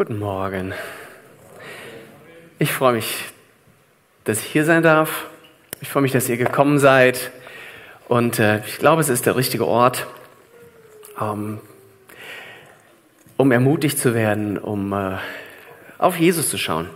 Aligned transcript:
Guten 0.00 0.18
Morgen. 0.18 0.72
Ich 2.58 2.72
freue 2.72 2.94
mich, 2.94 3.22
dass 4.24 4.40
ich 4.40 4.46
hier 4.46 4.64
sein 4.64 4.82
darf. 4.82 5.26
Ich 5.82 5.90
freue 5.90 6.00
mich, 6.02 6.12
dass 6.12 6.26
ihr 6.26 6.38
gekommen 6.38 6.78
seid. 6.78 7.30
Und 8.08 8.38
äh, 8.38 8.64
ich 8.66 8.78
glaube, 8.78 9.02
es 9.02 9.10
ist 9.10 9.26
der 9.26 9.36
richtige 9.36 9.66
Ort, 9.66 10.06
ähm, 11.20 11.60
um 13.36 13.52
ermutigt 13.52 13.98
zu 13.98 14.14
werden, 14.14 14.56
um 14.56 14.94
äh, 14.94 15.18
auf 15.98 16.16
Jesus 16.16 16.48
zu 16.48 16.56
schauen. 16.56 16.88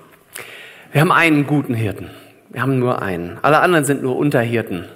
Wir 0.90 1.02
haben 1.02 1.12
einen 1.12 1.46
guten 1.46 1.74
Hirten. 1.74 2.08
Wir 2.48 2.62
haben 2.62 2.78
nur 2.78 3.02
einen. 3.02 3.38
Alle 3.42 3.60
anderen 3.60 3.84
sind 3.84 4.02
nur 4.02 4.16
Unterhirten 4.16 4.88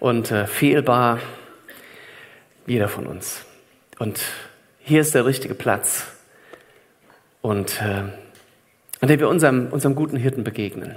und 0.00 0.32
äh, 0.32 0.48
fehlbar. 0.48 1.20
Jeder 2.66 2.88
von 2.88 3.06
uns. 3.06 3.44
Und 4.00 4.20
hier 4.80 5.00
ist 5.00 5.14
der 5.14 5.24
richtige 5.24 5.54
Platz. 5.54 6.13
Und 7.44 7.78
äh, 7.82 8.04
an 9.02 9.08
dem 9.08 9.20
wir 9.20 9.28
unserem, 9.28 9.66
unserem 9.66 9.94
guten 9.94 10.16
Hirten 10.16 10.44
begegnen. 10.44 10.96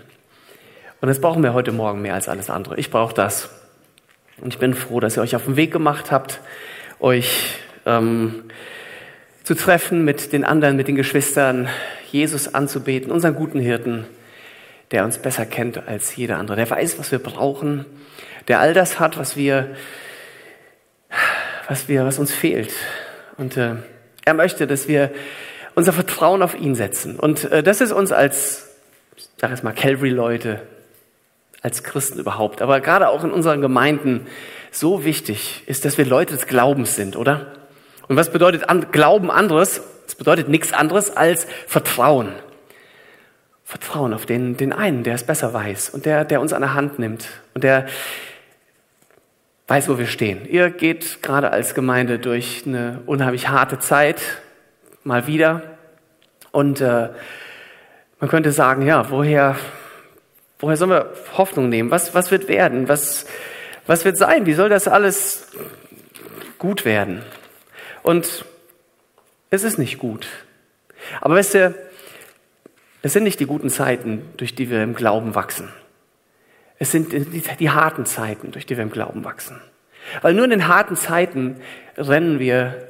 Und 1.01 1.09
das 1.09 1.19
brauchen 1.19 1.43
wir 1.43 1.53
heute 1.53 1.73
Morgen 1.73 2.01
mehr 2.01 2.13
als 2.13 2.29
alles 2.29 2.49
andere. 2.49 2.77
Ich 2.77 2.89
brauche 2.89 3.13
das. 3.13 3.49
Und 4.39 4.53
ich 4.53 4.57
bin 4.57 4.73
froh, 4.73 5.01
dass 5.01 5.17
ihr 5.17 5.23
euch 5.23 5.35
auf 5.35 5.43
den 5.43 5.57
Weg 5.57 5.73
gemacht 5.73 6.09
habt, 6.09 6.39
euch 7.01 7.57
ähm, 7.85 8.45
zu 9.43 9.55
treffen 9.55 10.05
mit 10.05 10.31
den 10.31 10.45
anderen, 10.45 10.77
mit 10.77 10.87
den 10.87 10.95
Geschwistern, 10.95 11.67
Jesus 12.13 12.53
anzubeten, 12.53 13.11
unseren 13.11 13.35
guten 13.35 13.59
Hirten, 13.59 14.05
der 14.91 15.03
uns 15.03 15.17
besser 15.17 15.45
kennt 15.45 15.85
als 15.85 16.15
jeder 16.15 16.37
andere, 16.37 16.55
der 16.55 16.69
weiß, 16.69 16.97
was 16.97 17.11
wir 17.11 17.19
brauchen, 17.19 17.85
der 18.47 18.61
all 18.61 18.73
das 18.73 19.01
hat, 19.01 19.17
was 19.17 19.35
wir, 19.35 19.75
was 21.67 21.89
wir, 21.89 22.05
was 22.05 22.19
uns 22.19 22.31
fehlt. 22.31 22.71
Und 23.35 23.57
äh, 23.57 23.75
er 24.23 24.33
möchte, 24.33 24.65
dass 24.65 24.87
wir 24.87 25.11
unser 25.77 25.93
Vertrauen 25.93 26.41
auf 26.41 26.59
ihn 26.59 26.73
setzen. 26.73 27.19
Und 27.19 27.51
äh, 27.51 27.61
das 27.61 27.81
ist 27.81 27.91
uns 27.91 28.11
als, 28.11 28.67
ich 29.37 29.63
mal, 29.63 29.73
Calvary-Leute, 29.73 30.63
als 31.61 31.83
Christen 31.83 32.17
überhaupt, 32.17 32.63
aber 32.63 32.81
gerade 32.81 33.09
auch 33.09 33.23
in 33.23 33.31
unseren 33.31 33.61
Gemeinden 33.61 34.25
so 34.71 35.05
wichtig 35.05 35.61
ist, 35.67 35.85
dass 35.85 35.99
wir 35.99 36.05
Leute 36.05 36.33
des 36.33 36.47
Glaubens 36.47 36.95
sind, 36.95 37.15
oder? 37.15 37.53
Und 38.07 38.15
was 38.15 38.31
bedeutet 38.31 38.67
an, 38.67 38.91
Glauben 38.91 39.29
anderes? 39.29 39.81
Es 40.07 40.15
bedeutet 40.15 40.49
nichts 40.49 40.73
anderes 40.73 41.15
als 41.15 41.45
Vertrauen. 41.67 42.31
Vertrauen 43.63 44.15
auf 44.15 44.25
den, 44.25 44.57
den 44.57 44.73
einen, 44.73 45.03
der 45.03 45.13
es 45.13 45.25
besser 45.25 45.53
weiß 45.53 45.91
und 45.91 46.07
der, 46.07 46.25
der 46.25 46.41
uns 46.41 46.53
an 46.53 46.61
der 46.61 46.73
Hand 46.73 46.97
nimmt 46.97 47.27
und 47.53 47.63
der 47.63 47.85
weiß, 49.67 49.89
wo 49.89 49.99
wir 49.99 50.07
stehen. 50.07 50.43
Ihr 50.49 50.71
geht 50.71 51.21
gerade 51.21 51.51
als 51.51 51.75
Gemeinde 51.75 52.17
durch 52.17 52.63
eine 52.65 53.01
unheimlich 53.05 53.49
harte 53.49 53.77
Zeit, 53.77 54.19
mal 55.07 55.25
wieder. 55.25 55.61
Und 56.51 56.81
äh, 56.81 57.09
man 58.19 58.29
könnte 58.29 58.51
sagen, 58.51 58.85
ja, 58.85 59.09
woher, 59.09 59.55
woher 60.59 60.77
sollen 60.77 60.91
wir 60.91 61.13
Hoffnung 61.37 61.69
nehmen? 61.69 61.89
Was, 61.89 62.13
was 62.13 62.29
wird 62.29 62.47
werden? 62.47 62.87
Was, 62.87 63.25
was 63.87 64.05
wird 64.05 64.17
sein? 64.17 64.45
Wie 64.45 64.53
soll 64.53 64.69
das 64.69 64.87
alles 64.87 65.51
gut 66.59 66.85
werden? 66.85 67.23
Und 68.03 68.45
es 69.49 69.63
ist 69.63 69.77
nicht 69.77 69.97
gut. 69.97 70.27
Aber 71.21 71.35
weißt 71.35 71.53
du, 71.55 71.75
es 73.01 73.13
sind 73.13 73.23
nicht 73.23 73.39
die 73.39 73.45
guten 73.45 73.69
Zeiten, 73.69 74.23
durch 74.35 74.55
die 74.55 74.69
wir 74.69 74.83
im 74.83 74.93
Glauben 74.93 75.35
wachsen. 75.35 75.69
Es 76.79 76.91
sind 76.91 77.13
die, 77.13 77.41
die, 77.41 77.69
harten 77.69 78.05
Zeiten, 78.05 78.51
durch 78.51 78.65
die 78.65 78.75
wir 78.75 78.83
im 78.83 78.91
Glauben 78.91 79.23
wachsen. 79.23 79.61
Weil 80.21 80.33
nur 80.33 80.43
in 80.43 80.51
den 80.51 80.67
harten 80.67 80.95
Zeiten 80.95 81.61
rennen 81.97 82.39
wir, 82.39 82.86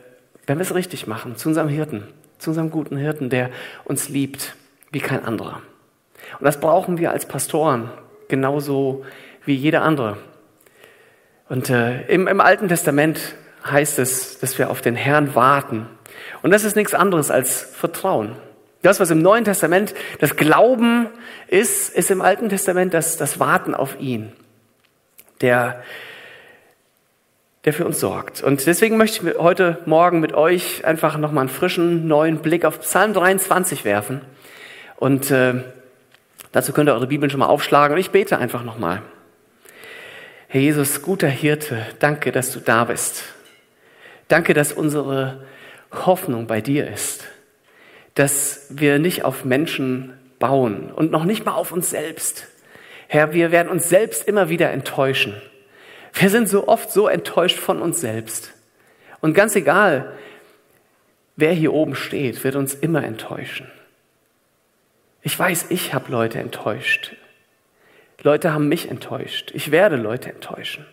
wenn 0.47 0.57
wir 0.57 0.63
es 0.63 0.73
richtig 0.73 1.07
machen, 1.07 1.35
zu 1.35 1.49
unserem 1.49 1.67
Hirten, 1.67 2.03
zu 2.39 2.49
unserem 2.51 2.71
guten 2.71 2.97
Hirten, 2.97 3.29
der 3.29 3.51
uns 3.83 4.09
liebt 4.09 4.55
wie 4.91 5.01
kein 5.01 5.23
anderer. 5.23 5.61
Und 6.39 6.45
das 6.45 6.59
brauchen 6.59 6.97
wir 6.97 7.11
als 7.11 7.27
Pastoren 7.27 7.91
genauso 8.29 9.05
wie 9.45 9.53
jeder 9.53 9.83
andere. 9.83 10.17
Und 11.49 11.69
äh, 11.69 12.01
im, 12.07 12.27
im 12.27 12.41
Alten 12.41 12.67
Testament 12.67 13.35
heißt 13.65 13.99
es, 13.99 14.39
dass 14.39 14.57
wir 14.57 14.69
auf 14.69 14.81
den 14.81 14.95
Herrn 14.95 15.35
warten. 15.35 15.87
Und 16.41 16.51
das 16.51 16.63
ist 16.63 16.75
nichts 16.75 16.93
anderes 16.93 17.31
als 17.31 17.61
Vertrauen. 17.61 18.35
Das, 18.81 18.99
was 18.99 19.09
im 19.09 19.21
Neuen 19.21 19.43
Testament 19.43 19.93
das 20.19 20.35
Glauben 20.35 21.07
ist, 21.47 21.93
ist 21.93 22.11
im 22.11 22.21
Alten 22.21 22.49
Testament 22.49 22.93
das, 22.93 23.17
das 23.17 23.39
Warten 23.39 23.73
auf 23.73 23.99
ihn, 23.99 24.31
der, 25.41 25.83
der 27.67 27.73
für 27.73 27.85
uns 27.85 27.99
sorgt. 27.99 28.41
Und 28.41 28.65
deswegen 28.65 28.97
möchte 28.97 29.29
ich 29.29 29.37
heute 29.37 29.77
Morgen 29.85 30.19
mit 30.19 30.33
euch 30.33 30.83
einfach 30.85 31.17
nochmal 31.17 31.41
einen 31.41 31.49
frischen, 31.49 32.07
neuen 32.07 32.39
Blick 32.39 32.65
auf 32.65 32.79
Psalm 32.79 33.13
23 33.13 33.85
werfen. 33.85 34.21
Und 34.95 35.29
äh, 35.29 35.53
dazu 36.51 36.73
könnt 36.73 36.89
ihr 36.89 36.93
eure 36.93 37.05
Bibeln 37.05 37.29
schon 37.29 37.41
mal 37.41 37.45
aufschlagen. 37.45 37.93
Und 37.93 37.99
ich 37.99 38.09
bete 38.09 38.39
einfach 38.39 38.63
nochmal. 38.63 39.03
Herr 40.47 40.61
Jesus, 40.61 41.03
guter 41.03 41.27
Hirte, 41.27 41.85
danke, 41.99 42.31
dass 42.31 42.51
du 42.51 42.59
da 42.59 42.85
bist. 42.85 43.25
Danke, 44.29 44.55
dass 44.55 44.73
unsere 44.73 45.43
Hoffnung 45.91 46.47
bei 46.47 46.61
dir 46.61 46.89
ist 46.89 47.27
dass 48.17 48.65
wir 48.69 48.97
nicht 48.97 49.25
auf 49.25 49.45
Menschen 49.45 50.13
bauen 50.39 50.91
und 50.91 51.11
noch 51.11 51.23
nicht 51.23 51.45
mal 51.45 51.53
auf 51.53 51.71
uns 51.71 51.91
selbst. 51.91 52.47
Herr, 53.07 53.31
wir 53.33 53.51
werden 53.51 53.69
uns 53.69 53.89
selbst 53.89 54.27
immer 54.27 54.49
wieder 54.49 54.71
enttäuschen. 54.71 55.39
Wir 56.19 56.29
sind 56.29 56.49
so 56.49 56.67
oft 56.67 56.91
so 56.91 57.07
enttäuscht 57.07 57.57
von 57.57 57.81
uns 57.81 58.01
selbst. 58.01 58.53
Und 59.21 59.33
ganz 59.33 59.55
egal, 59.55 60.13
wer 61.35 61.53
hier 61.53 61.73
oben 61.73 61.95
steht, 61.95 62.43
wird 62.43 62.55
uns 62.55 62.73
immer 62.73 63.03
enttäuschen. 63.03 63.67
Ich 65.21 65.37
weiß, 65.37 65.67
ich 65.69 65.93
habe 65.93 66.11
Leute 66.11 66.39
enttäuscht. 66.39 67.15
Leute 68.23 68.53
haben 68.53 68.67
mich 68.67 68.89
enttäuscht. 68.89 69.51
Ich 69.53 69.71
werde 69.71 69.95
Leute 69.95 70.31
enttäuschen. 70.31 70.85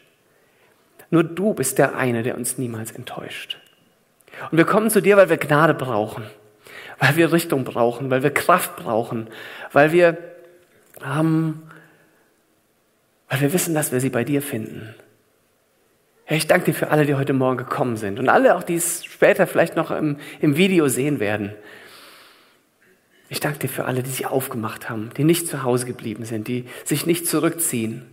Nur 1.10 1.24
du 1.24 1.54
bist 1.54 1.78
der 1.78 1.96
eine, 1.96 2.22
der 2.22 2.36
uns 2.36 2.58
niemals 2.58 2.90
enttäuscht. 2.90 3.58
Und 4.50 4.58
wir 4.58 4.64
kommen 4.64 4.90
zu 4.90 5.00
dir, 5.00 5.16
weil 5.16 5.30
wir 5.30 5.36
Gnade 5.36 5.74
brauchen 5.74 6.24
weil 6.98 7.16
wir 7.16 7.32
Richtung 7.32 7.64
brauchen, 7.64 8.10
weil 8.10 8.22
wir 8.22 8.32
Kraft 8.32 8.76
brauchen, 8.76 9.28
weil 9.72 9.92
wir, 9.92 10.16
ähm, 11.04 11.62
weil 13.28 13.40
wir 13.40 13.52
wissen, 13.52 13.74
dass 13.74 13.92
wir 13.92 14.00
sie 14.00 14.10
bei 14.10 14.24
dir 14.24 14.42
finden. 14.42 14.94
Herr, 16.24 16.36
ich 16.36 16.46
danke 16.46 16.66
dir 16.66 16.74
für 16.74 16.88
alle, 16.88 17.06
die 17.06 17.14
heute 17.14 17.32
Morgen 17.32 17.58
gekommen 17.58 17.96
sind 17.96 18.18
und 18.18 18.28
alle 18.28 18.56
auch, 18.56 18.62
die 18.62 18.76
es 18.76 19.04
später 19.04 19.46
vielleicht 19.46 19.76
noch 19.76 19.90
im, 19.90 20.16
im 20.40 20.56
Video 20.56 20.88
sehen 20.88 21.20
werden. 21.20 21.54
Ich 23.28 23.40
danke 23.40 23.58
dir 23.58 23.68
für 23.68 23.84
alle, 23.84 24.02
die 24.02 24.10
sich 24.10 24.26
aufgemacht 24.26 24.88
haben, 24.88 25.10
die 25.16 25.24
nicht 25.24 25.48
zu 25.48 25.62
Hause 25.62 25.86
geblieben 25.86 26.24
sind, 26.24 26.48
die 26.48 26.66
sich 26.84 27.06
nicht 27.06 27.26
zurückziehen, 27.26 28.06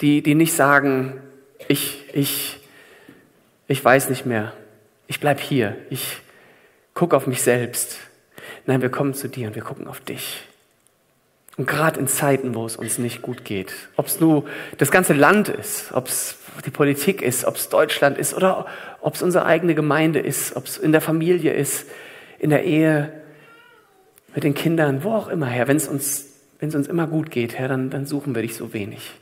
die, 0.00 0.22
die 0.22 0.34
nicht 0.34 0.52
sagen, 0.52 1.20
ich, 1.68 2.04
ich, 2.12 2.58
ich 3.68 3.84
weiß 3.84 4.10
nicht 4.10 4.26
mehr, 4.26 4.52
ich 5.06 5.20
bleib 5.20 5.40
hier, 5.40 5.76
ich, 5.90 6.20
guck 6.94 7.12
auf 7.12 7.26
mich 7.26 7.42
selbst. 7.42 7.98
Nein, 8.66 8.80
wir 8.80 8.90
kommen 8.90 9.14
zu 9.14 9.28
dir 9.28 9.48
und 9.48 9.54
wir 9.54 9.62
gucken 9.62 9.86
auf 9.86 10.00
dich. 10.00 10.42
Und 11.56 11.68
gerade 11.68 12.00
in 12.00 12.08
Zeiten, 12.08 12.54
wo 12.54 12.66
es 12.66 12.76
uns 12.76 12.98
nicht 12.98 13.22
gut 13.22 13.44
geht, 13.44 13.72
ob 13.96 14.06
es 14.06 14.18
nur 14.20 14.44
das 14.78 14.90
ganze 14.90 15.12
Land 15.12 15.48
ist, 15.48 15.92
ob 15.92 16.08
es 16.08 16.38
die 16.66 16.70
Politik 16.70 17.22
ist, 17.22 17.44
ob 17.44 17.56
es 17.56 17.68
Deutschland 17.68 18.18
ist 18.18 18.34
oder 18.34 18.66
ob 19.00 19.14
es 19.14 19.22
unsere 19.22 19.44
eigene 19.44 19.74
Gemeinde 19.74 20.18
ist, 20.18 20.56
ob 20.56 20.66
es 20.66 20.78
in 20.78 20.90
der 20.90 21.00
Familie 21.00 21.52
ist, 21.52 21.86
in 22.38 22.50
der 22.50 22.64
Ehe, 22.64 23.12
mit 24.34 24.42
den 24.42 24.54
Kindern, 24.54 25.04
wo 25.04 25.12
auch 25.12 25.28
immer, 25.28 25.46
Herr, 25.46 25.68
wenn 25.68 25.76
es 25.76 25.86
uns, 25.86 26.26
wenn 26.58 26.68
es 26.68 26.74
uns 26.74 26.88
immer 26.88 27.06
gut 27.06 27.30
geht, 27.30 27.56
Herr, 27.56 27.68
dann, 27.68 27.90
dann 27.90 28.04
suchen 28.04 28.34
wir 28.34 28.42
dich 28.42 28.56
so 28.56 28.72
wenig. 28.72 29.12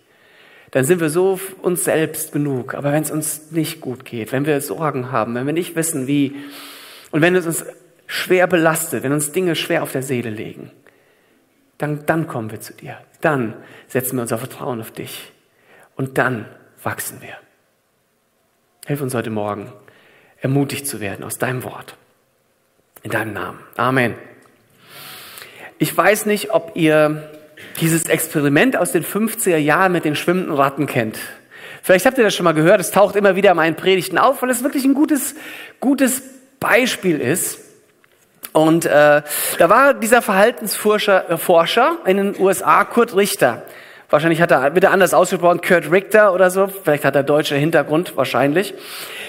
Dann 0.70 0.84
sind 0.84 1.00
wir 1.00 1.10
so 1.10 1.38
uns 1.60 1.84
selbst 1.84 2.32
genug. 2.32 2.72
Aber 2.74 2.92
wenn 2.92 3.02
es 3.02 3.10
uns 3.10 3.50
nicht 3.50 3.82
gut 3.82 4.06
geht, 4.06 4.32
wenn 4.32 4.46
wir 4.46 4.58
Sorgen 4.62 5.12
haben, 5.12 5.34
wenn 5.34 5.44
wir 5.44 5.52
nicht 5.52 5.76
wissen, 5.76 6.06
wie, 6.06 6.34
und 7.10 7.20
wenn 7.20 7.36
es 7.36 7.46
uns 7.46 7.66
schwer 8.06 8.46
belastet, 8.46 9.02
wenn 9.02 9.12
uns 9.12 9.32
Dinge 9.32 9.54
schwer 9.54 9.82
auf 9.82 9.92
der 9.92 10.02
Seele 10.02 10.30
legen, 10.30 10.70
dann, 11.78 12.06
dann 12.06 12.26
kommen 12.26 12.50
wir 12.50 12.60
zu 12.60 12.74
dir. 12.74 12.98
Dann 13.20 13.54
setzen 13.88 14.16
wir 14.16 14.22
unser 14.22 14.38
Vertrauen 14.38 14.80
auf 14.80 14.90
dich. 14.90 15.32
Und 15.96 16.18
dann 16.18 16.46
wachsen 16.82 17.20
wir. 17.20 17.36
Hilf 18.86 19.00
uns 19.00 19.14
heute 19.14 19.30
Morgen, 19.30 19.72
ermutigt 20.40 20.86
zu 20.86 21.00
werden 21.00 21.24
aus 21.24 21.38
deinem 21.38 21.62
Wort. 21.64 21.96
In 23.02 23.10
deinem 23.10 23.32
Namen. 23.32 23.58
Amen. 23.76 24.14
Ich 25.78 25.96
weiß 25.96 26.26
nicht, 26.26 26.52
ob 26.52 26.72
ihr 26.74 27.30
dieses 27.80 28.06
Experiment 28.06 28.76
aus 28.76 28.92
den 28.92 29.04
50er 29.04 29.56
Jahren 29.56 29.92
mit 29.92 30.04
den 30.04 30.14
schwimmenden 30.14 30.54
Ratten 30.54 30.86
kennt. 30.86 31.18
Vielleicht 31.82 32.06
habt 32.06 32.18
ihr 32.18 32.24
das 32.24 32.34
schon 32.34 32.44
mal 32.44 32.54
gehört, 32.54 32.80
es 32.80 32.92
taucht 32.92 33.16
immer 33.16 33.34
wieder 33.34 33.50
in 33.50 33.56
meinen 33.56 33.74
Predigten 33.74 34.18
auf, 34.18 34.42
weil 34.42 34.50
es 34.50 34.62
wirklich 34.62 34.84
ein 34.84 34.94
gutes, 34.94 35.34
gutes 35.80 36.22
Beispiel 36.60 37.20
ist. 37.20 37.58
Und 38.52 38.84
äh, 38.84 39.22
da 39.58 39.68
war 39.68 39.94
dieser 39.94 40.22
Verhaltensforscher 40.22 41.30
äh, 41.30 41.36
Forscher 41.38 41.98
in 42.04 42.16
den 42.18 42.40
USA, 42.40 42.84
Kurt 42.84 43.16
Richter. 43.16 43.62
Wahrscheinlich 44.10 44.42
hat 44.42 44.50
er 44.50 44.74
wieder 44.74 44.90
anders 44.90 45.14
ausgesprochen, 45.14 45.62
Kurt 45.62 45.90
Richter 45.90 46.34
oder 46.34 46.50
so. 46.50 46.68
Vielleicht 46.68 47.04
hat 47.04 47.16
er 47.16 47.22
deutscher 47.22 47.56
Hintergrund, 47.56 48.14
wahrscheinlich. 48.16 48.74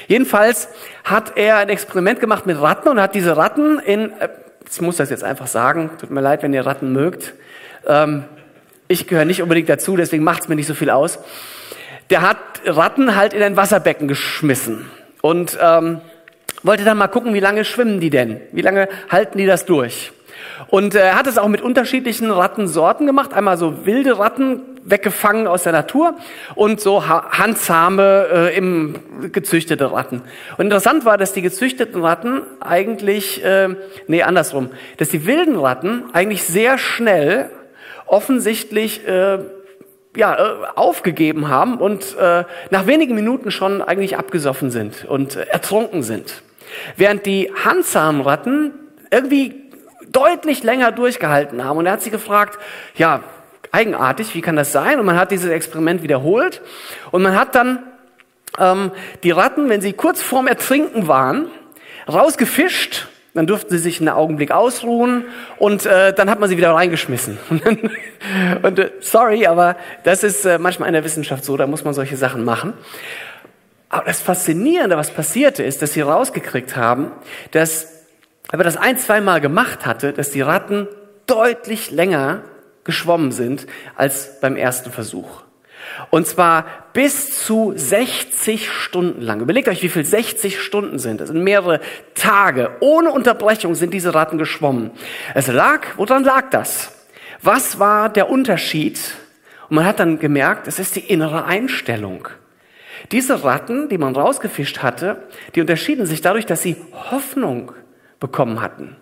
Jedenfalls 0.08 0.68
hat 1.06 1.38
er 1.38 1.58
ein 1.58 1.70
Experiment 1.70 2.20
gemacht 2.20 2.46
mit 2.46 2.60
Ratten 2.62 2.90
und 2.90 3.00
hat 3.00 3.16
diese 3.16 3.38
Ratten 3.38 3.80
in 3.80 4.12
äh, 4.20 4.28
ich 4.72 4.82
muss 4.82 4.98
das 4.98 5.10
jetzt 5.10 5.24
einfach 5.24 5.48
sagen, 5.48 5.92
tut 6.00 6.10
mir 6.10 6.22
leid, 6.22 6.44
wenn 6.44 6.54
ihr 6.54 6.66
Ratten 6.66 6.92
mögt. 6.92 7.34
Ähm, 7.88 8.24
ich 8.88 9.08
gehöre 9.08 9.26
nicht 9.26 9.42
unbedingt 9.42 9.70
dazu, 9.70 9.96
deswegen 9.96 10.24
macht 10.24 10.44
es 10.44 10.50
mir 10.50 10.56
nicht 10.56 10.68
so 10.68 10.74
viel 10.74 10.90
aus. 10.90 11.20
Der 12.10 12.22
hat 12.22 12.38
Ratten 12.66 13.16
halt 13.16 13.34
in 13.34 13.42
ein 13.42 13.56
Wasserbecken 13.56 14.08
geschmissen 14.08 14.90
und 15.22 15.58
ähm, 15.62 16.02
wollte 16.64 16.84
dann 16.84 16.98
mal 16.98 17.08
gucken, 17.08 17.34
wie 17.34 17.40
lange 17.40 17.66
schwimmen 17.66 18.00
die 18.00 18.10
denn? 18.10 18.42
Wie 18.52 18.62
lange 18.62 18.90
halten 19.10 19.38
die 19.38 19.46
das 19.46 19.66
durch? 19.66 20.12
Und 20.68 20.96
er 20.96 21.12
äh, 21.12 21.14
hat 21.14 21.28
es 21.28 21.38
auch 21.38 21.48
mit 21.48 21.62
unterschiedlichen 21.62 22.32
Rattensorten 22.32 23.06
gemacht. 23.06 23.34
Einmal 23.34 23.58
so 23.58 23.86
wilde 23.86 24.18
Ratten 24.20 24.62
weggefangen 24.86 25.48
aus 25.48 25.64
der 25.64 25.72
Natur 25.72 26.16
und 26.56 26.82
so 26.82 27.08
handzahme, 27.08 28.28
äh, 28.32 28.58
im 28.58 28.96
gezüchtete 29.32 29.92
Ratten. 29.92 30.22
Und 30.58 30.66
interessant 30.66 31.06
war, 31.06 31.18
dass 31.18 31.34
die 31.34 31.42
gezüchteten 31.42 32.02
Ratten 32.02 32.42
eigentlich, 32.60 33.44
äh, 33.44 33.70
nee, 34.08 34.24
andersrum, 34.24 34.72
dass 34.98 35.10
die 35.10 35.26
wilden 35.26 35.58
Ratten 35.58 36.04
eigentlich 36.12 36.44
sehr 36.44 36.78
schnell 36.78 37.50
offensichtlich 38.06 39.08
äh, 39.08 39.40
ja, 40.16 40.36
äh, 40.36 40.66
aufgegeben 40.76 41.48
haben 41.48 41.78
und 41.78 42.18
äh, 42.18 42.44
nach 42.70 42.86
wenigen 42.86 43.16
Minuten 43.16 43.52
schon 43.52 43.82
eigentlich 43.82 44.18
abgesoffen 44.18 44.70
sind 44.70 45.06
und 45.06 45.36
äh, 45.36 45.44
ertrunken 45.44 46.04
sind. 46.04 46.44
Während 46.98 47.26
die 47.26 47.52
handzahmen 47.64 48.22
Ratten 48.22 48.74
irgendwie 49.12 49.64
deutlich 50.12 50.64
länger 50.64 50.92
durchgehalten 50.92 51.64
haben. 51.64 51.78
Und 51.78 51.86
er 51.86 51.94
hat 51.94 52.02
sich 52.02 52.12
gefragt, 52.12 52.60
ja, 52.96 53.22
eigenartig, 53.72 54.36
wie 54.36 54.42
kann 54.42 54.56
das 54.56 54.72
sein? 54.72 55.00
Und 55.00 55.06
man 55.06 55.18
hat 55.18 55.32
dieses 55.32 55.50
Experiment 55.50 56.04
wiederholt 56.04 56.62
und 57.12 57.24
man 57.24 57.36
hat 57.36 57.56
dann 57.56 57.80
ähm, 58.60 58.92
die 59.24 59.32
Ratten, 59.32 59.70
wenn 59.70 59.82
sie 59.82 59.94
kurz 59.94 60.22
vorm 60.22 60.48
Ertrinken 60.48 61.08
waren, 61.08 61.48
rausgefischt. 62.08 63.08
Dann 63.34 63.48
durften 63.48 63.72
sie 63.72 63.80
sich 63.80 64.00
einen 64.00 64.10
Augenblick 64.10 64.52
ausruhen 64.52 65.26
und 65.58 65.88
äh, 65.88 66.14
dann 66.14 66.30
hat 66.30 66.40
man 66.40 66.50
sie 66.50 66.58
wieder 66.58 66.72
reingeschmissen. 66.76 67.40
und 68.62 68.78
äh, 68.78 68.92
sorry, 69.00 69.48
aber 69.48 69.76
das 70.04 70.24
ist 70.24 70.46
äh, 70.46 70.60
manchmal 70.60 70.88
in 70.88 70.94
der 70.94 71.04
Wissenschaft 71.04 71.44
so, 71.44 71.58
da 71.58 71.66
muss 71.66 71.84
man 71.84 71.96
solche 71.96 72.16
Sachen 72.16 72.46
machen. 72.46 72.74
Aber 73.94 74.06
das 74.06 74.22
Faszinierende, 74.22 74.98
was 74.98 75.12
passierte, 75.12 75.62
ist, 75.62 75.84
dass 75.84 75.94
sie 75.94 76.02
rausgekriegt 76.02 76.76
haben, 76.76 77.12
dass 77.52 77.90
aber 78.52 78.64
das 78.64 78.76
ein, 78.76 78.98
zweimal 78.98 79.40
gemacht 79.40 79.86
hatte, 79.86 80.14
dass 80.14 80.32
die 80.32 80.42
Ratten 80.42 80.88
deutlich 81.28 81.92
länger 81.92 82.42
geschwommen 82.86 83.32
sind 83.32 83.68
als 83.96 84.40
beim 84.42 84.56
ersten 84.56 84.92
Versuch. 84.92 85.44
Und 86.10 86.26
zwar 86.26 86.66
bis 86.94 87.46
zu 87.46 87.74
60 87.76 88.72
Stunden 88.72 89.22
lang. 89.22 89.42
Überlegt 89.42 89.68
euch, 89.68 89.84
wie 89.84 89.90
viel 89.90 90.06
60 90.06 90.60
Stunden 90.60 90.98
sind. 90.98 91.22
Das 91.22 91.28
sind 91.28 91.44
mehrere 91.44 91.80
Tage. 92.16 92.72
Ohne 92.80 93.12
Unterbrechung 93.12 93.76
sind 93.76 93.94
diese 93.94 94.16
Ratten 94.16 94.40
geschwommen. 94.40 94.90
Es 95.36 95.46
lag, 95.46 95.82
woran 95.98 96.24
lag 96.24 96.50
das? 96.50 96.92
Was 97.44 97.78
war 97.78 98.10
der 98.10 98.32
Unterschied? 98.32 99.00
Und 99.70 99.76
man 99.76 99.86
hat 99.86 100.00
dann 100.00 100.18
gemerkt, 100.18 100.68
es 100.68 100.80
ist 100.80 100.96
die 100.96 101.12
innere 101.12 101.46
Einstellung. 101.46 102.28
Diese 103.12 103.44
Ratten, 103.44 103.90
die 103.90 103.98
man 103.98 104.16
rausgefischt 104.16 104.80
hatte, 104.80 105.24
die 105.56 105.62
unterschieden 105.62 106.06
sich 106.06 106.22
dadurch, 106.22 106.46
dass 106.46 106.62
sie 106.62 106.76
Hoffnung 107.12 107.74
bekommen 108.20 108.62
hatten. 108.62 108.96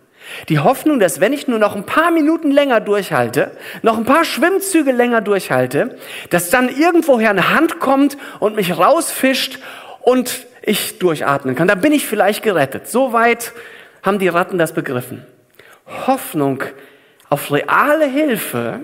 Die 0.49 0.59
Hoffnung, 0.59 0.99
dass 0.99 1.19
wenn 1.19 1.33
ich 1.33 1.47
nur 1.47 1.59
noch 1.59 1.75
ein 1.75 1.85
paar 1.85 2.11
Minuten 2.11 2.51
länger 2.51 2.79
durchhalte, 2.79 3.51
noch 3.81 3.97
ein 3.97 4.05
paar 4.05 4.23
Schwimmzüge 4.23 4.91
länger 4.91 5.21
durchhalte, 5.21 5.97
dass 6.29 6.49
dann 6.49 6.69
irgendwoher 6.69 7.31
eine 7.31 7.53
Hand 7.53 7.79
kommt 7.79 8.17
und 8.39 8.55
mich 8.55 8.77
rausfischt 8.77 9.59
und 10.01 10.45
ich 10.61 10.99
durchatmen 10.99 11.55
kann. 11.55 11.67
Dann 11.67 11.81
bin 11.81 11.91
ich 11.91 12.05
vielleicht 12.05 12.43
gerettet. 12.43 12.87
Soweit 12.87 13.53
haben 14.03 14.19
die 14.19 14.27
Ratten 14.27 14.57
das 14.57 14.73
begriffen. 14.73 15.25
Hoffnung 16.07 16.63
auf 17.29 17.51
reale 17.51 18.05
Hilfe 18.05 18.81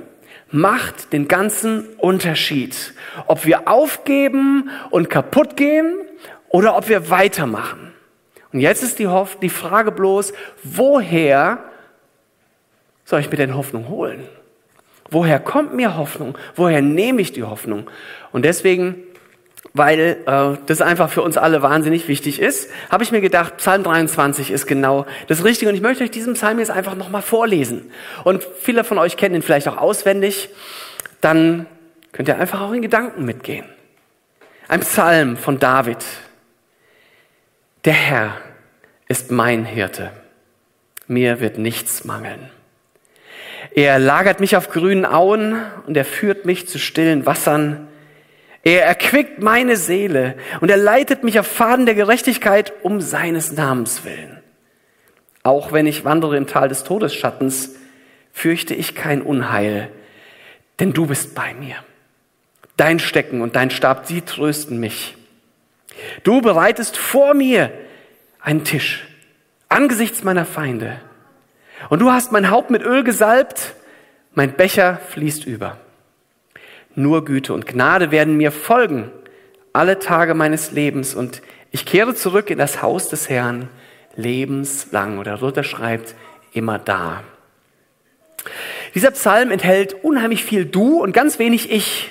macht 0.52 1.14
den 1.14 1.28
ganzen 1.28 1.90
Unterschied. 1.98 2.94
Ob 3.28 3.46
wir 3.46 3.68
aufgeben 3.68 4.70
und 4.90 5.10
kaputt 5.10 5.58
gehen 5.58 5.98
oder 6.50 6.78
ob 6.78 6.90
wir 6.90 7.10
weitermachen. 7.10 7.94
Und 8.54 8.62
jetzt 8.62 8.84
ist 8.84 9.00
die, 9.00 9.08
Hoff 9.08 9.38
die 9.40 9.50
Frage 9.50 9.92
bloß, 9.92 10.34
woher 10.64 11.64
soll 13.04 13.20
ich 13.20 13.30
mir 13.30 13.38
denn 13.38 13.56
Hoffnung 13.56 13.90
holen? 13.90 14.28
Woher 15.10 15.40
kommt 15.40 15.74
mir 15.74 15.98
Hoffnung? 15.98 16.38
Woher 16.56 16.82
nehme 16.82 17.22
ich 17.22 17.32
die 17.32 17.44
Hoffnung? 17.44 17.90
Und 18.32 18.44
deswegen, 18.44 18.96
weil 19.78 20.18
äh, 20.26 20.58
das 20.66 20.82
einfach 20.82 21.10
für 21.10 21.22
uns 21.22 21.38
alle 21.38 21.62
wahnsinnig 21.62 22.08
wichtig 22.08 22.42
ist, 22.42 22.70
habe 22.90 23.04
ich 23.04 23.12
mir 23.12 23.22
gedacht, 23.22 23.58
Psalm 23.58 23.84
23 23.84 24.52
ist 24.52 24.68
genau 24.68 25.06
das 25.28 25.44
Richtige. 25.44 25.70
Und 25.70 25.76
ich 25.76 25.82
möchte 25.82 26.04
euch 26.04 26.12
diesen 26.12 26.34
Psalm 26.34 26.60
jetzt 26.60 26.72
einfach 26.72 26.96
nochmal 26.96 27.22
vorlesen. 27.22 27.92
Und 28.24 28.48
viele 28.62 28.84
von 28.84 28.98
euch 28.98 29.18
kennen 29.18 29.36
ihn 29.36 29.42
vielleicht 29.42 29.68
auch 29.68 29.78
auswendig. 29.78 30.50
Dann 31.22 31.66
könnt 32.12 32.28
ihr 32.28 32.38
einfach 32.38 32.62
auch 32.62 32.74
in 32.74 32.82
Gedanken 32.82 33.26
mitgehen. 33.26 33.66
Ein 34.68 34.82
Psalm 34.82 35.38
von 35.38 35.60
David. 35.60 36.04
Der 37.86 37.94
Herr 37.94 38.38
ist 39.08 39.32
mein 39.32 39.66
Hirte. 39.66 40.12
Mir 41.08 41.40
wird 41.40 41.58
nichts 41.58 42.04
mangeln. 42.04 42.50
Er 43.74 44.00
lagert 44.00 44.40
mich 44.40 44.58
auf 44.58 44.70
grünen 44.70 45.06
Auen 45.06 45.62
und 45.86 45.96
er 45.96 46.06
führt 46.06 46.46
mich 46.46 46.68
zu 46.68 46.80
stillen 46.80 47.26
Wassern. 47.26 47.88
Er 48.68 48.84
erquickt 48.84 49.42
meine 49.42 49.78
Seele 49.78 50.36
und 50.60 50.70
er 50.70 50.76
leitet 50.76 51.24
mich 51.24 51.40
auf 51.40 51.48
Faden 51.48 51.86
der 51.86 51.96
Gerechtigkeit 51.96 52.74
um 52.84 53.00
seines 53.00 53.54
Namens 53.54 54.04
willen. 54.04 54.42
Auch 55.42 55.72
wenn 55.72 55.88
ich 55.88 56.04
wandere 56.04 56.36
im 56.36 56.48
Tal 56.48 56.68
des 56.68 56.84
Todesschattens, 56.84 57.78
fürchte 58.34 58.74
ich 58.76 58.94
kein 58.94 59.22
Unheil, 59.22 59.90
denn 60.82 60.92
du 60.92 61.06
bist 61.06 61.34
bei 61.34 61.54
mir. 61.54 61.78
Dein 62.76 63.00
Stecken 63.00 63.40
und 63.40 63.56
dein 63.56 63.70
Stab, 63.72 64.06
sie 64.06 64.20
trösten 64.20 64.82
mich. 64.82 65.16
Du 66.24 66.42
bereitest 66.42 66.98
vor 66.98 67.36
mir 67.36 67.72
einen 68.42 68.66
Tisch 68.66 69.08
angesichts 69.70 70.26
meiner 70.26 70.44
Feinde. 70.44 71.00
Und 71.88 72.00
du 72.00 72.12
hast 72.12 72.34
mein 72.34 72.50
Haupt 72.50 72.70
mit 72.70 72.84
Öl 72.84 73.06
gesalbt, 73.06 73.76
mein 74.34 74.52
Becher 74.52 75.00
fließt 75.08 75.46
über. 75.46 75.78
Nur 76.98 77.26
Güte 77.26 77.54
und 77.54 77.68
Gnade 77.68 78.10
werden 78.10 78.38
mir 78.38 78.52
folgen 78.52 79.12
alle 79.72 80.00
Tage 80.00 80.34
meines 80.34 80.72
Lebens 80.72 81.14
und 81.14 81.44
ich 81.70 81.86
kehre 81.86 82.16
zurück 82.16 82.50
in 82.50 82.58
das 82.58 82.82
Haus 82.82 83.08
des 83.08 83.30
Herrn 83.30 83.70
lebenslang. 84.16 85.20
Oder 85.20 85.38
Luther 85.38 85.64
schreibt, 85.64 86.16
immer 86.54 86.80
da. 86.80 87.24
Dieser 88.96 89.12
Psalm 89.12 89.52
enthält 89.52 90.04
unheimlich 90.04 90.44
viel 90.44 90.66
Du 90.66 91.04
und 91.04 91.12
ganz 91.12 91.38
wenig 91.38 91.72
Ich. 91.72 92.10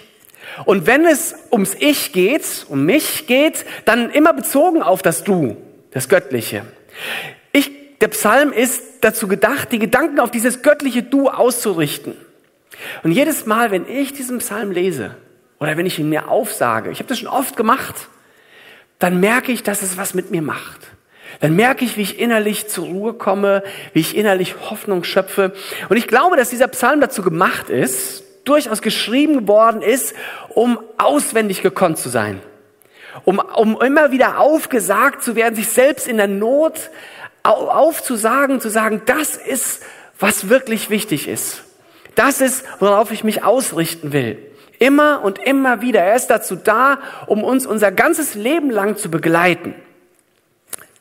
Und 0.66 0.86
wenn 0.86 1.04
es 1.04 1.34
ums 1.50 1.74
Ich 1.80 2.12
geht, 2.12 2.64
um 2.68 2.84
mich 2.84 3.26
geht, 3.26 3.66
dann 3.86 4.10
immer 4.10 4.34
bezogen 4.34 4.82
auf 4.82 5.02
das 5.02 5.24
Du, 5.24 5.56
das 5.90 6.08
Göttliche. 6.08 6.62
Ich, 7.50 7.98
der 7.98 8.08
Psalm 8.08 8.52
ist 8.52 8.82
dazu 9.00 9.26
gedacht, 9.26 9.72
die 9.72 9.80
Gedanken 9.80 10.20
auf 10.20 10.30
dieses 10.30 10.62
göttliche 10.62 11.02
Du 11.02 11.28
auszurichten. 11.28 12.14
Und 13.02 13.12
jedes 13.12 13.46
Mal, 13.46 13.70
wenn 13.70 13.88
ich 13.88 14.12
diesen 14.12 14.38
Psalm 14.38 14.70
lese 14.70 15.14
oder 15.58 15.76
wenn 15.76 15.86
ich 15.86 15.98
ihn 15.98 16.08
mir 16.08 16.28
aufsage, 16.28 16.90
ich 16.90 16.98
habe 16.98 17.08
das 17.08 17.18
schon 17.18 17.28
oft 17.28 17.56
gemacht, 17.56 18.08
dann 18.98 19.20
merke 19.20 19.52
ich, 19.52 19.62
dass 19.62 19.82
es 19.82 19.96
was 19.96 20.14
mit 20.14 20.30
mir 20.30 20.42
macht. 20.42 20.80
Dann 21.40 21.54
merke 21.54 21.84
ich, 21.84 21.96
wie 21.96 22.02
ich 22.02 22.18
innerlich 22.18 22.68
zur 22.68 22.86
Ruhe 22.86 23.12
komme, 23.14 23.62
wie 23.92 24.00
ich 24.00 24.16
innerlich 24.16 24.54
Hoffnung 24.70 25.04
schöpfe. 25.04 25.52
Und 25.88 25.96
ich 25.96 26.06
glaube, 26.06 26.36
dass 26.36 26.50
dieser 26.50 26.68
Psalm 26.68 27.00
dazu 27.00 27.22
gemacht 27.22 27.68
ist, 27.68 28.24
durchaus 28.44 28.80
geschrieben 28.80 29.48
worden 29.48 29.82
ist, 29.82 30.14
um 30.48 30.78
auswendig 30.98 31.62
gekonnt 31.62 31.98
zu 31.98 32.08
sein. 32.08 32.40
Um, 33.24 33.38
um 33.38 33.80
immer 33.80 34.12
wieder 34.12 34.38
aufgesagt 34.38 35.22
zu 35.22 35.36
werden, 35.36 35.56
sich 35.56 35.68
selbst 35.68 36.06
in 36.06 36.18
der 36.18 36.28
Not 36.28 36.90
aufzusagen, 37.42 38.60
zu 38.60 38.68
sagen, 38.68 39.02
das 39.06 39.36
ist, 39.36 39.82
was 40.18 40.48
wirklich 40.48 40.90
wichtig 40.90 41.28
ist. 41.28 41.65
Das 42.16 42.40
ist, 42.40 42.64
worauf 42.80 43.12
ich 43.12 43.22
mich 43.22 43.44
ausrichten 43.44 44.12
will. 44.12 44.38
Immer 44.78 45.22
und 45.22 45.38
immer 45.38 45.80
wieder. 45.80 46.00
Er 46.00 46.16
ist 46.16 46.26
dazu 46.26 46.56
da, 46.56 46.98
um 47.26 47.44
uns 47.44 47.66
unser 47.66 47.92
ganzes 47.92 48.34
Leben 48.34 48.70
lang 48.70 48.96
zu 48.96 49.10
begleiten. 49.10 49.74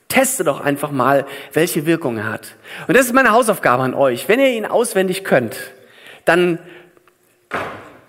Teste 0.08 0.44
doch 0.44 0.62
einfach 0.62 0.92
mal, 0.92 1.26
welche 1.52 1.86
Wirkung 1.86 2.18
er 2.18 2.32
hat. 2.32 2.56
Und 2.88 2.96
das 2.96 3.08
ist 3.08 3.14
meine 3.14 3.32
Hausaufgabe 3.32 3.84
an 3.84 3.94
euch. 3.94 4.30
Wenn 4.30 4.40
ihr 4.40 4.52
ihn 4.52 4.66
auswendig 4.66 5.24
könnt, 5.24 5.58
dann 6.26 6.60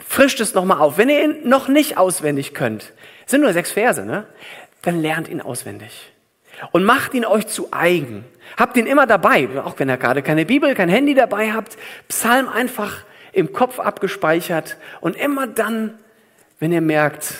frischt 0.06 0.40
es 0.40 0.54
nochmal 0.54 0.78
auf. 0.78 0.98
Wenn 0.98 1.08
ihr 1.08 1.25
ihn 1.25 1.48
noch 1.48 1.68
nicht 1.68 1.98
auswendig 1.98 2.54
könnt, 2.54 2.92
sind 3.26 3.40
nur 3.40 3.52
sechs 3.52 3.72
Verse, 3.72 4.04
ne? 4.04 4.26
Dann 4.82 5.00
lernt 5.00 5.28
ihn 5.28 5.40
auswendig. 5.40 6.12
Und 6.72 6.84
macht 6.84 7.14
ihn 7.14 7.25
euch 7.25 7.46
zu 7.46 7.68
eigen. 7.72 8.25
Habt 8.56 8.76
ihn 8.76 8.86
immer 8.86 9.06
dabei, 9.06 9.48
auch 9.64 9.75
wenn 9.78 9.90
ihr 9.90 9.96
gerade 9.96 10.22
keine 10.22 10.46
Bibel, 10.46 10.75
kein 10.75 10.88
Handy 10.88 11.14
dabei 11.14 11.52
habt. 11.52 11.76
Psalm 12.08 12.48
einfach 12.48 13.04
im 13.32 13.52
Kopf 13.52 13.78
abgespeichert. 13.78 14.76
Und 15.00 15.16
immer 15.16 15.46
dann, 15.46 15.98
wenn 16.58 16.72
ihr 16.72 16.80
merkt, 16.80 17.34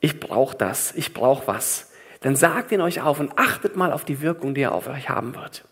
ich 0.00 0.20
brauche 0.20 0.56
das, 0.56 0.92
ich 0.94 1.14
brauche 1.14 1.46
was, 1.46 1.90
dann 2.20 2.36
sagt 2.36 2.72
ihn 2.72 2.80
euch 2.80 3.00
auf 3.00 3.20
und 3.20 3.38
achtet 3.38 3.76
mal 3.76 3.92
auf 3.92 4.04
die 4.04 4.20
Wirkung, 4.20 4.54
die 4.54 4.62
er 4.62 4.72
auf 4.72 4.88
euch 4.88 5.08
haben 5.08 5.34
wird. 5.34 5.64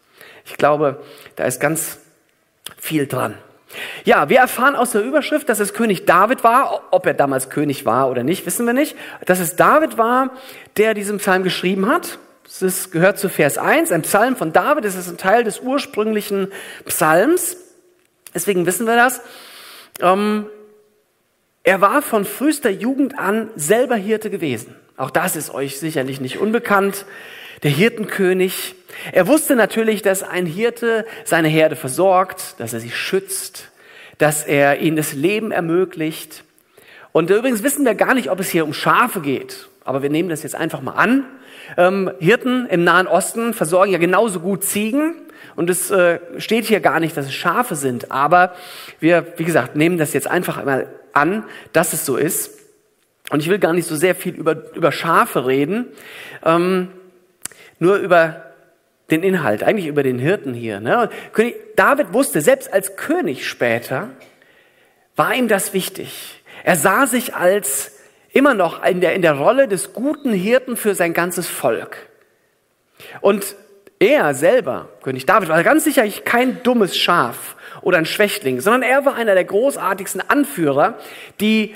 Ich 0.44 0.56
glaube, 0.56 1.02
da 1.36 1.44
ist 1.44 1.60
ganz 1.60 1.98
viel 2.78 3.06
dran. 3.06 3.34
Ja, 4.04 4.28
wir 4.28 4.38
erfahren 4.38 4.74
aus 4.74 4.92
der 4.92 5.02
Überschrift, 5.02 5.48
dass 5.48 5.60
es 5.60 5.74
König 5.74 6.06
David 6.06 6.42
war. 6.42 6.88
Ob 6.90 7.06
er 7.06 7.14
damals 7.14 7.50
König 7.50 7.86
war 7.86 8.10
oder 8.10 8.24
nicht, 8.24 8.46
wissen 8.46 8.66
wir 8.66 8.72
nicht. 8.72 8.96
Dass 9.26 9.38
es 9.38 9.56
David 9.56 9.96
war, 9.98 10.30
der 10.76 10.94
diesen 10.94 11.18
Psalm 11.18 11.44
geschrieben 11.44 11.86
hat. 11.88 12.18
Das 12.58 12.90
gehört 12.90 13.18
zu 13.18 13.28
Vers 13.28 13.58
1, 13.58 13.92
ein 13.92 14.02
Psalm 14.02 14.34
von 14.34 14.52
David. 14.52 14.84
Das 14.84 14.96
ist 14.96 15.08
ein 15.08 15.16
Teil 15.16 15.44
des 15.44 15.60
ursprünglichen 15.60 16.48
Psalms. 16.84 17.56
Deswegen 18.34 18.66
wissen 18.66 18.86
wir 18.86 18.96
das. 18.96 19.20
Ähm, 20.00 20.46
er 21.62 21.80
war 21.80 22.02
von 22.02 22.24
frühester 22.24 22.70
Jugend 22.70 23.18
an 23.18 23.50
selber 23.54 23.94
Hirte 23.94 24.30
gewesen. 24.30 24.74
Auch 24.96 25.10
das 25.10 25.36
ist 25.36 25.54
euch 25.54 25.78
sicherlich 25.78 26.20
nicht 26.20 26.38
unbekannt. 26.38 27.06
Der 27.62 27.70
Hirtenkönig. 27.70 28.74
Er 29.12 29.26
wusste 29.26 29.54
natürlich, 29.54 30.02
dass 30.02 30.22
ein 30.22 30.46
Hirte 30.46 31.06
seine 31.24 31.48
Herde 31.48 31.76
versorgt, 31.76 32.56
dass 32.58 32.72
er 32.72 32.80
sie 32.80 32.90
schützt, 32.90 33.68
dass 34.18 34.44
er 34.44 34.80
ihnen 34.80 34.96
das 34.96 35.12
Leben 35.12 35.52
ermöglicht. 35.52 36.44
Und 37.12 37.30
übrigens 37.30 37.62
wissen 37.62 37.84
wir 37.84 37.94
gar 37.94 38.14
nicht, 38.14 38.30
ob 38.30 38.40
es 38.40 38.50
hier 38.50 38.64
um 38.64 38.72
Schafe 38.72 39.20
geht. 39.20 39.68
Aber 39.84 40.02
wir 40.02 40.10
nehmen 40.10 40.28
das 40.28 40.42
jetzt 40.42 40.54
einfach 40.54 40.82
mal 40.82 40.92
an. 40.92 41.26
Ähm, 41.76 42.10
Hirten 42.18 42.66
im 42.66 42.84
Nahen 42.84 43.06
Osten 43.06 43.54
versorgen 43.54 43.92
ja 43.92 43.98
genauso 43.98 44.40
gut 44.40 44.64
Ziegen. 44.64 45.14
Und 45.56 45.68
es 45.68 45.90
äh, 45.90 46.20
steht 46.38 46.64
hier 46.64 46.80
gar 46.80 47.00
nicht, 47.00 47.16
dass 47.16 47.26
es 47.26 47.34
Schafe 47.34 47.74
sind. 47.74 48.10
Aber 48.10 48.54
wir, 48.98 49.34
wie 49.36 49.44
gesagt, 49.44 49.76
nehmen 49.76 49.98
das 49.98 50.12
jetzt 50.12 50.28
einfach 50.28 50.58
einmal 50.58 50.88
an, 51.12 51.44
dass 51.72 51.92
es 51.92 52.06
so 52.06 52.16
ist. 52.16 52.58
Und 53.30 53.40
ich 53.40 53.48
will 53.48 53.58
gar 53.58 53.72
nicht 53.72 53.86
so 53.86 53.96
sehr 53.96 54.14
viel 54.14 54.34
über, 54.34 54.74
über 54.74 54.90
Schafe 54.90 55.46
reden, 55.46 55.86
ähm, 56.44 56.88
nur 57.78 57.96
über 57.96 58.50
den 59.10 59.22
Inhalt, 59.22 59.62
eigentlich 59.62 59.86
über 59.86 60.02
den 60.02 60.18
Hirten 60.18 60.54
hier. 60.54 60.80
Ne? 60.80 61.10
König 61.32 61.54
David 61.76 62.12
wusste, 62.12 62.40
selbst 62.40 62.72
als 62.72 62.96
König 62.96 63.48
später, 63.48 64.10
war 65.16 65.34
ihm 65.34 65.48
das 65.48 65.74
wichtig. 65.74 66.42
Er 66.64 66.76
sah 66.76 67.06
sich 67.06 67.34
als 67.34 67.92
immer 68.32 68.54
noch 68.54 68.84
in 68.84 69.00
der, 69.00 69.14
in 69.14 69.22
der 69.22 69.34
Rolle 69.34 69.68
des 69.68 69.92
guten 69.92 70.32
Hirten 70.32 70.76
für 70.76 70.94
sein 70.94 71.12
ganzes 71.12 71.48
Volk. 71.48 71.96
Und 73.20 73.56
er 73.98 74.34
selber, 74.34 74.88
König 75.02 75.26
David, 75.26 75.48
war 75.48 75.62
ganz 75.62 75.84
sicher 75.84 76.06
kein 76.24 76.62
dummes 76.62 76.96
Schaf 76.96 77.56
oder 77.82 77.98
ein 77.98 78.06
Schwächling, 78.06 78.60
sondern 78.60 78.82
er 78.82 79.04
war 79.04 79.14
einer 79.14 79.34
der 79.34 79.44
großartigsten 79.44 80.22
Anführer, 80.28 80.94
die 81.40 81.74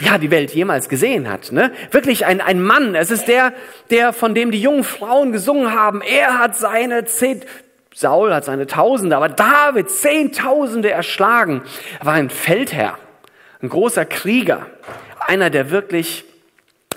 ja, 0.00 0.18
die 0.18 0.30
Welt 0.30 0.52
jemals 0.52 0.88
gesehen 0.88 1.30
hat. 1.30 1.52
Ne? 1.52 1.72
Wirklich 1.90 2.26
ein, 2.26 2.40
ein 2.40 2.62
Mann. 2.62 2.94
Es 2.94 3.10
ist 3.10 3.28
der, 3.28 3.54
der, 3.90 4.12
von 4.12 4.34
dem 4.34 4.50
die 4.50 4.60
jungen 4.60 4.84
Frauen 4.84 5.32
gesungen 5.32 5.72
haben. 5.72 6.02
Er 6.02 6.38
hat 6.38 6.56
seine 6.56 7.06
zehn, 7.06 7.42
Saul 7.94 8.34
hat 8.34 8.44
seine 8.44 8.66
Tausende, 8.66 9.16
aber 9.16 9.30
David 9.30 9.90
Zehntausende 9.90 10.90
erschlagen. 10.90 11.62
Er 11.98 12.06
war 12.06 12.12
ein 12.12 12.28
Feldherr, 12.28 12.98
ein 13.62 13.70
großer 13.70 14.04
Krieger, 14.04 14.66
einer, 15.26 15.50
der 15.50 15.70
wirklich 15.70 16.24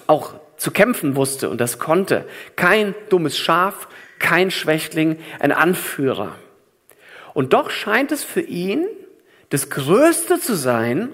auch 0.08 0.34
zu 0.58 0.72
kämpfen 0.72 1.16
wusste 1.16 1.50
und 1.50 1.60
das 1.60 1.80
konnte. 1.80 2.26
Kein 2.56 2.94
dummes 3.10 3.38
Schaf, 3.38 3.88
kein 4.20 4.52
Schwächling, 4.52 5.20
ein 5.40 5.52
Anführer. 5.52 6.36
Und 7.34 7.54
doch 7.54 7.70
scheint 7.70 8.12
es 8.12 8.24
für 8.24 8.42
ihn 8.42 8.86
das 9.50 9.70
Größte 9.70 10.40
zu 10.40 10.56
sein, 10.56 11.10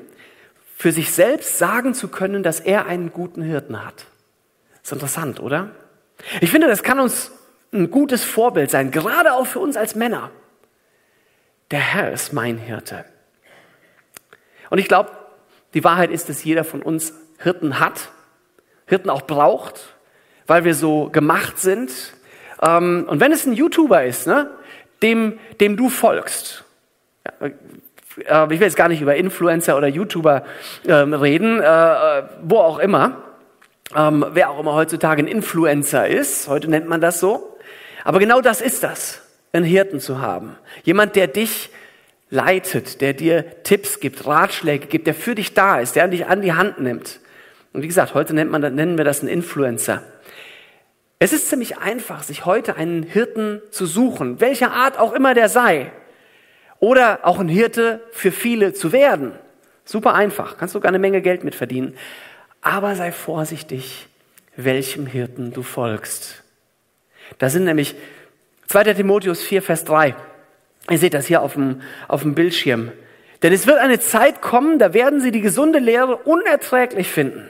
für 0.76 0.92
sich 0.92 1.12
selbst 1.12 1.58
sagen 1.58 1.94
zu 1.94 2.10
können, 2.10 2.44
dass 2.44 2.60
er 2.60 2.86
einen 2.86 3.12
guten 3.12 3.42
Hirten 3.42 3.86
hat. 3.86 4.06
ist 4.84 4.92
interessant, 4.92 5.40
oder? 5.40 5.72
Ich 6.42 6.52
finde, 6.52 6.68
das 6.68 6.84
kann 6.84 7.00
uns 7.00 7.32
ein 7.72 7.92
gutes 7.92 8.24
Vorbild 8.24 8.72
sein, 8.72 8.92
gerade 8.92 9.34
auch 9.34 9.46
für 9.46 9.60
uns 9.60 9.78
als 9.78 9.96
Männer. 9.96 10.32
Der 11.72 11.80
Herr 11.80 12.12
ist 12.12 12.34
mein 12.34 12.58
Hirte. 12.58 13.06
Und 14.70 14.80
ich 14.80 14.88
glaube, 14.88 15.12
die 15.76 15.84
Wahrheit 15.84 16.10
ist, 16.10 16.30
dass 16.30 16.44
jeder 16.44 16.64
von 16.64 16.82
uns 16.82 17.14
Hirten 17.38 17.80
hat, 17.80 18.10
Hirten 18.88 19.10
auch 19.10 19.24
braucht, 19.24 19.96
weil 20.48 20.64
wir 20.64 20.74
so 20.74 21.10
gemacht 21.12 21.60
sind. 21.60 21.92
Ähm, 22.62 23.06
und 23.08 23.20
wenn 23.20 23.32
es 23.32 23.46
ein 23.46 23.54
YouTuber 23.54 24.06
ist, 24.06 24.26
ne, 24.26 24.50
dem, 25.04 25.38
dem 25.60 25.78
du 25.78 25.90
folgst, 25.90 26.64
äh, 27.42 27.52
ich 28.18 28.60
will 28.60 28.62
jetzt 28.62 28.78
gar 28.78 28.88
nicht 28.88 29.02
über 29.02 29.16
Influencer 29.16 29.78
oder 29.78 29.88
YouTuber 29.88 30.46
ähm, 30.88 31.14
reden, 31.14 31.60
äh, 31.60 31.66
äh, 32.20 32.24
wo 32.42 32.60
auch 32.60 32.80
immer, 32.80 33.24
ähm, 33.96 34.26
wer 34.32 34.50
auch 34.50 34.60
immer 34.60 34.74
heutzutage 34.74 35.22
ein 35.22 35.28
Influencer 35.28 36.08
ist, 36.08 36.48
heute 36.48 36.70
nennt 36.70 36.88
man 36.88 37.02
das 37.02 37.20
so. 37.20 37.58
Aber 38.06 38.20
genau 38.20 38.40
das 38.40 38.62
ist 38.62 38.84
das, 38.84 39.22
einen 39.52 39.66
Hirten 39.66 40.00
zu 40.00 40.22
haben. 40.22 40.56
Jemand, 40.84 41.16
der 41.16 41.28
dich 41.28 41.70
leitet, 42.30 43.02
der 43.02 43.14
dir 43.14 43.64
Tipps 43.64 44.00
gibt, 44.00 44.26
Ratschläge 44.26 44.88
gibt, 44.88 45.08
der 45.08 45.14
für 45.14 45.36
dich 45.36 45.54
da 45.54 45.80
ist, 45.80 45.96
der 45.96 46.08
dich 46.08 46.26
an 46.26 46.42
die 46.42 46.54
Hand 46.54 46.80
nimmt. 46.80 47.20
Und 47.74 47.82
wie 47.82 47.88
gesagt, 47.88 48.14
heute 48.14 48.34
nennt 48.34 48.52
man, 48.52 48.62
nennen 48.62 48.98
wir 48.98 49.06
das 49.06 49.20
einen 49.20 49.30
Influencer. 49.30 50.02
Es 51.20 51.34
ist 51.34 51.50
ziemlich 51.50 51.78
einfach, 51.78 52.24
sich 52.24 52.46
heute 52.46 52.76
einen 52.76 53.04
Hirten 53.04 53.62
zu 53.72 53.86
suchen, 53.86 54.42
welcher 54.42 54.72
Art 54.72 55.00
auch 55.00 55.14
immer 55.14 55.34
der 55.34 55.50
sei. 55.50 55.92
Oder 56.80 57.20
auch 57.24 57.40
ein 57.40 57.48
Hirte 57.48 58.02
für 58.12 58.32
viele 58.32 58.74
zu 58.74 58.92
werden. 58.92 59.32
Super 59.86 60.14
einfach, 60.14 60.58
kannst 60.58 60.74
sogar 60.74 60.90
eine 60.90 61.00
Menge 61.00 61.22
Geld 61.22 61.44
mit 61.44 61.56
verdienen. 61.56 61.96
Aber 62.62 62.96
sei 62.96 63.12
vorsichtig, 63.12 64.08
welchem 64.56 65.06
Hirten 65.06 65.54
du 65.54 65.64
folgst. 65.64 66.44
Da 67.38 67.50
sind 67.50 67.66
nämlich 67.66 67.96
2. 68.68 68.96
Timotheus 68.96 69.42
4, 69.42 69.62
Vers 69.62 69.86
3. 69.86 70.16
Ihr 70.90 70.98
seht 70.98 71.14
das 71.14 71.26
hier 71.26 71.42
auf 71.42 71.54
dem, 71.54 71.82
auf 72.08 72.22
dem 72.22 72.36
Bildschirm. 72.36 72.92
Denn 73.42 73.54
es 73.54 73.68
wird 73.68 73.80
eine 73.80 74.00
Zeit 74.00 74.42
kommen, 74.42 74.80
da 74.80 74.94
werden 74.94 75.22
sie 75.22 75.32
die 75.32 75.42
gesunde 75.42 75.80
Lehre 75.80 76.18
unerträglich 76.18 77.10
finden. 77.10 77.50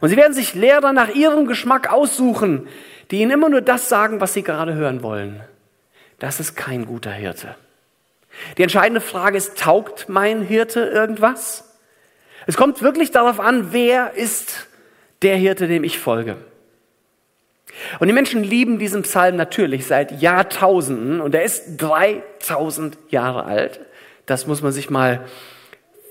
Und 0.00 0.08
sie 0.08 0.16
werden 0.16 0.32
sich 0.32 0.54
Lehrer 0.54 0.92
nach 0.92 1.14
ihrem 1.14 1.46
Geschmack 1.46 1.92
aussuchen, 1.92 2.68
die 3.10 3.20
ihnen 3.20 3.32
immer 3.32 3.48
nur 3.48 3.60
das 3.60 3.88
sagen, 3.88 4.20
was 4.20 4.32
sie 4.32 4.42
gerade 4.42 4.74
hören 4.74 5.02
wollen. 5.02 5.40
Das 6.18 6.40
ist 6.40 6.56
kein 6.56 6.86
guter 6.86 7.12
Hirte. 7.12 7.56
Die 8.56 8.62
entscheidende 8.62 9.00
Frage 9.00 9.36
ist, 9.36 9.58
taugt 9.58 10.08
mein 10.08 10.42
Hirte 10.42 10.80
irgendwas? 10.80 11.78
Es 12.46 12.56
kommt 12.56 12.82
wirklich 12.82 13.10
darauf 13.10 13.38
an, 13.38 13.72
wer 13.72 14.14
ist 14.14 14.68
der 15.22 15.36
Hirte, 15.36 15.68
dem 15.68 15.84
ich 15.84 15.98
folge. 15.98 16.36
Und 17.98 18.08
die 18.08 18.12
Menschen 18.12 18.44
lieben 18.44 18.78
diesen 18.78 19.02
Psalm 19.02 19.36
natürlich 19.36 19.86
seit 19.86 20.20
Jahrtausenden 20.20 21.20
und 21.20 21.34
er 21.34 21.42
ist 21.42 21.76
3000 21.78 22.96
Jahre 23.08 23.44
alt. 23.44 23.80
Das 24.26 24.46
muss 24.46 24.62
man 24.62 24.72
sich 24.72 24.90
mal 24.90 25.24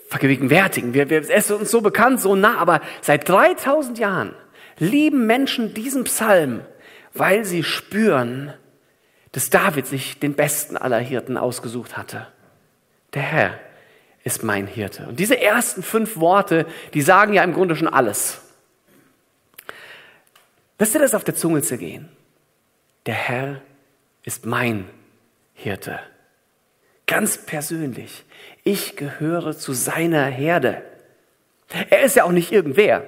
vergegenwärtigen. 0.09 0.93
Wir, 0.93 1.09
wir, 1.09 1.29
er 1.29 1.37
ist 1.37 1.51
uns 1.51 1.71
so 1.71 1.81
bekannt, 1.81 2.19
so 2.19 2.35
nah, 2.35 2.57
aber 2.57 2.81
seit 3.01 3.27
3000 3.29 3.97
Jahren 3.97 4.33
lieben 4.77 5.25
Menschen 5.25 5.73
diesen 5.73 6.03
Psalm, 6.03 6.61
weil 7.13 7.45
sie 7.45 7.63
spüren, 7.63 8.53
dass 9.31 9.49
David 9.49 9.87
sich 9.87 10.19
den 10.19 10.33
besten 10.33 10.75
aller 10.75 10.99
Hirten 10.99 11.37
ausgesucht 11.37 11.97
hatte. 11.97 12.27
Der 13.13 13.21
Herr 13.21 13.59
ist 14.23 14.43
mein 14.43 14.67
Hirte. 14.67 15.07
Und 15.07 15.19
diese 15.19 15.39
ersten 15.39 15.83
fünf 15.83 16.17
Worte, 16.17 16.65
die 16.93 17.01
sagen 17.01 17.33
ja 17.33 17.43
im 17.43 17.53
Grunde 17.53 17.75
schon 17.75 17.87
alles. 17.87 18.41
Lasst 20.81 20.95
dir 20.95 20.99
das 20.99 21.13
auf 21.13 21.23
der 21.23 21.35
Zunge 21.35 21.61
zergehen. 21.61 22.09
Der 23.05 23.13
Herr 23.13 23.61
ist 24.23 24.47
mein 24.47 24.89
Hirte. 25.53 25.99
Ganz 27.05 27.37
persönlich. 27.37 28.23
Ich 28.63 28.95
gehöre 28.95 29.55
zu 29.55 29.73
seiner 29.73 30.25
Herde. 30.25 30.81
Er 31.91 32.01
ist 32.01 32.15
ja 32.15 32.23
auch 32.23 32.31
nicht 32.31 32.51
irgendwer, 32.51 33.03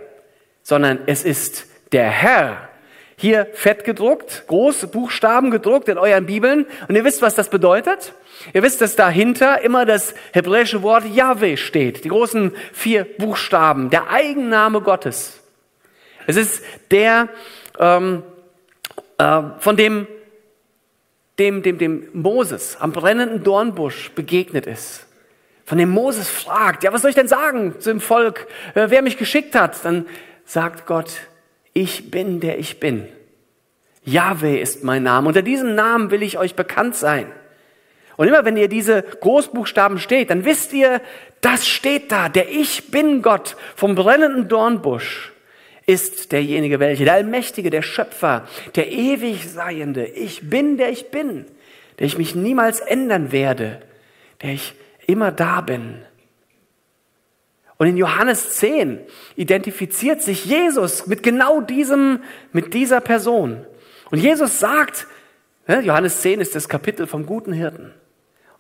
sondern 0.61 0.99
es 1.07 1.23
ist 1.23 1.65
der 1.93 2.11
Herr, 2.11 2.69
hier 3.17 3.47
fett 3.53 3.85
gedruckt, 3.85 4.43
große 4.45 4.85
Buchstaben 4.85 5.49
gedruckt 5.49 5.89
in 5.89 5.97
euren 5.97 6.27
Bibeln. 6.27 6.67
Und 6.87 6.95
ihr 6.95 7.05
wisst, 7.05 7.23
was 7.23 7.33
das 7.33 7.49
bedeutet? 7.49 8.13
Ihr 8.53 8.61
wisst, 8.61 8.81
dass 8.81 8.95
dahinter 8.95 9.61
immer 9.61 9.87
das 9.87 10.13
hebräische 10.31 10.83
Wort 10.83 11.05
Yahweh 11.07 11.57
steht. 11.57 12.03
Die 12.05 12.09
großen 12.09 12.55
vier 12.71 13.03
Buchstaben, 13.17 13.89
der 13.89 14.11
Eigenname 14.11 14.81
Gottes. 14.81 15.39
Es 16.27 16.35
ist 16.35 16.63
der, 16.91 17.29
ähm, 17.79 18.23
äh, 19.17 19.41
von 19.59 19.77
dem, 19.77 20.07
dem, 21.39 21.63
dem, 21.63 21.77
dem 21.77 22.07
Moses 22.13 22.77
am 22.79 22.91
brennenden 22.91 23.43
Dornbusch 23.43 24.11
begegnet 24.11 24.67
ist. 24.67 25.07
Von 25.65 25.77
dem 25.77 25.89
Moses 25.89 26.29
fragt, 26.29 26.83
ja, 26.83 26.91
was 26.91 27.01
soll 27.01 27.09
ich 27.09 27.15
denn 27.15 27.27
sagen 27.27 27.79
zu 27.79 27.89
dem 27.89 28.01
Volk, 28.01 28.47
äh, 28.75 28.87
wer 28.89 29.01
mich 29.01 29.17
geschickt 29.17 29.55
hat? 29.55 29.83
Dann 29.85 30.05
sagt 30.45 30.85
Gott, 30.85 31.11
ich 31.73 32.11
bin, 32.11 32.39
der 32.39 32.59
ich 32.59 32.79
bin. 32.79 33.07
Yahweh 34.03 34.61
ist 34.61 34.83
mein 34.83 35.03
Name. 35.03 35.27
Unter 35.27 35.41
diesem 35.41 35.75
Namen 35.75 36.11
will 36.11 36.21
ich 36.21 36.37
euch 36.37 36.55
bekannt 36.55 36.95
sein. 36.95 37.31
Und 38.17 38.27
immer 38.27 38.45
wenn 38.45 38.57
ihr 38.57 38.67
diese 38.67 39.01
Großbuchstaben 39.01 39.97
steht, 39.97 40.29
dann 40.29 40.45
wisst 40.45 40.73
ihr, 40.73 41.01
das 41.41 41.65
steht 41.65 42.11
da. 42.11 42.29
Der 42.29 42.49
Ich 42.51 42.91
bin 42.91 43.21
Gott 43.21 43.55
vom 43.75 43.95
brennenden 43.95 44.47
Dornbusch 44.47 45.32
ist 45.85 46.31
derjenige 46.31 46.79
welche, 46.79 47.05
der 47.05 47.13
Allmächtige, 47.13 47.69
der 47.69 47.81
Schöpfer, 47.81 48.47
der 48.75 48.91
ewig 48.91 49.49
Seiende. 49.49 50.05
Ich 50.05 50.49
bin, 50.49 50.77
der 50.77 50.89
ich 50.89 51.11
bin. 51.11 51.45
der 51.99 52.07
ich 52.07 52.17
mich 52.17 52.35
niemals 52.35 52.79
ändern 52.79 53.31
werde, 53.31 53.81
der 54.41 54.51
ich 54.51 54.73
immer 55.07 55.31
da 55.31 55.61
bin. 55.61 56.01
Und 57.77 57.87
in 57.87 57.97
Johannes 57.97 58.57
10 58.57 58.99
identifiziert 59.35 60.21
sich 60.21 60.45
Jesus 60.45 61.07
mit 61.07 61.23
genau 61.23 61.61
diesem, 61.61 62.23
mit 62.51 62.73
dieser 62.73 63.01
Person. 63.01 63.65
Und 64.11 64.19
Jesus 64.19 64.59
sagt, 64.59 65.07
Johannes 65.67 66.21
10 66.21 66.39
ist 66.39 66.55
das 66.55 66.69
Kapitel 66.69 67.07
vom 67.07 67.25
guten 67.25 67.53
Hirten. 67.53 67.91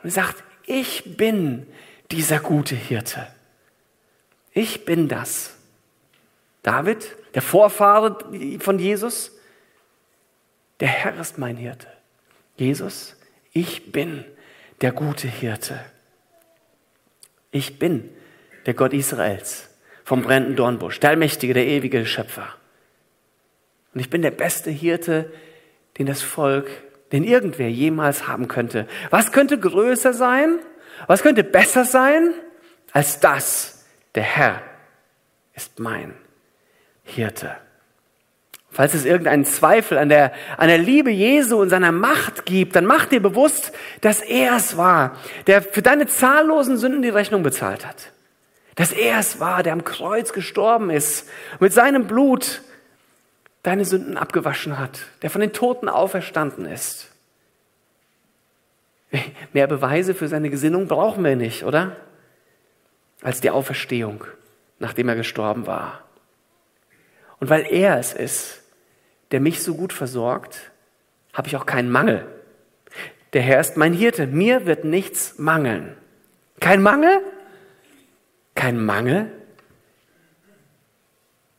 Und 0.01 0.05
er 0.05 0.11
sagt, 0.11 0.43
ich 0.65 1.17
bin 1.17 1.67
dieser 2.11 2.39
gute 2.39 2.75
Hirte. 2.75 3.27
Ich 4.51 4.85
bin 4.85 5.07
das. 5.07 5.52
David, 6.63 7.15
der 7.35 7.41
Vorfahre 7.41 8.17
von 8.59 8.79
Jesus, 8.79 9.37
der 10.79 10.87
Herr 10.87 11.19
ist 11.19 11.37
mein 11.37 11.57
Hirte. 11.57 11.87
Jesus, 12.55 13.15
ich 13.51 13.91
bin 13.91 14.25
der 14.81 14.91
gute 14.91 15.27
Hirte. 15.27 15.79
Ich 17.51 17.79
bin 17.79 18.09
der 18.65 18.73
Gott 18.73 18.93
Israels 18.93 19.69
vom 20.03 20.23
brennenden 20.23 20.55
Dornbusch, 20.55 20.99
der 20.99 21.11
Allmächtige, 21.11 21.53
der 21.53 21.67
ewige 21.67 22.05
Schöpfer. 22.05 22.47
Und 23.93 23.99
ich 23.99 24.09
bin 24.09 24.21
der 24.21 24.31
beste 24.31 24.71
Hirte, 24.71 25.31
den 25.97 26.05
das 26.05 26.21
Volk, 26.21 26.69
den 27.11 27.23
irgendwer 27.23 27.69
jemals 27.69 28.27
haben 28.27 28.47
könnte. 28.47 28.87
Was 29.09 29.31
könnte 29.31 29.59
größer 29.59 30.13
sein? 30.13 30.59
Was 31.07 31.21
könnte 31.21 31.43
besser 31.43 31.85
sein 31.85 32.33
als 32.91 33.19
das? 33.19 33.85
Der 34.15 34.23
Herr 34.23 34.61
ist 35.53 35.79
mein 35.79 36.15
Hirte. 37.03 37.55
Falls 38.73 38.95
es 38.95 39.05
irgendeinen 39.05 39.45
Zweifel 39.45 39.99
an 39.99 40.09
der, 40.09 40.33
an 40.57 40.67
der 40.67 40.79
Liebe 40.79 41.11
Jesu 41.11 41.61
und 41.61 41.69
seiner 41.69 41.91
Macht 41.91 42.45
gibt, 42.45 42.75
dann 42.75 42.85
mach 42.85 43.05
dir 43.05 43.21
bewusst, 43.21 43.71
dass 44.01 44.19
er 44.19 44.55
es 44.55 44.77
war, 44.77 45.15
der 45.45 45.61
für 45.61 45.83
deine 45.83 46.07
zahllosen 46.07 46.77
Sünden 46.77 47.03
die 47.03 47.09
Rechnung 47.09 47.43
bezahlt 47.43 47.85
hat. 47.85 48.11
Dass 48.73 48.91
er 48.91 49.19
es 49.19 49.39
war, 49.39 49.61
der 49.61 49.73
am 49.73 49.83
Kreuz 49.83 50.33
gestorben 50.33 50.89
ist 50.89 51.29
mit 51.59 51.71
seinem 51.71 52.07
Blut 52.07 52.63
deine 53.61 53.85
Sünden 53.85 54.17
abgewaschen 54.17 54.79
hat, 54.79 55.01
der 55.21 55.29
von 55.29 55.41
den 55.41 55.53
Toten 55.53 55.87
auferstanden 55.87 56.65
ist. 56.65 57.11
Mehr 59.53 59.67
Beweise 59.67 60.15
für 60.15 60.27
seine 60.27 60.49
Gesinnung 60.49 60.87
brauchen 60.87 61.23
wir 61.23 61.35
nicht, 61.35 61.63
oder? 61.63 61.95
Als 63.21 63.39
die 63.39 63.51
Auferstehung, 63.51 64.23
nachdem 64.79 65.07
er 65.09 65.15
gestorben 65.15 65.67
war. 65.67 66.03
Und 67.43 67.49
weil 67.49 67.67
er 67.69 67.99
es 67.99 68.13
ist, 68.13 68.61
der 69.31 69.41
mich 69.41 69.61
so 69.61 69.75
gut 69.75 69.91
versorgt, 69.91 70.71
habe 71.33 71.49
ich 71.49 71.57
auch 71.57 71.65
keinen 71.65 71.91
Mangel. 71.91 72.25
Der 73.33 73.41
Herr 73.41 73.59
ist 73.59 73.75
mein 73.75 73.91
Hirte, 73.91 74.27
mir 74.27 74.65
wird 74.65 74.85
nichts 74.85 75.37
mangeln. 75.39 75.97
Kein 76.61 76.81
Mangel? 76.81 77.19
Kein 78.55 78.81
Mangel? 78.85 79.29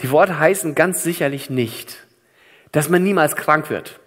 Die 0.01 0.11
Worte 0.11 0.39
heißen 0.39 0.75
ganz 0.75 1.03
sicherlich 1.03 1.51
nicht, 1.51 2.07
dass 2.73 2.89
man 2.89 3.03
niemals 3.03 3.37
krank 3.37 3.69
wird, 3.69 4.01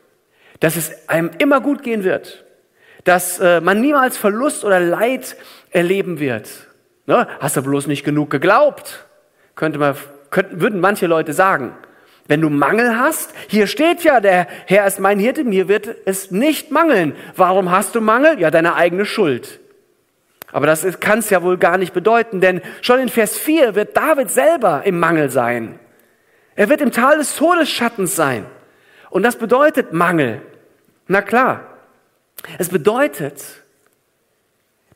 dass 0.60 0.78
es 0.78 1.08
einem 1.08 1.30
immer 1.38 1.62
gut 1.62 1.84
gehen 1.84 2.04
wird, 2.04 2.44
dass 3.04 3.38
äh, 3.38 3.62
man 3.62 3.82
niemals 3.82 4.18
Verlust 4.18 4.66
oder 4.66 4.80
Leid 4.80 5.38
erleben 5.70 6.20
wird. 6.20 6.50
Ne? 7.06 7.28
Hast 7.40 7.56
du 7.56 7.62
bloß 7.62 7.86
nicht 7.86 8.04
genug 8.04 8.32
geglaubt, 8.32 9.06
könnte 9.54 9.78
man, 9.78 9.96
könnten, 10.38 10.62
würden 10.62 10.80
manche 10.80 11.08
Leute 11.08 11.34
sagen. 11.34 11.76
Wenn 12.28 12.42
du 12.42 12.50
Mangel 12.52 13.00
hast, 13.00 13.34
hier 13.48 13.66
steht 13.66 14.04
ja, 14.04 14.20
der 14.20 14.48
Herr 14.68 14.86
ist 14.86 15.00
mein 15.00 15.18
Hirte, 15.18 15.44
mir 15.44 15.68
wird 15.68 15.90
es 16.06 16.30
nicht 16.30 16.70
mangeln. 16.70 17.16
Warum 17.36 17.72
hast 17.72 17.96
du 17.96 18.02
Mangel? 18.02 18.40
Ja, 18.40 18.52
deine 18.52 18.76
eigene 18.76 19.06
Schuld. 19.06 19.60
Aber 20.52 20.68
das 20.68 21.00
kann 21.00 21.20
es 21.20 21.32
ja 21.32 21.42
wohl 21.42 21.58
gar 21.58 21.80
nicht 21.80 21.92
bedeuten, 21.92 22.40
denn 22.40 22.62
schon 22.82 23.00
in 23.00 23.10
Vers 23.10 23.36
4 23.36 23.74
wird 23.74 23.98
David 23.98 24.30
selber 24.30 24.84
im 24.86 25.00
Mangel 25.00 25.32
sein. 25.32 25.80
Er 26.56 26.70
wird 26.70 26.82
im 26.82 26.92
Tal 26.92 27.18
des 27.18 27.36
Todesschattens 27.36 28.16
sein. 28.16 28.46
Und 29.10 29.24
das 29.24 29.38
bedeutet 29.38 29.92
Mangel. 29.92 30.44
Na 31.08 31.24
klar. 31.24 31.62
Es 32.60 32.70
bedeutet, 32.70 33.44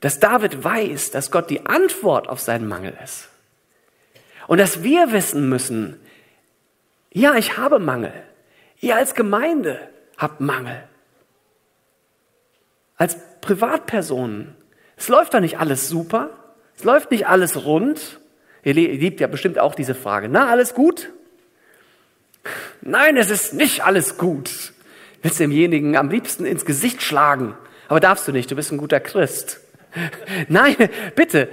dass 0.02 0.20
David 0.20 0.64
weiß, 0.64 1.10
dass 1.10 1.32
Gott 1.32 1.50
die 1.50 1.66
Antwort 1.66 2.30
auf 2.30 2.40
seinen 2.40 2.68
Mangel 2.68 2.94
ist. 3.04 3.31
Und 4.52 4.58
dass 4.58 4.84
wir 4.84 5.14
wissen 5.14 5.48
müssen, 5.48 5.98
ja, 7.14 7.36
ich 7.36 7.58
habe 7.58 7.80
Mangel. 7.80 8.12
Ihr 8.82 8.98
als 8.98 9.16
Gemeinde 9.16 9.80
habt 10.18 10.42
Mangel. 10.42 10.84
Als 12.98 13.16
Privatpersonen. 13.40 14.58
Es 14.98 15.08
läuft 15.08 15.34
doch 15.34 15.40
nicht 15.40 15.58
alles 15.58 15.88
super. 15.88 16.32
Es 16.76 16.84
läuft 16.84 17.12
nicht 17.12 17.28
alles 17.28 17.64
rund. 17.64 18.20
Ihr 18.66 18.74
liebt 18.74 19.22
ja 19.22 19.28
bestimmt 19.28 19.58
auch 19.58 19.74
diese 19.74 19.96
Frage. 19.96 20.28
Na, 20.28 20.50
alles 20.50 20.74
gut? 20.74 21.14
Nein, 22.82 23.16
es 23.16 23.30
ist 23.30 23.54
nicht 23.54 23.86
alles 23.86 24.18
gut. 24.18 24.74
Willst 25.22 25.40
du 25.40 25.46
demjenigen 25.46 25.96
am 25.96 26.10
liebsten 26.10 26.44
ins 26.44 26.66
Gesicht 26.66 27.02
schlagen. 27.02 27.56
Aber 27.88 28.02
darfst 28.02 28.28
du 28.28 28.34
nicht, 28.34 28.52
du 28.52 28.58
bist 28.58 28.74
ein 28.74 28.78
guter 28.78 29.00
Christ. 29.00 29.62
Nein, 30.50 30.76
bitte, 31.16 31.48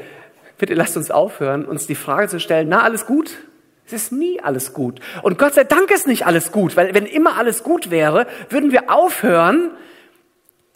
bitte 0.58 0.74
lasst 0.74 0.96
uns 0.96 1.10
aufhören, 1.10 1.64
uns 1.64 1.86
die 1.86 1.94
Frage 1.94 2.28
zu 2.28 2.40
stellen, 2.40 2.68
na, 2.68 2.82
alles 2.82 3.06
gut? 3.06 3.38
Es 3.86 3.92
ist 3.92 4.12
nie 4.12 4.38
alles 4.40 4.74
gut. 4.74 5.00
Und 5.22 5.38
Gott 5.38 5.54
sei 5.54 5.64
Dank 5.64 5.90
ist 5.90 6.06
nicht 6.06 6.26
alles 6.26 6.52
gut, 6.52 6.76
weil 6.76 6.94
wenn 6.94 7.06
immer 7.06 7.38
alles 7.38 7.62
gut 7.62 7.90
wäre, 7.90 8.26
würden 8.50 8.70
wir 8.70 8.92
aufhören, 8.92 9.70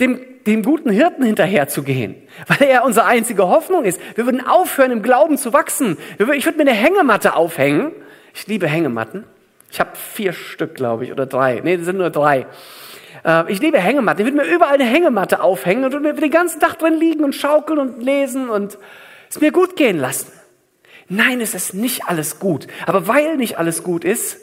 dem, 0.00 0.18
dem 0.46 0.62
guten 0.62 0.90
Hirten 0.90 1.22
hinterherzugehen, 1.22 2.14
weil 2.48 2.68
er 2.68 2.84
unsere 2.84 3.06
einzige 3.06 3.48
Hoffnung 3.48 3.84
ist. 3.84 4.00
Wir 4.14 4.24
würden 4.24 4.46
aufhören, 4.46 4.90
im 4.90 5.02
Glauben 5.02 5.36
zu 5.36 5.52
wachsen. 5.52 5.98
Ich 6.18 6.46
würde 6.46 6.56
mir 6.56 6.62
eine 6.62 6.72
Hängematte 6.72 7.36
aufhängen. 7.36 7.92
Ich 8.34 8.46
liebe 8.46 8.66
Hängematten. 8.66 9.24
Ich 9.70 9.78
habe 9.78 9.90
vier 9.94 10.32
Stück, 10.32 10.74
glaube 10.74 11.04
ich, 11.04 11.12
oder 11.12 11.26
drei. 11.26 11.60
Nee, 11.62 11.76
das 11.76 11.86
sind 11.86 11.98
nur 11.98 12.10
drei. 12.10 12.46
Äh, 13.24 13.50
ich 13.52 13.60
liebe 13.60 13.78
Hängematten. 13.78 14.20
Ich 14.20 14.32
würde 14.32 14.44
mir 14.44 14.54
überall 14.54 14.74
eine 14.74 14.84
Hängematte 14.84 15.42
aufhängen 15.42 15.84
und 15.84 15.92
würde 15.92 16.14
den 16.14 16.30
ganzen 16.30 16.60
Tag 16.60 16.78
drin 16.78 16.94
liegen 16.94 17.24
und 17.24 17.34
schaukeln 17.34 17.78
und 17.78 18.02
lesen 18.02 18.48
und 18.48 18.78
es 19.32 19.40
mir 19.40 19.52
gut 19.52 19.76
gehen 19.76 19.98
lassen. 19.98 20.30
Nein, 21.08 21.40
es 21.40 21.54
ist 21.54 21.74
nicht 21.74 22.04
alles 22.04 22.38
gut. 22.38 22.66
Aber 22.86 23.08
weil 23.08 23.36
nicht 23.36 23.58
alles 23.58 23.82
gut 23.82 24.04
ist, 24.04 24.38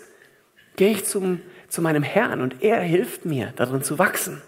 gehe 0.75 0.91
ich 0.91 1.05
zum, 1.05 1.41
zu 1.67 1.81
meinem 1.81 2.03
Herrn 2.03 2.41
und 2.41 2.63
er 2.63 2.79
hilft 2.81 3.25
mir, 3.25 3.53
darin 3.55 3.83
zu 3.83 3.99
wachsen. 3.99 4.41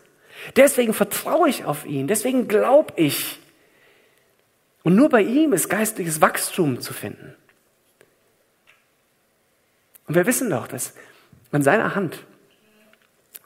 Deswegen 0.55 0.93
vertraue 0.93 1.47
ich 1.49 1.65
auf 1.65 1.85
ihn, 1.85 2.07
deswegen 2.07 2.47
glaube 2.47 2.93
ich. 2.95 3.39
Und 4.83 4.95
nur 4.95 5.09
bei 5.09 5.21
ihm 5.21 5.53
ist 5.53 5.69
geistliches 5.69 6.21
Wachstum 6.21 6.81
zu 6.81 6.93
finden. 6.93 7.35
Und 10.07 10.15
wir 10.15 10.25
wissen 10.25 10.49
doch, 10.49 10.67
dass 10.67 10.95
an 11.51 11.61
seiner 11.61 11.93
Hand 11.93 12.25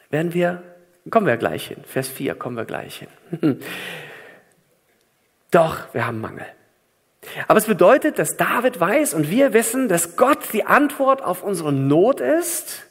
werden 0.10 0.34
wir, 0.34 0.64
kommen 1.10 1.28
wir 1.28 1.36
gleich 1.36 1.68
hin, 1.68 1.84
Vers 1.86 2.08
4 2.08 2.36
kommen 2.36 2.56
wir 2.56 2.66
gleich 2.66 3.06
hin. 3.32 3.60
Doch, 5.52 5.94
wir 5.94 6.08
haben 6.08 6.22
Mangel. 6.22 6.46
Aber 7.48 7.58
es 7.58 7.66
bedeutet, 7.66 8.20
dass 8.20 8.38
David 8.38 8.80
weiß 8.80 9.14
und 9.14 9.30
wir 9.30 9.54
wissen, 9.54 9.88
dass 9.88 10.16
Gott 10.16 10.40
die 10.54 10.66
Antwort 10.66 11.24
auf 11.24 11.44
unsere 11.44 11.74
Not 11.74 12.20
ist. 12.20 12.86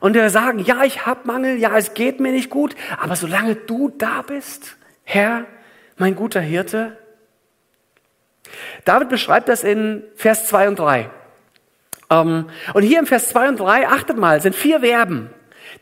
Und 0.00 0.14
wir 0.14 0.30
sagen, 0.30 0.58
ja, 0.58 0.82
ich 0.84 1.06
habe 1.06 1.20
Mangel, 1.24 1.58
ja, 1.58 1.76
es 1.76 1.94
geht 1.94 2.18
mir 2.18 2.32
nicht 2.32 2.50
gut, 2.50 2.74
aber 2.98 3.14
solange 3.14 3.54
du 3.54 3.88
da 3.88 4.22
bist, 4.22 4.76
Herr, 5.04 5.44
mein 5.96 6.16
guter 6.16 6.40
Hirte. 6.40 6.96
David 8.84 9.08
beschreibt 9.08 9.48
das 9.48 9.62
in 9.62 10.02
Vers 10.16 10.46
2 10.48 10.68
und 10.68 10.78
3. 10.78 11.10
Ähm, 12.10 12.48
und 12.74 12.82
hier 12.82 12.98
im 12.98 13.06
Vers 13.06 13.28
2 13.28 13.50
und 13.50 13.60
3, 13.60 13.88
achtet 13.88 14.16
mal, 14.16 14.40
sind 14.40 14.54
vier 14.54 14.80
Verben. 14.80 15.30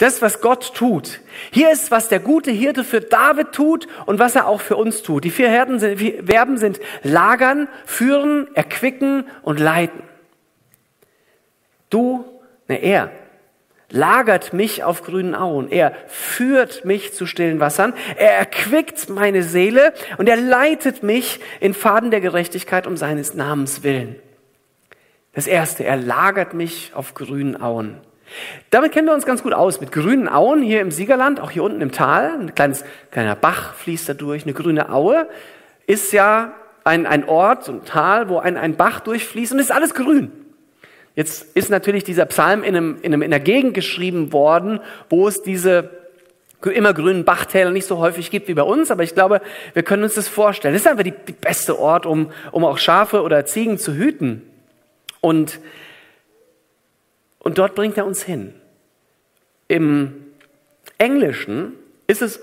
Das, 0.01 0.23
was 0.23 0.41
Gott 0.41 0.75
tut. 0.75 1.21
Hier 1.51 1.71
ist, 1.71 1.91
was 1.91 2.09
der 2.09 2.21
gute 2.21 2.51
Hirte 2.51 2.85
für 2.85 3.03
David 3.03 3.53
tut 3.53 3.87
und 4.07 4.19
was 4.19 4.35
er 4.35 4.47
auch 4.47 4.63
für 4.63 4.77
uns 4.77 5.03
tut. 5.03 5.25
Die 5.25 5.31
vier 5.31 5.51
Herden 5.51 5.79
sind, 5.79 6.01
Verben 6.27 6.57
sind 6.57 6.81
lagern, 7.03 7.69
führen, 7.85 8.49
erquicken 8.55 9.27
und 9.43 9.61
leiten. 9.61 10.03
Du, 11.91 12.25
ne, 12.67 12.83
er 12.83 13.13
lagert 13.91 14.55
mich 14.55 14.85
auf 14.85 15.03
grünen 15.03 15.35
Auen. 15.35 15.71
Er 15.71 15.93
führt 16.07 16.87
mich 16.87 17.13
zu 17.13 17.27
stillen 17.27 17.61
Wassern. 17.61 17.93
Er 18.17 18.33
erquickt 18.33 19.11
meine 19.11 19.43
Seele 19.43 19.93
und 20.17 20.31
er 20.31 20.37
leitet 20.39 21.03
mich 21.03 21.41
in 21.61 21.75
Faden 21.75 22.11
der 22.11 22.23
Gerechtigkeit 22.23 22.87
um 22.87 22.97
seines 22.97 23.35
Namens 23.35 23.83
willen. 23.83 24.17
Das 25.35 25.47
erste, 25.47 25.85
er 25.85 25.99
lagert 25.99 26.55
mich 26.55 26.93
auf 26.95 27.13
grünen 27.13 27.61
Auen. 27.61 28.01
Damit 28.71 28.93
kennen 28.93 29.07
wir 29.07 29.15
uns 29.15 29.27
ganz 29.27 29.43
gut 29.43 29.53
aus. 29.53 29.81
Mit 29.81 29.93
grünen 29.93 30.29
Auen 30.29 30.63
hier 30.63 30.81
im 30.81 30.91
Siegerland, 30.91 31.41
auch 31.41 31.51
hier 31.51 31.63
unten 31.63 31.81
im 31.81 31.93
Tal. 31.93 32.33
Ein 32.39 32.55
kleines, 32.55 32.85
kleiner 33.11 33.37
Bach 33.37 33.75
fließt 33.75 34.09
da 34.09 34.15
durch. 34.15 34.45
Eine 34.45 34.53
grüne 34.53 34.91
Aue 34.93 35.29
ist 35.87 36.13
ja 36.13 36.53
ein, 36.85 37.07
ein 37.07 37.29
Ort, 37.29 37.69
ein 37.69 37.85
Tal, 37.85 38.29
wo 38.29 38.39
ein, 38.39 38.57
ein 38.57 38.77
Bach 38.77 39.01
durchfließt 39.01 39.53
und 39.53 39.59
es 39.59 39.67
ist 39.67 39.73
alles 39.73 39.95
grün. 39.95 40.31
Jetzt 41.17 41.57
ist 41.57 41.71
natürlich 41.71 42.05
dieser 42.05 42.27
Psalm 42.27 42.63
in, 42.63 42.77
einem, 42.77 42.97
in, 43.03 43.13
einem, 43.13 43.23
in 43.23 43.33
einer 43.33 43.43
Gegend 43.43 43.75
geschrieben 43.75 44.33
worden, 44.33 44.81
wo 45.09 45.29
es 45.29 45.43
diese 45.43 45.91
immer 46.69 46.93
grünen 46.93 47.25
Bachtäler 47.25 47.71
nicht 47.71 47.87
so 47.87 47.99
häufig 47.99 48.31
gibt 48.31 48.49
wie 48.49 48.55
bei 48.55 48.63
uns, 48.63 48.91
aber 48.91 49.03
ich 49.03 49.15
glaube, 49.15 49.41
wir 49.73 49.83
können 49.83 50.03
uns 50.03 50.15
das 50.15 50.29
vorstellen. 50.29 50.75
Das 50.75 50.83
ist 50.83 50.89
einfach 50.89 51.05
die 51.05 51.15
beste 51.33 51.79
Ort, 51.79 52.05
um, 52.05 52.31
um 52.53 52.65
auch 52.65 52.79
Schafe 52.79 53.23
oder 53.23 53.47
Ziegen 53.47 53.79
zu 53.79 53.95
hüten. 53.95 54.43
Und, 55.21 55.59
und 57.41 57.59
dort 57.59 57.75
bringt 57.75 57.99
er 57.99 58.07
uns 58.07 58.23
hin. 58.23 58.55
Im 59.67 60.27
Englischen 60.99 61.73
ist 62.07 62.23
es 62.23 62.41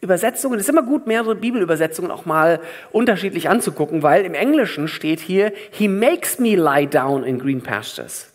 Übersetzungen, 0.00 0.58
es 0.58 0.66
ist 0.66 0.70
immer 0.70 0.82
gut, 0.82 1.06
mehrere 1.06 1.34
Bibelübersetzungen 1.34 2.10
auch 2.10 2.24
mal 2.24 2.60
unterschiedlich 2.92 3.48
anzugucken, 3.48 4.02
weil 4.02 4.24
im 4.24 4.34
Englischen 4.34 4.86
steht 4.86 5.20
hier, 5.20 5.52
He 5.70 5.88
makes 5.88 6.38
me 6.38 6.54
lie 6.54 6.86
down 6.86 7.24
in 7.24 7.38
green 7.38 7.62
pastures. 7.62 8.32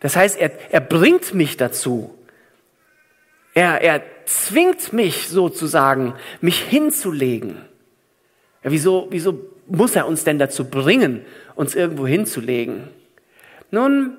Das 0.00 0.16
heißt, 0.16 0.38
er, 0.38 0.50
er 0.70 0.80
bringt 0.80 1.34
mich 1.34 1.56
dazu. 1.56 2.14
Er, 3.54 3.82
er 3.82 4.02
zwingt 4.24 4.92
mich 4.92 5.28
sozusagen, 5.28 6.14
mich 6.40 6.60
hinzulegen. 6.60 7.58
Ja, 8.64 8.70
wieso, 8.70 9.08
wieso 9.10 9.46
muss 9.66 9.94
er 9.94 10.06
uns 10.06 10.24
denn 10.24 10.38
dazu 10.38 10.64
bringen, 10.64 11.24
uns 11.54 11.74
irgendwo 11.74 12.06
hinzulegen? 12.06 12.88
Nun, 13.70 14.16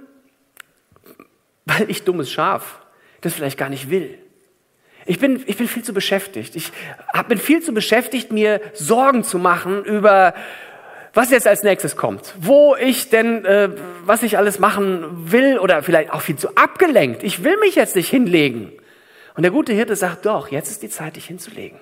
weil 1.66 1.90
ich 1.90 2.04
dummes 2.04 2.32
Schaf 2.32 2.80
das 3.22 3.34
vielleicht 3.34 3.58
gar 3.58 3.70
nicht 3.70 3.90
will. 3.90 4.18
Ich 5.06 5.20
bin, 5.20 5.44
ich 5.48 5.58
bin 5.58 5.68
viel 5.68 5.84
zu 5.84 5.94
beschäftigt. 5.94 6.56
Ich 6.56 6.72
bin 7.28 7.38
viel 7.38 7.62
zu 7.62 7.74
beschäftigt, 7.74 8.32
mir 8.32 8.62
Sorgen 8.74 9.24
zu 9.24 9.40
machen 9.40 9.84
über, 9.84 10.34
was 11.14 11.32
jetzt 11.32 11.48
als 11.48 11.64
nächstes 11.64 11.96
kommt. 11.96 12.34
Wo 12.40 12.76
ich 12.76 13.10
denn, 13.10 13.46
äh, 13.46 13.70
was 14.06 14.24
ich 14.24 14.38
alles 14.38 14.60
machen 14.60 15.32
will 15.32 15.58
oder 15.58 15.82
vielleicht 15.82 16.12
auch 16.12 16.22
viel 16.22 16.36
zu 16.36 16.56
abgelenkt. 16.56 17.24
Ich 17.24 17.44
will 17.44 17.58
mich 17.58 17.76
jetzt 17.76 17.96
nicht 17.96 18.10
hinlegen. 18.10 18.72
Und 19.36 19.44
der 19.44 19.52
gute 19.52 19.74
Hirte 19.74 19.96
sagt, 19.96 20.26
doch, 20.26 20.50
jetzt 20.50 20.70
ist 20.70 20.84
die 20.84 20.90
Zeit, 20.90 21.16
dich 21.16 21.26
hinzulegen. 21.26 21.80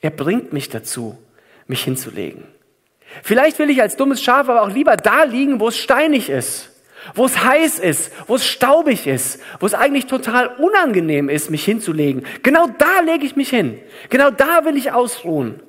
Er 0.00 0.10
bringt 0.10 0.52
mich 0.52 0.68
dazu, 0.68 1.18
mich 1.66 1.82
hinzulegen. 1.82 2.44
Vielleicht 3.22 3.58
will 3.58 3.70
ich 3.70 3.80
als 3.80 3.96
dummes 3.96 4.22
Schaf 4.22 4.48
aber 4.48 4.62
auch 4.62 4.70
lieber 4.70 4.96
da 4.96 5.22
liegen, 5.24 5.60
wo 5.60 5.68
es 5.68 5.78
steinig 5.78 6.28
ist 6.28 6.70
wo 7.14 7.24
es 7.26 7.42
heiß 7.42 7.78
ist, 7.78 8.12
wo 8.26 8.36
es 8.36 8.46
staubig 8.46 9.06
ist, 9.06 9.40
wo 9.60 9.66
es 9.66 9.74
eigentlich 9.74 10.06
total 10.06 10.48
unangenehm 10.58 11.28
ist, 11.28 11.50
mich 11.50 11.64
hinzulegen. 11.64 12.24
Genau 12.42 12.66
da 12.78 13.00
lege 13.00 13.24
ich 13.24 13.36
mich 13.36 13.50
hin. 13.50 13.78
Genau 14.10 14.30
da 14.30 14.64
will 14.64 14.76
ich 14.76 14.92
ausruhen. 14.92 15.60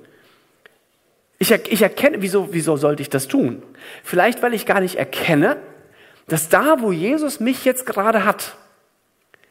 Ich, 1.38 1.52
er, 1.52 1.60
ich 1.72 1.82
erkenne, 1.82 2.22
wieso, 2.22 2.54
wieso 2.54 2.76
sollte 2.78 3.02
ich 3.02 3.10
das 3.10 3.28
tun? 3.28 3.64
Vielleicht, 4.04 4.44
weil 4.44 4.54
ich 4.54 4.66
gar 4.66 4.82
nicht 4.82 4.96
erkenne, 4.96 5.58
dass 6.28 6.50
da, 6.50 6.82
wo 6.82 6.92
Jesus 6.92 7.40
mich 7.40 7.66
jetzt 7.66 7.86
gerade 7.86 8.26
hat, 8.26 8.56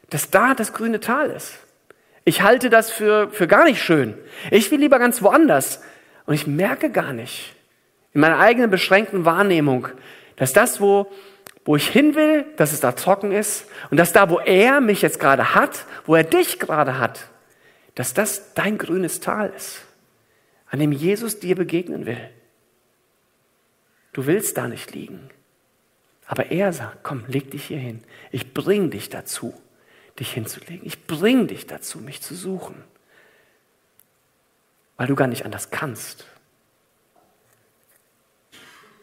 dass 0.09 0.29
da 0.29 0.53
das 0.53 0.73
grüne 0.73 0.99
Tal 0.99 1.29
ist. 1.29 1.57
Ich 2.25 2.41
halte 2.41 2.69
das 2.69 2.91
für, 2.91 3.29
für 3.31 3.47
gar 3.47 3.65
nicht 3.65 3.81
schön. 3.81 4.15
Ich 4.51 4.69
will 4.71 4.79
lieber 4.79 4.99
ganz 4.99 5.21
woanders. 5.21 5.81
Und 6.25 6.35
ich 6.35 6.45
merke 6.45 6.91
gar 6.91 7.11
nicht, 7.11 7.55
in 8.13 8.21
meiner 8.21 8.37
eigenen 8.37 8.69
beschränkten 8.69 9.25
Wahrnehmung, 9.25 9.87
dass 10.35 10.53
das, 10.53 10.79
wo 10.79 11.11
wo 11.65 11.75
ich 11.75 11.87
hin 11.87 12.15
will, 12.15 12.45
dass 12.55 12.71
es 12.71 12.79
da 12.79 12.93
trocken 12.93 13.31
ist 13.31 13.65
und 13.91 13.97
dass 13.97 14.13
da, 14.13 14.29
wo 14.29 14.39
er 14.39 14.81
mich 14.81 15.01
jetzt 15.01 15.19
gerade 15.19 15.53
hat, 15.53 15.85
wo 16.05 16.15
er 16.15 16.23
dich 16.23 16.59
gerade 16.59 16.97
hat, 16.99 17.29
dass 17.95 18.13
das 18.13 18.53
dein 18.53 18.77
grünes 18.77 19.19
Tal 19.19 19.49
ist, 19.55 19.81
an 20.67 20.79
dem 20.79 20.91
Jesus 20.91 21.39
dir 21.39 21.55
begegnen 21.55 22.05
will. 22.05 22.29
Du 24.13 24.25
willst 24.25 24.57
da 24.57 24.67
nicht 24.67 24.93
liegen. 24.93 25.29
Aber 26.25 26.51
er 26.51 26.73
sagt, 26.73 27.03
komm, 27.03 27.23
leg 27.27 27.51
dich 27.51 27.65
hier 27.65 27.79
hin. 27.79 28.03
Ich 28.31 28.53
bring 28.53 28.91
dich 28.91 29.09
dazu, 29.09 29.53
dich 30.19 30.31
hinzulegen. 30.31 30.85
Ich 30.85 31.07
bring 31.07 31.47
dich 31.47 31.65
dazu, 31.65 31.99
mich 31.99 32.21
zu 32.21 32.35
suchen. 32.35 32.83
Weil 34.95 35.07
du 35.07 35.15
gar 35.15 35.27
nicht 35.27 35.45
anders 35.45 35.71
kannst. 35.71 36.25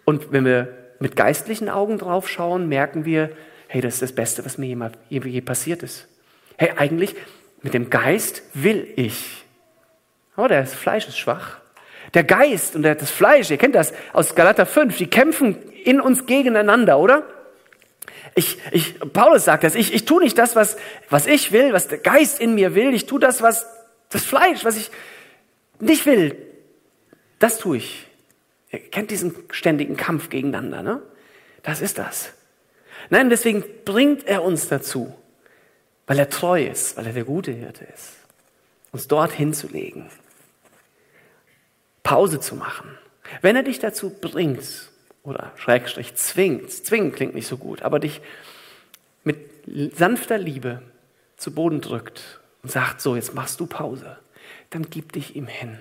Und 0.04 0.30
wenn 0.30 0.44
wir 0.44 0.85
mit 1.00 1.16
geistlichen 1.16 1.68
Augen 1.68 1.98
drauf 1.98 2.28
schauen, 2.28 2.68
merken 2.68 3.04
wir, 3.04 3.30
hey, 3.68 3.80
das 3.80 3.94
ist 3.94 4.02
das 4.02 4.12
Beste, 4.12 4.44
was 4.44 4.58
mir 4.58 4.68
je, 4.68 4.90
je, 5.08 5.20
je 5.28 5.40
passiert 5.40 5.82
ist. 5.82 6.08
Hey, 6.56 6.72
eigentlich 6.76 7.14
mit 7.62 7.74
dem 7.74 7.90
Geist 7.90 8.42
will 8.54 8.86
ich. 8.96 9.44
Oh, 10.36 10.46
das 10.46 10.74
Fleisch 10.74 11.08
ist 11.08 11.18
schwach. 11.18 11.58
Der 12.14 12.24
Geist 12.24 12.76
und 12.76 12.82
das 12.82 13.10
Fleisch, 13.10 13.50
ihr 13.50 13.56
kennt 13.56 13.74
das 13.74 13.92
aus 14.12 14.34
Galater 14.34 14.66
5, 14.66 14.96
die 14.96 15.08
kämpfen 15.08 15.56
in 15.84 16.00
uns 16.00 16.26
gegeneinander, 16.26 16.98
oder? 16.98 17.24
Ich, 18.34 18.58
ich, 18.70 18.98
Paulus 19.12 19.44
sagt 19.44 19.64
das, 19.64 19.74
ich, 19.74 19.94
ich 19.94 20.04
tue 20.04 20.22
nicht 20.22 20.36
das, 20.36 20.56
was, 20.56 20.76
was 21.08 21.26
ich 21.26 21.52
will, 21.52 21.72
was 21.72 21.88
der 21.88 21.98
Geist 21.98 22.40
in 22.40 22.54
mir 22.54 22.74
will, 22.74 22.94
ich 22.94 23.06
tue 23.06 23.18
das, 23.18 23.42
was 23.42 23.66
das 24.10 24.24
Fleisch, 24.24 24.64
was 24.64 24.76
ich 24.76 24.90
nicht 25.80 26.06
will, 26.06 26.36
das 27.38 27.58
tue 27.58 27.78
ich. 27.78 28.06
Ihr 28.70 28.80
kennt 28.90 29.10
diesen 29.10 29.34
ständigen 29.50 29.96
Kampf 29.96 30.28
gegeneinander, 30.28 30.82
ne? 30.82 31.02
Das 31.62 31.80
ist 31.80 31.98
das. 31.98 32.32
Nein, 33.10 33.30
deswegen 33.30 33.64
bringt 33.84 34.26
er 34.26 34.42
uns 34.42 34.68
dazu, 34.68 35.14
weil 36.06 36.18
er 36.18 36.30
treu 36.30 36.64
ist, 36.64 36.96
weil 36.96 37.06
er 37.06 37.12
der 37.12 37.24
gute 37.24 37.52
Hirte 37.52 37.84
ist, 37.84 38.14
uns 38.92 39.08
dort 39.08 39.32
hinzulegen, 39.32 40.06
Pause 42.02 42.40
zu 42.40 42.54
machen. 42.54 42.96
Wenn 43.42 43.56
er 43.56 43.62
dich 43.62 43.78
dazu 43.78 44.10
bringt 44.10 44.90
oder 45.22 45.52
Schrägstrich 45.56 46.14
zwingt, 46.14 46.70
zwingen 46.70 47.12
klingt 47.12 47.34
nicht 47.34 47.48
so 47.48 47.56
gut, 47.56 47.82
aber 47.82 47.98
dich 47.98 48.20
mit 49.24 49.38
sanfter 49.96 50.38
Liebe 50.38 50.82
zu 51.36 51.52
Boden 51.52 51.80
drückt 51.80 52.40
und 52.62 52.70
sagt, 52.70 53.00
so, 53.00 53.16
jetzt 53.16 53.34
machst 53.34 53.58
du 53.58 53.66
Pause, 53.66 54.18
dann 54.70 54.88
gib 54.88 55.12
dich 55.12 55.34
ihm 55.34 55.48
hin. 55.48 55.78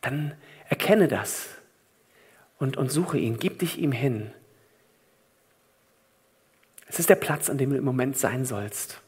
Dann 0.00 0.34
Erkenne 0.70 1.08
das 1.08 1.48
und, 2.58 2.76
und 2.76 2.92
suche 2.92 3.18
ihn, 3.18 3.38
gib 3.38 3.58
dich 3.58 3.78
ihm 3.78 3.90
hin. 3.90 4.32
Es 6.86 7.00
ist 7.00 7.10
der 7.10 7.16
Platz, 7.16 7.50
an 7.50 7.58
dem 7.58 7.70
du 7.70 7.76
im 7.76 7.84
Moment 7.84 8.16
sein 8.16 8.44
sollst. 8.44 9.00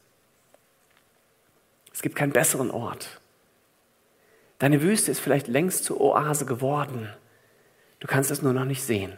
Es 1.95 2.03
gibt 2.03 2.17
keinen 2.17 2.33
besseren 2.33 2.71
Ort. 2.71 3.21
Deine 4.59 4.83
Wüste 4.83 5.13
ist 5.13 5.21
vielleicht 5.21 5.47
längst 5.47 5.85
zur 5.85 6.01
Oase 6.01 6.47
geworden. 6.47 7.09
Du 8.01 8.09
kannst 8.09 8.33
es 8.33 8.43
nur 8.43 8.53
noch 8.53 8.65
nicht 8.65 8.83
sehen. 8.83 9.17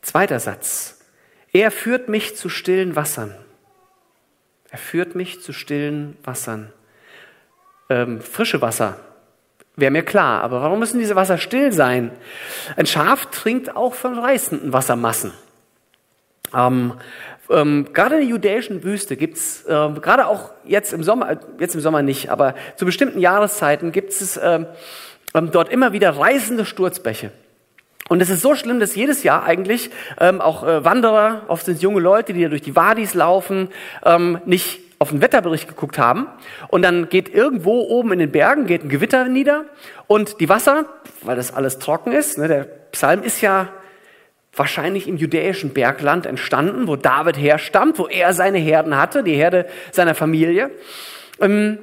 Zweiter 0.00 0.40
Satz. 0.40 1.00
Er 1.52 1.70
führt 1.70 2.08
mich 2.08 2.34
zu 2.34 2.48
stillen 2.48 2.96
Wassern. 2.96 3.34
Er 4.70 4.78
führt 4.78 5.14
mich 5.14 5.42
zu 5.42 5.52
stillen 5.52 6.16
Wassern. 6.24 6.72
Ähm, 7.90 8.22
frische 8.22 8.62
Wasser 8.62 8.98
Wäre 9.78 9.92
mir 9.92 10.02
klar. 10.02 10.42
Aber 10.42 10.60
warum 10.60 10.80
müssen 10.80 10.98
diese 10.98 11.14
Wasser 11.14 11.38
still 11.38 11.72
sein? 11.72 12.10
Ein 12.76 12.86
Schaf 12.86 13.26
trinkt 13.26 13.76
auch 13.76 13.94
von 13.94 14.18
reißenden 14.18 14.72
Wassermassen. 14.72 15.32
Ähm, 16.52 16.94
ähm, 17.48 17.86
gerade 17.92 18.16
in 18.16 18.22
der 18.22 18.28
judäischen 18.28 18.82
Wüste 18.82 19.16
gibt's 19.16 19.64
ähm, 19.68 20.00
gerade 20.00 20.26
auch 20.26 20.50
jetzt 20.64 20.92
im 20.92 21.04
Sommer, 21.04 21.38
jetzt 21.60 21.76
im 21.76 21.80
Sommer 21.80 22.02
nicht, 22.02 22.28
aber 22.28 22.56
zu 22.74 22.86
bestimmten 22.86 23.20
Jahreszeiten 23.20 23.92
gibt 23.92 24.10
es 24.10 24.38
ähm, 24.42 24.66
ähm, 25.32 25.52
dort 25.52 25.68
immer 25.68 25.92
wieder 25.92 26.10
reißende 26.10 26.64
Sturzbäche. 26.64 27.30
Und 28.08 28.20
es 28.20 28.30
ist 28.30 28.42
so 28.42 28.56
schlimm, 28.56 28.80
dass 28.80 28.96
jedes 28.96 29.22
Jahr 29.22 29.44
eigentlich 29.44 29.90
ähm, 30.18 30.40
auch 30.40 30.66
äh, 30.66 30.84
Wanderer, 30.84 31.42
oft 31.46 31.64
sind 31.64 31.76
es 31.76 31.82
junge 31.82 32.00
Leute, 32.00 32.32
die 32.32 32.42
da 32.42 32.48
durch 32.48 32.62
die 32.62 32.74
Wadis 32.74 33.14
laufen, 33.14 33.68
ähm, 34.04 34.40
nicht 34.44 34.80
auf 34.98 35.10
den 35.10 35.22
Wetterbericht 35.22 35.68
geguckt 35.68 35.98
haben. 35.98 36.26
Und 36.68 36.82
dann 36.82 37.08
geht 37.08 37.32
irgendwo 37.32 37.82
oben 37.82 38.12
in 38.12 38.18
den 38.18 38.32
Bergen 38.32 38.66
geht 38.66 38.84
ein 38.84 38.88
Gewitter 38.88 39.28
nieder. 39.28 39.64
Und 40.06 40.40
die 40.40 40.48
Wasser, 40.48 40.86
weil 41.22 41.36
das 41.36 41.54
alles 41.54 41.78
trocken 41.78 42.12
ist, 42.12 42.38
ne, 42.38 42.48
der 42.48 42.64
Psalm 42.92 43.22
ist 43.22 43.40
ja 43.40 43.68
wahrscheinlich 44.54 45.06
im 45.06 45.16
judäischen 45.16 45.72
Bergland 45.72 46.26
entstanden, 46.26 46.88
wo 46.88 46.96
David 46.96 47.38
herstammt, 47.38 47.98
wo 47.98 48.08
er 48.08 48.32
seine 48.32 48.58
Herden 48.58 48.96
hatte, 48.96 49.22
die 49.22 49.34
Herde 49.34 49.66
seiner 49.92 50.14
Familie. 50.14 50.70
Ähm, 51.40 51.78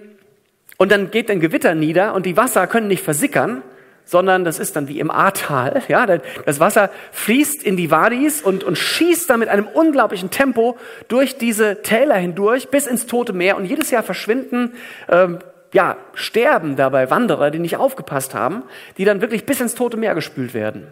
und 0.78 0.91
dann 0.91 1.10
geht 1.10 1.32
ein 1.32 1.39
Gewitter 1.39 1.73
nieder 1.73 2.13
und 2.13 2.25
die 2.25 2.36
Wasser 2.36 2.67
können 2.67 2.88
nicht 2.88 3.04
versickern, 3.04 3.63
sondern 4.06 4.44
das 4.46 4.60
ist 4.60 4.76
dann 4.76 4.88
wie 4.88 5.00
im 5.00 5.12
Ahrtal. 5.12 5.82
Ja, 5.88 6.06
das 6.06 6.60
Wasser 6.60 6.89
fließt 7.12 7.63
in 7.63 7.76
die 7.76 7.91
Wadis 7.91 8.41
und, 8.41 8.63
und 8.63 8.78
schießt 8.78 9.30
dann 9.30 9.39
mit 9.39 9.50
einem 9.50 9.68
unglaublichen 9.68 10.30
Tempo 10.30 10.78
durch 11.08 11.38
diese 11.38 11.82
Täler 11.82 12.15
hindurch 12.15 12.70
bis 12.70 12.88
ins 12.88 13.08
Tote 13.08 13.34
Meer. 13.34 13.58
Und 13.58 13.65
jedes 13.65 13.91
Jahr 13.91 14.04
verschwinden, 14.04 14.74
ähm, 15.10 15.39
ja, 15.74 15.98
sterben 16.13 16.76
dabei 16.76 17.10
Wanderer, 17.10 17.52
die 17.52 17.60
nicht 17.60 17.78
aufgepasst 17.78 18.34
haben, 18.34 18.63
die 18.98 19.06
dann 19.06 19.22
wirklich 19.22 19.46
bis 19.46 19.60
ins 19.60 19.76
Tote 19.76 19.98
Meer 19.98 20.15
gespült 20.15 20.54
werden. 20.54 20.88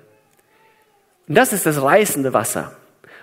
Und 1.27 1.35
das 1.35 1.53
ist 1.53 1.65
das 1.65 1.81
reißende 1.81 2.33
Wasser. 2.33 2.75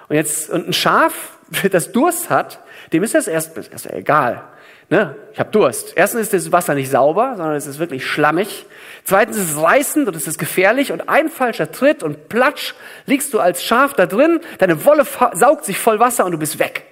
Und 0.09 0.17
jetzt 0.17 0.51
und 0.51 0.69
ein 0.69 0.73
Schaf, 0.73 1.39
das 1.71 1.93
Durst 1.93 2.31
hat, 2.31 2.61
dem 2.93 3.03
ist 3.03 3.15
das 3.15 3.27
erst, 3.27 3.57
erst 3.57 3.91
egal. 3.91 4.43
Ne? 4.91 5.15
Ich 5.33 5.39
habe 5.39 5.53
Durst. 5.53 5.93
Erstens 5.95 6.23
ist 6.23 6.33
das 6.33 6.53
Wasser 6.53 6.75
nicht 6.75 6.91
sauber, 6.91 7.35
sondern 7.37 7.55
es 7.55 7.67
ist 7.67 7.79
wirklich 7.79 8.05
schlammig. 8.05 8.67
Zweitens 9.05 9.37
ist 9.37 9.53
es 9.53 9.63
reißend 9.63 10.09
und 10.09 10.17
es 10.17 10.27
ist 10.27 10.37
gefährlich 10.37 10.91
und 10.91 11.09
ein 11.09 11.29
falscher 11.29 11.71
Tritt 11.71 12.03
und 12.03 12.29
platsch 12.29 12.75
liegst 13.07 13.33
du 13.33 13.39
als 13.39 13.63
Schaf 13.63 13.95
da 13.95 14.07
drin, 14.07 14.41
deine 14.59 14.85
Wolle 14.85 15.07
saugt 15.33 15.65
sich 15.65 15.79
voll 15.79 16.01
Wasser 16.01 16.25
und 16.25 16.33
du 16.33 16.39
bist 16.39 16.59
weg. 16.59 16.85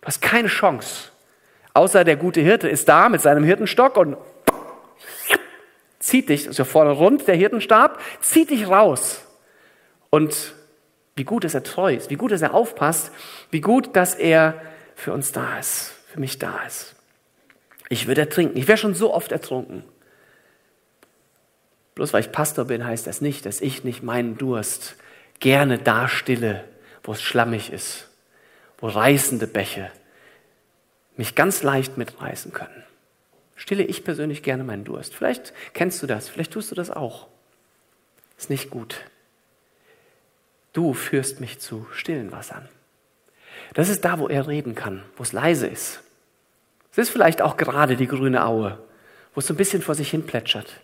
Du 0.00 0.06
hast 0.06 0.22
keine 0.22 0.46
Chance. 0.46 1.10
Außer 1.74 2.04
der 2.04 2.16
gute 2.16 2.40
Hirte 2.40 2.68
ist 2.68 2.88
da 2.88 3.08
mit 3.08 3.20
seinem 3.20 3.42
Hirtenstock 3.42 3.96
und 3.96 4.16
zieht 5.98 6.28
dich, 6.28 6.46
ist 6.46 6.58
ja 6.58 6.64
vorne 6.64 6.92
rund, 6.92 7.26
der 7.26 7.34
Hirtenstab, 7.34 8.00
zieht 8.20 8.50
dich 8.50 8.68
raus. 8.68 9.22
Und 10.08 10.54
wie 11.16 11.24
gut, 11.24 11.42
dass 11.42 11.54
er 11.54 11.64
treu 11.64 11.94
ist, 11.94 12.10
wie 12.10 12.16
gut, 12.16 12.30
dass 12.30 12.42
er 12.42 12.54
aufpasst, 12.54 13.10
wie 13.50 13.60
gut, 13.60 13.96
dass 13.96 14.14
er 14.14 14.54
für 14.94 15.12
uns 15.12 15.32
da 15.32 15.58
ist, 15.58 15.94
für 16.06 16.20
mich 16.20 16.38
da 16.38 16.60
ist. 16.66 16.94
Ich 17.90 18.06
würde 18.06 18.22
ertrinken. 18.22 18.56
Ich 18.56 18.68
wäre 18.68 18.78
schon 18.78 18.94
so 18.94 19.12
oft 19.12 19.32
ertrunken. 19.32 19.84
Bloß 21.96 22.14
weil 22.14 22.22
ich 22.22 22.32
Pastor 22.32 22.64
bin, 22.64 22.86
heißt 22.86 23.06
das 23.06 23.20
nicht, 23.20 23.44
dass 23.44 23.60
ich 23.60 23.84
nicht 23.84 24.02
meinen 24.02 24.38
Durst 24.38 24.96
gerne 25.40 25.76
da 25.76 26.08
stille, 26.08 26.64
wo 27.02 27.12
es 27.12 27.20
schlammig 27.20 27.72
ist, 27.72 28.08
wo 28.78 28.86
reißende 28.86 29.46
Bäche 29.46 29.90
mich 31.16 31.34
ganz 31.34 31.62
leicht 31.62 31.98
mitreißen 31.98 32.52
können. 32.52 32.84
Stille 33.56 33.82
ich 33.82 34.04
persönlich 34.04 34.42
gerne 34.42 34.64
meinen 34.64 34.84
Durst. 34.84 35.14
Vielleicht 35.14 35.52
kennst 35.74 36.02
du 36.02 36.06
das, 36.06 36.28
vielleicht 36.28 36.52
tust 36.52 36.70
du 36.70 36.74
das 36.76 36.90
auch. 36.90 37.26
Ist 38.38 38.50
nicht 38.50 38.70
gut. 38.70 39.04
Du 40.72 40.94
führst 40.94 41.40
mich 41.40 41.58
zu 41.58 41.86
stillen 41.92 42.30
Wassern. 42.30 42.68
Das 43.74 43.88
ist 43.88 44.04
da, 44.04 44.20
wo 44.20 44.28
er 44.28 44.46
reden 44.46 44.76
kann, 44.76 45.02
wo 45.16 45.24
es 45.24 45.32
leise 45.32 45.66
ist. 45.66 46.02
Es 46.92 46.98
ist 46.98 47.10
vielleicht 47.10 47.42
auch 47.42 47.56
gerade 47.56 47.96
die 47.96 48.06
grüne 48.06 48.44
Aue, 48.44 48.78
wo 49.34 49.40
es 49.40 49.46
so 49.46 49.54
ein 49.54 49.56
bisschen 49.56 49.82
vor 49.82 49.94
sich 49.94 50.10
hin 50.10 50.26
plätschert. 50.26 50.80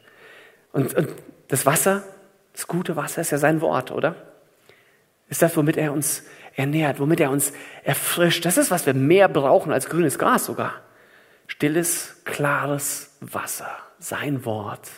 Und, 0.72 0.94
und 0.94 1.08
das 1.48 1.66
Wasser, 1.66 2.02
das 2.52 2.66
gute 2.66 2.96
Wasser 2.96 3.20
ist 3.20 3.30
ja 3.30 3.38
sein 3.38 3.60
Wort, 3.60 3.90
oder? 3.90 4.14
Ist 5.28 5.42
das, 5.42 5.56
womit 5.56 5.76
er 5.76 5.92
uns 5.92 6.22
ernährt, 6.54 7.00
womit 7.00 7.20
er 7.20 7.30
uns 7.30 7.52
erfrischt. 7.84 8.44
Das 8.44 8.56
ist, 8.56 8.70
was 8.70 8.86
wir 8.86 8.94
mehr 8.94 9.28
brauchen 9.28 9.72
als 9.72 9.88
grünes 9.88 10.18
Gras 10.18 10.46
sogar. 10.46 10.80
Stilles, 11.46 12.16
klares 12.24 13.16
Wasser, 13.20 13.70
sein 13.98 14.44
Wort. 14.44 14.88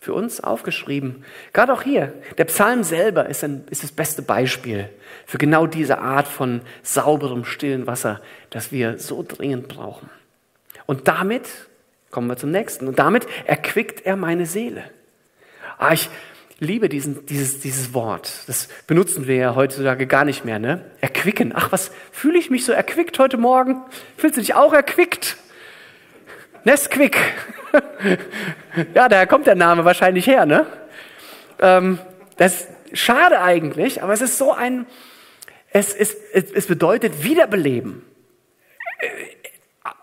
Für 0.00 0.14
uns 0.14 0.40
aufgeschrieben. 0.40 1.24
Gerade 1.52 1.72
auch 1.72 1.82
hier. 1.82 2.12
Der 2.36 2.44
Psalm 2.44 2.84
selber 2.84 3.28
ist, 3.28 3.42
ein, 3.42 3.64
ist 3.70 3.82
das 3.82 3.90
beste 3.90 4.22
Beispiel 4.22 4.88
für 5.26 5.38
genau 5.38 5.66
diese 5.66 5.98
Art 5.98 6.28
von 6.28 6.60
sauberem, 6.82 7.44
stillen 7.44 7.86
Wasser, 7.86 8.20
das 8.50 8.70
wir 8.70 8.98
so 8.98 9.24
dringend 9.26 9.68
brauchen. 9.68 10.08
Und 10.86 11.08
damit 11.08 11.48
kommen 12.10 12.28
wir 12.28 12.36
zum 12.36 12.50
nächsten. 12.50 12.86
Und 12.86 12.98
damit 12.98 13.26
erquickt 13.44 14.06
er 14.06 14.16
meine 14.16 14.46
Seele. 14.46 14.84
Ah, 15.78 15.92
ich, 15.92 16.08
liebe 16.60 16.88
diesen, 16.88 17.26
dieses, 17.26 17.60
dieses 17.60 17.94
Wort. 17.94 18.44
Das 18.46 18.68
benutzen 18.86 19.26
wir 19.26 19.36
ja 19.36 19.54
heutzutage 19.54 20.06
gar 20.06 20.24
nicht 20.24 20.44
mehr. 20.44 20.58
Ne? 20.58 20.84
Erquicken. 21.00 21.52
Ach, 21.54 21.72
was 21.72 21.90
fühle 22.12 22.38
ich 22.38 22.50
mich 22.50 22.64
so 22.64 22.72
erquickt 22.72 23.18
heute 23.18 23.36
Morgen? 23.36 23.82
Fühlst 24.16 24.36
du 24.36 24.40
dich 24.40 24.54
auch 24.54 24.72
erquickt? 24.72 25.36
Nesquik. 26.64 27.18
ja, 28.94 29.08
daher 29.08 29.26
kommt 29.26 29.46
der 29.46 29.54
Name 29.54 29.84
wahrscheinlich 29.84 30.26
her. 30.26 30.46
Ne? 30.46 30.66
Ähm, 31.60 31.98
das 32.36 32.62
ist 32.62 32.68
schade 32.98 33.40
eigentlich, 33.40 34.02
aber 34.02 34.12
es 34.12 34.20
ist 34.20 34.38
so 34.38 34.52
ein, 34.52 34.86
es, 35.70 35.94
es, 35.94 36.16
es 36.32 36.66
bedeutet 36.66 37.24
Wiederbeleben 37.24 38.02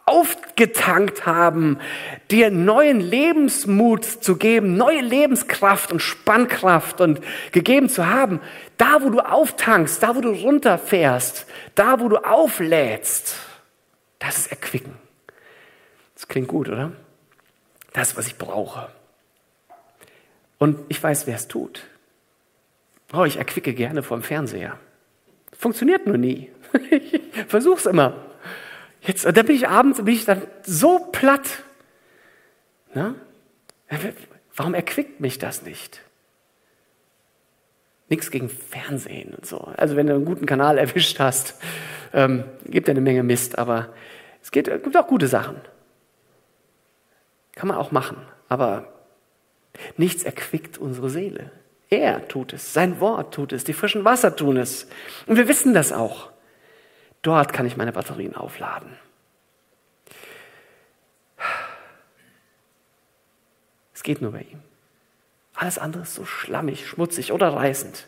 aufgetankt 0.06 1.26
haben, 1.26 1.80
dir 2.30 2.52
neuen 2.52 3.00
Lebensmut 3.00 4.06
zu 4.06 4.38
geben, 4.38 4.78
neue 4.78 5.02
Lebenskraft 5.02 5.92
und 5.92 6.00
Spannkraft 6.00 7.02
und 7.02 7.22
gegeben 7.52 7.90
zu 7.90 8.08
haben, 8.08 8.40
da 8.78 9.02
wo 9.02 9.10
du 9.10 9.20
auftankst, 9.20 10.02
da 10.04 10.16
wo 10.16 10.22
du 10.22 10.30
runterfährst, 10.30 11.48
da 11.74 12.00
wo 12.00 12.08
du 12.08 12.18
auflädst, 12.18 13.36
das 14.20 14.38
ist 14.38 14.52
Erquicken. 14.52 14.94
Das 16.16 16.28
klingt 16.28 16.48
gut, 16.48 16.70
oder? 16.70 16.94
Das, 17.94 18.18
was 18.18 18.28
ich 18.28 18.38
brauche. 18.38 18.90
Und 20.58 20.80
ich 20.90 21.02
weiß, 21.02 21.28
wer 21.28 21.36
es 21.36 21.48
tut. 21.48 21.84
Oh, 23.14 23.24
ich 23.24 23.38
erquicke 23.38 23.74
gerne 23.74 24.04
vom 24.04 24.24
Fernseher. 24.24 24.80
Funktioniert 25.58 26.08
nur 26.08 26.18
nie. 26.18 26.50
ich 26.90 27.22
versuch's 27.48 27.86
immer. 27.86 28.26
Jetzt, 29.02 29.26
und 29.26 29.34
bin 29.34 29.56
ich 29.56 29.68
abends, 29.68 30.04
bin 30.04 30.14
ich 30.14 30.26
dann 30.26 30.42
so 30.64 31.00
platt. 31.12 31.64
Na? 32.94 33.16
Warum 34.56 34.74
erquickt 34.74 35.20
mich 35.20 35.38
das 35.38 35.62
nicht? 35.62 36.02
Nichts 38.10 38.32
gegen 38.32 38.50
Fernsehen 38.50 39.34
und 39.34 39.46
so. 39.46 39.60
Also 39.78 39.96
wenn 39.96 40.08
du 40.08 40.16
einen 40.16 40.26
guten 40.26 40.46
Kanal 40.46 40.78
erwischt 40.80 41.20
hast, 41.20 41.56
ähm, 42.14 42.46
gibt 42.66 42.88
ja 42.88 42.94
eine 42.94 43.02
Menge 43.02 43.24
Mist, 43.24 43.58
aber 43.58 43.94
es 44.42 44.52
geht, 44.52 44.66
gibt 44.66 44.98
auch 44.98 45.08
gute 45.08 45.28
Sachen. 45.28 45.62
Kann 47.56 47.70
man 47.70 47.78
auch 47.78 47.92
machen, 47.92 48.18
aber 48.50 48.94
nichts 49.98 50.24
erquickt 50.24 50.78
unsere 50.78 51.10
Seele. 51.10 51.52
Er 51.90 52.28
tut 52.28 52.54
es, 52.54 52.74
sein 52.74 53.00
Wort 53.00 53.34
tut 53.34 53.54
es, 53.54 53.64
die 53.64 53.74
frischen 53.74 54.06
Wasser 54.06 54.36
tun 54.36 54.58
es. 54.58 54.88
Und 55.28 55.38
wir 55.38 55.48
wissen 55.48 55.74
das 55.74 55.92
auch. 55.92 56.32
Dort 57.22 57.54
kann 57.54 57.66
ich 57.66 57.78
meine 57.78 57.92
Batterien 57.92 58.36
aufladen. 58.36 58.98
Es 63.94 64.04
geht 64.04 64.22
nur 64.22 64.34
bei 64.34 64.42
ihm. 64.42 64.62
Alles 65.56 65.78
andere 65.80 66.04
ist 66.04 66.16
so 66.16 66.26
schlammig, 66.26 66.88
schmutzig 66.88 67.32
oder 67.32 67.50
reißend. 67.50 68.08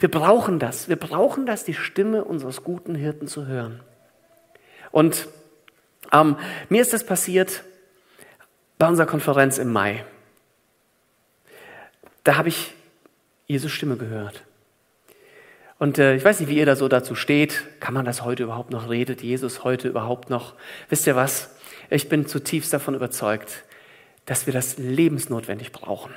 Wir 0.00 0.10
brauchen 0.10 0.58
das. 0.58 0.88
Wir 0.88 0.96
brauchen 0.96 1.46
das, 1.46 1.64
die 1.64 1.74
Stimme 1.74 2.24
unseres 2.24 2.62
guten 2.62 2.94
Hirten 2.94 3.26
zu 3.26 3.46
hören. 3.46 3.80
Und 4.92 5.28
ähm, 6.12 6.36
mir 6.68 6.80
ist 6.80 6.92
das 6.92 7.04
passiert 7.04 7.64
bei 8.78 8.88
unserer 8.88 9.06
Konferenz 9.06 9.58
im 9.58 9.72
Mai. 9.72 10.04
Da 12.24 12.36
habe 12.36 12.48
ich 12.48 12.74
Jesu 13.46 13.68
Stimme 13.68 13.96
gehört. 13.96 14.42
Und 15.78 15.98
äh, 15.98 16.16
ich 16.16 16.24
weiß 16.24 16.40
nicht, 16.40 16.48
wie 16.48 16.56
ihr 16.56 16.66
da 16.66 16.74
so 16.74 16.88
dazu 16.88 17.14
steht. 17.14 17.62
Kann 17.80 17.94
man 17.94 18.04
das 18.04 18.24
heute 18.24 18.42
überhaupt 18.42 18.70
noch? 18.70 18.88
Redet 18.88 19.22
Jesus 19.22 19.62
heute 19.62 19.88
überhaupt 19.88 20.30
noch? 20.30 20.54
Wisst 20.88 21.06
ihr 21.06 21.16
was? 21.16 21.54
Ich 21.90 22.08
bin 22.08 22.26
zutiefst 22.26 22.72
davon 22.72 22.94
überzeugt, 22.94 23.64
dass 24.24 24.46
wir 24.46 24.52
das 24.52 24.78
lebensnotwendig 24.78 25.72
brauchen. 25.72 26.14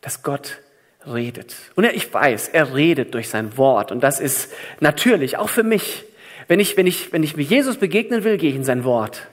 Dass 0.00 0.22
Gott 0.22 0.58
redet. 1.06 1.56
Und 1.74 1.84
ja, 1.84 1.90
ich 1.90 2.12
weiß, 2.12 2.48
er 2.48 2.74
redet 2.74 3.14
durch 3.14 3.28
sein 3.28 3.56
Wort. 3.56 3.90
Und 3.90 4.00
das 4.00 4.20
ist 4.20 4.52
natürlich 4.80 5.38
auch 5.38 5.48
für 5.48 5.62
mich. 5.62 6.04
Wenn 6.46 6.60
ich, 6.60 6.76
wenn 6.76 6.86
ich, 6.86 7.12
wenn 7.12 7.22
ich 7.22 7.36
mit 7.36 7.48
Jesus 7.48 7.78
begegnen 7.78 8.24
will, 8.24 8.36
gehe 8.36 8.50
ich 8.50 8.56
in 8.56 8.64
sein 8.64 8.84
Wort. 8.84 9.28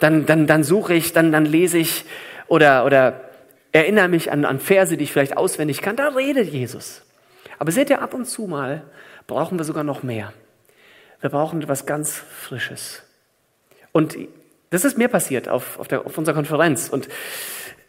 Dann, 0.00 0.26
dann, 0.26 0.46
dann 0.46 0.64
suche 0.64 0.94
ich, 0.94 1.12
dann, 1.12 1.32
dann 1.32 1.44
lese 1.44 1.78
ich 1.78 2.04
oder, 2.46 2.84
oder 2.84 3.28
erinnere 3.72 4.08
mich 4.08 4.30
an, 4.30 4.44
an 4.44 4.60
Verse, 4.60 4.96
die 4.96 5.04
ich 5.04 5.12
vielleicht 5.12 5.36
auswendig 5.36 5.82
kann. 5.82 5.96
Da 5.96 6.08
redet 6.08 6.52
Jesus. 6.52 7.02
Aber 7.58 7.72
seht 7.72 7.90
ihr, 7.90 8.00
ab 8.02 8.14
und 8.14 8.26
zu 8.26 8.46
mal 8.46 8.82
brauchen 9.26 9.58
wir 9.58 9.64
sogar 9.64 9.84
noch 9.84 10.02
mehr. 10.02 10.32
Wir 11.20 11.30
brauchen 11.30 11.60
etwas 11.60 11.86
ganz 11.86 12.16
Frisches. 12.16 13.02
Und 13.92 14.16
das 14.70 14.84
ist 14.84 14.98
mir 14.98 15.08
passiert 15.08 15.48
auf, 15.48 15.78
auf, 15.78 15.88
der, 15.88 16.06
auf 16.06 16.16
unserer 16.16 16.34
Konferenz. 16.34 16.88
Und 16.88 17.08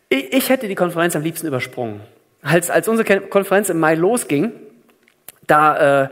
ich, 0.10 0.34
ich, 0.34 0.50
hätte 0.50 0.68
die 0.68 0.76
Konferenz 0.76 1.16
am 1.16 1.22
liebsten 1.22 1.48
übersprungen. 1.48 2.02
Als, 2.42 2.70
als 2.70 2.88
unsere 2.88 3.22
Konferenz 3.22 3.70
im 3.70 3.80
Mai 3.80 3.96
losging, 3.96 4.52
da, 5.46 6.04
äh, 6.04 6.10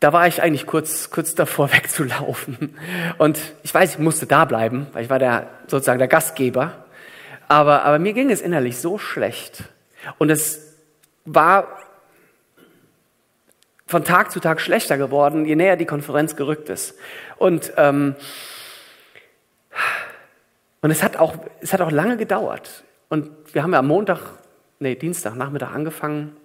da 0.00 0.14
war 0.14 0.26
ich 0.26 0.42
eigentlich 0.42 0.66
kurz, 0.66 1.10
kurz 1.10 1.34
davor 1.34 1.72
wegzulaufen. 1.72 2.76
Und 3.18 3.38
ich 3.62 3.72
weiß, 3.72 3.92
ich 3.92 3.98
musste 3.98 4.26
da 4.26 4.46
bleiben, 4.46 4.86
weil 4.92 5.04
ich 5.04 5.10
war 5.10 5.18
der, 5.18 5.48
sozusagen 5.66 5.98
der 5.98 6.08
Gastgeber. 6.08 6.84
Aber, 7.48 7.84
aber 7.84 7.98
mir 7.98 8.12
ging 8.12 8.30
es 8.30 8.40
innerlich 8.40 8.78
so 8.78 8.98
schlecht. 8.98 9.64
Und 10.18 10.30
es 10.30 10.74
war 11.24 11.78
von 13.86 14.04
Tag 14.04 14.30
zu 14.30 14.40
Tag 14.40 14.60
schlechter 14.60 14.96
geworden, 14.96 15.44
je 15.44 15.56
näher 15.56 15.76
die 15.76 15.84
Konferenz 15.84 16.36
gerückt 16.36 16.68
ist. 16.68 16.94
Und, 17.38 17.72
ähm, 17.76 18.14
und 20.80 20.90
es, 20.90 21.02
hat 21.02 21.16
auch, 21.16 21.34
es 21.60 21.72
hat 21.72 21.80
auch 21.80 21.90
lange 21.90 22.16
gedauert. 22.16 22.84
Und 23.08 23.30
wir 23.52 23.64
haben 23.64 23.72
ja 23.72 23.80
am 23.80 23.88
Montag, 23.88 24.20
nee, 24.78 24.94
Dienstag, 24.94 25.34
Nachmittag 25.34 25.74
angefangen. 25.74 26.36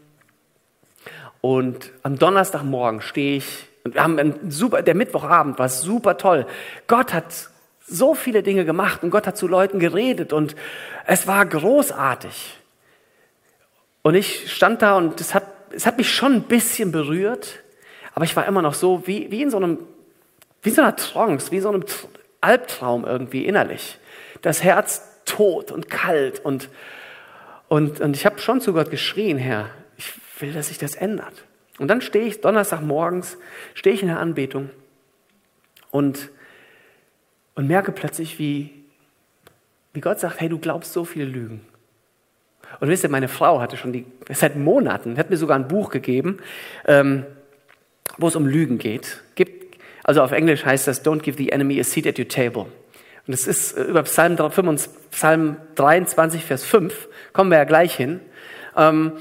Und 1.45 1.91
am 2.01 2.17
Donnerstagmorgen 2.17 3.01
stehe 3.01 3.37
ich, 3.37 3.67
und 3.83 3.93
wir 3.93 4.01
haben 4.01 4.17
einen 4.17 4.49
super, 4.49 4.81
der 4.81 4.95
Mittwochabend 4.95 5.59
war 5.59 5.69
super 5.69 6.17
toll. 6.17 6.47
Gott 6.87 7.13
hat 7.13 7.51
so 7.85 8.15
viele 8.15 8.41
Dinge 8.41 8.65
gemacht 8.65 9.03
und 9.03 9.11
Gott 9.11 9.27
hat 9.27 9.37
zu 9.37 9.47
Leuten 9.47 9.77
geredet 9.77 10.33
und 10.33 10.55
es 11.05 11.27
war 11.27 11.45
großartig. 11.45 12.57
Und 14.01 14.15
ich 14.15 14.51
stand 14.51 14.81
da 14.81 14.97
und 14.97 15.21
es 15.21 15.35
hat 15.35 15.43
es 15.69 15.85
hat 15.85 15.99
mich 15.99 16.09
schon 16.09 16.33
ein 16.33 16.41
bisschen 16.41 16.91
berührt, 16.91 17.59
aber 18.15 18.25
ich 18.25 18.35
war 18.35 18.47
immer 18.47 18.63
noch 18.63 18.73
so 18.73 19.05
wie, 19.05 19.29
wie 19.29 19.43
in 19.43 19.51
so 19.51 19.57
einem, 19.57 19.77
wie 20.63 20.69
in 20.69 20.75
so 20.75 20.81
einer 20.81 20.95
Trance, 20.95 21.51
wie 21.51 21.57
in 21.57 21.61
so 21.61 21.69
einem 21.69 21.85
Albtraum 22.41 23.05
irgendwie 23.05 23.45
innerlich. 23.45 23.99
Das 24.41 24.63
Herz 24.63 25.03
tot 25.25 25.71
und 25.71 25.91
kalt 25.91 26.43
und, 26.43 26.69
und, 27.67 28.01
und 28.01 28.15
ich 28.15 28.25
habe 28.25 28.39
schon 28.39 28.61
zu 28.61 28.73
Gott 28.73 28.89
geschrien, 28.89 29.37
Herr, 29.37 29.69
will, 30.39 30.53
dass 30.53 30.67
sich 30.67 30.77
das 30.77 30.95
ändert. 30.95 31.45
Und 31.77 31.89
dann 31.89 32.01
stehe 32.01 32.25
ich 32.25 32.41
Donnerstagmorgens, 32.41 33.37
stehe 33.73 33.95
ich 33.95 34.01
in 34.01 34.07
der 34.07 34.19
Anbetung 34.19 34.69
und, 35.91 36.29
und 37.55 37.67
merke 37.67 37.91
plötzlich, 37.91 38.39
wie, 38.39 38.71
wie 39.93 40.01
Gott 40.01 40.19
sagt, 40.19 40.39
hey, 40.39 40.49
du 40.49 40.59
glaubst 40.59 40.93
so 40.93 41.03
viele 41.05 41.25
Lügen. 41.25 41.65
Und 42.79 42.89
wisst 42.89 43.03
ihr, 43.03 43.09
meine 43.09 43.27
Frau 43.27 43.61
hatte 43.61 43.77
schon 43.77 43.93
die, 43.93 44.05
seit 44.29 44.55
Monaten, 44.55 45.17
hat 45.17 45.29
mir 45.29 45.37
sogar 45.37 45.57
ein 45.57 45.67
Buch 45.67 45.89
gegeben, 45.89 46.39
ähm, 46.85 47.25
wo 48.17 48.27
es 48.27 48.35
um 48.35 48.45
Lügen 48.45 48.77
geht. 48.77 49.21
Gibt, 49.35 49.77
also 50.03 50.21
auf 50.21 50.31
Englisch 50.31 50.65
heißt 50.65 50.87
das, 50.87 51.03
Don't 51.05 51.21
give 51.21 51.37
the 51.37 51.51
enemy 51.51 51.79
a 51.79 51.83
seat 51.83 52.07
at 52.07 52.19
your 52.19 52.27
table. 52.27 52.67
Und 53.27 53.33
es 53.33 53.47
ist 53.47 53.77
äh, 53.77 53.83
über 53.83 54.03
Psalm, 54.03 54.37
25, 54.37 54.91
Psalm 55.11 55.57
23, 55.75 56.43
Vers 56.43 56.63
5, 56.63 57.07
kommen 57.33 57.51
wir 57.51 57.57
ja 57.57 57.63
gleich 57.63 57.95
hin. 57.95 58.19
Ähm, 58.75 59.13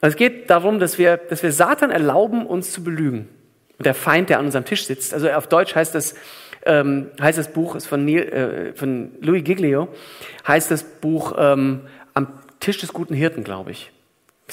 es 0.00 0.16
geht 0.16 0.50
darum, 0.50 0.78
dass 0.78 0.98
wir, 0.98 1.16
dass 1.16 1.42
wir 1.42 1.52
Satan 1.52 1.90
erlauben, 1.90 2.46
uns 2.46 2.72
zu 2.72 2.84
belügen. 2.84 3.28
Und 3.78 3.86
der 3.86 3.94
Feind, 3.94 4.30
der 4.30 4.38
an 4.38 4.46
unserem 4.46 4.64
Tisch 4.64 4.86
sitzt, 4.86 5.12
also 5.12 5.28
auf 5.30 5.48
Deutsch 5.48 5.74
heißt 5.74 5.94
das, 5.94 6.14
ähm, 6.64 7.10
heißt 7.20 7.38
das 7.38 7.52
Buch, 7.52 7.74
ist 7.74 7.86
von, 7.86 8.04
Neil, 8.04 8.28
äh, 8.28 8.72
von 8.74 9.12
Louis 9.20 9.44
Giglio, 9.44 9.88
heißt 10.46 10.70
das 10.70 10.82
Buch 10.82 11.34
ähm, 11.38 11.82
Am 12.14 12.28
Tisch 12.60 12.78
des 12.78 12.92
guten 12.92 13.14
Hirten, 13.14 13.44
glaube 13.44 13.70
ich. 13.70 13.92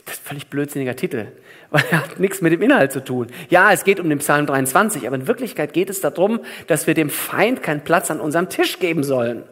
Das 0.06 0.16
ist 0.16 0.24
ein 0.24 0.28
völlig 0.28 0.48
blödsinniger 0.48 0.96
Titel, 0.96 1.28
weil 1.72 1.84
er 1.92 2.04
hat 2.04 2.20
nichts 2.20 2.42
mit 2.42 2.52
dem 2.52 2.62
Inhalt 2.62 2.92
zu 2.92 3.04
tun. 3.04 3.28
Ja, 3.50 3.72
es 3.72 3.84
geht 3.84 4.00
um 4.00 4.10
den 4.10 4.20
Psalm 4.20 4.46
23, 4.46 5.08
aber 5.08 5.16
in 5.16 5.28
Wirklichkeit 5.28 5.74
geht 5.74 5.90
es 5.90 6.02
darum, 6.02 6.40
dass 6.68 6.88
wir 6.88 6.94
dem 6.94 7.10
Feind 7.10 7.64
keinen 7.64 7.84
Platz 7.84 8.12
an 8.12 8.20
unserem 8.20 8.50
Tisch 8.50 8.80
geben 8.80 9.04
sollen, 9.04 9.44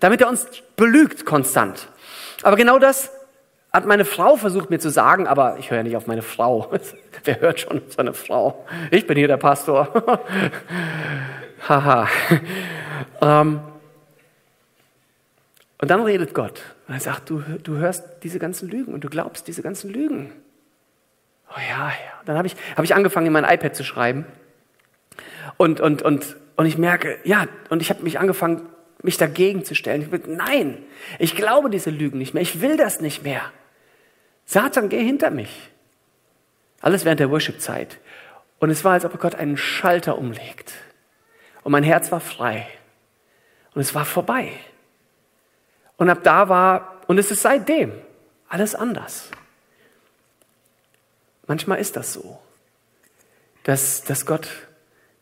damit 0.00 0.20
er 0.20 0.28
uns 0.28 0.46
belügt 0.76 1.24
konstant. 1.24 1.88
Aber 2.42 2.56
genau 2.56 2.78
das 2.78 3.10
hat 3.76 3.84
meine 3.84 4.06
Frau 4.06 4.36
versucht 4.36 4.70
mir 4.70 4.78
zu 4.78 4.88
sagen, 4.88 5.26
aber 5.26 5.58
ich 5.58 5.70
höre 5.70 5.76
ja 5.76 5.82
nicht 5.82 5.96
auf 5.96 6.06
meine 6.06 6.22
Frau. 6.22 6.72
Wer 7.24 7.40
hört 7.40 7.60
schon 7.60 7.76
auf 7.78 7.92
seine 7.92 8.14
Frau? 8.14 8.64
Ich 8.90 9.06
bin 9.06 9.18
hier 9.18 9.28
der 9.28 9.36
Pastor. 9.36 9.92
Haha. 11.68 12.08
ähm, 13.20 13.60
und 15.78 15.90
dann 15.90 16.02
redet 16.02 16.32
Gott. 16.32 16.62
Und 16.88 16.94
er 16.94 17.00
sagt, 17.00 17.28
du, 17.28 17.42
du 17.62 17.76
hörst 17.76 18.02
diese 18.22 18.38
ganzen 18.38 18.70
Lügen 18.70 18.94
und 18.94 19.04
du 19.04 19.10
glaubst 19.10 19.46
diese 19.46 19.60
ganzen 19.60 19.90
Lügen. 19.90 20.32
Oh 21.50 21.60
ja, 21.68 21.88
ja. 21.88 22.22
Dann 22.24 22.38
habe 22.38 22.46
ich, 22.46 22.56
hab 22.76 22.84
ich 22.84 22.94
angefangen, 22.94 23.26
in 23.26 23.32
mein 23.34 23.44
iPad 23.44 23.76
zu 23.76 23.84
schreiben. 23.84 24.24
Und, 25.58 25.80
und, 25.80 26.00
und, 26.00 26.36
und 26.56 26.64
ich 26.64 26.78
merke, 26.78 27.18
ja, 27.24 27.44
und 27.68 27.82
ich 27.82 27.90
habe 27.90 28.02
mich 28.02 28.18
angefangen, 28.18 28.62
mich 29.02 29.18
dagegen 29.18 29.66
zu 29.66 29.74
stellen. 29.74 30.00
Ich 30.00 30.10
will, 30.10 30.22
nein, 30.26 30.78
ich 31.18 31.36
glaube 31.36 31.68
diese 31.68 31.90
Lügen 31.90 32.16
nicht 32.16 32.32
mehr. 32.32 32.42
Ich 32.42 32.62
will 32.62 32.78
das 32.78 33.02
nicht 33.02 33.22
mehr. 33.22 33.42
Satan, 34.46 34.88
geh 34.88 35.04
hinter 35.04 35.30
mich. 35.30 35.70
Alles 36.80 37.04
während 37.04 37.20
der 37.20 37.30
Worship-Zeit. 37.30 37.98
Und 38.58 38.70
es 38.70 38.84
war, 38.84 38.92
als 38.92 39.04
ob 39.04 39.18
Gott 39.18 39.34
einen 39.34 39.56
Schalter 39.56 40.16
umlegt. 40.16 40.72
Und 41.62 41.72
mein 41.72 41.82
Herz 41.82 42.10
war 42.12 42.20
frei. 42.20 42.66
Und 43.74 43.80
es 43.80 43.94
war 43.94 44.04
vorbei. 44.04 44.52
Und 45.96 46.08
ab 46.08 46.20
da 46.22 46.48
war, 46.48 47.02
und 47.08 47.18
es 47.18 47.30
ist 47.30 47.42
seitdem 47.42 47.92
alles 48.48 48.74
anders. 48.74 49.30
Manchmal 51.46 51.78
ist 51.78 51.96
das 51.96 52.12
so, 52.12 52.38
dass, 53.64 54.04
dass 54.04 54.26
Gott 54.26 54.48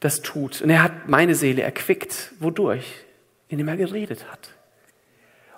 das 0.01 0.23
tut. 0.23 0.61
Und 0.61 0.71
er 0.71 0.83
hat 0.83 1.09
meine 1.09 1.35
Seele 1.35 1.63
erquickt. 1.63 2.33
Wodurch? 2.39 2.85
Indem 3.49 3.69
er 3.69 3.77
geredet 3.77 4.31
hat. 4.31 4.51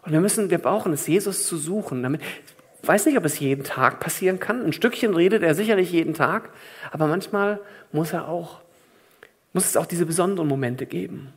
Und 0.03 0.13
wir 0.13 0.21
müssen, 0.21 0.51
wir 0.51 0.59
brauchen 0.59 0.93
es, 0.93 1.07
Jesus 1.07 1.47
zu 1.47 1.57
suchen, 1.57 2.03
damit, 2.03 2.23
weiß 2.87 3.07
nicht, 3.07 3.17
ob 3.17 3.25
es 3.25 3.39
jeden 3.39 3.65
Tag 3.65 4.01
passieren 4.01 4.39
kann. 4.39 4.65
Ein 4.65 4.73
Stückchen 4.73 5.15
redet 5.15 5.43
er 5.43 5.55
sicherlich 5.55 5.91
jeden 5.91 6.15
Tag, 6.15 6.51
aber 6.91 7.07
manchmal 7.07 7.61
muss 7.93 8.13
er 8.13 8.29
auch, 8.29 8.61
muss 9.53 9.67
es 9.67 9.77
auch 9.77 9.87
diese 9.87 10.07
besonderen 10.07 10.49
Momente 10.49 10.87
geben. 10.87 11.33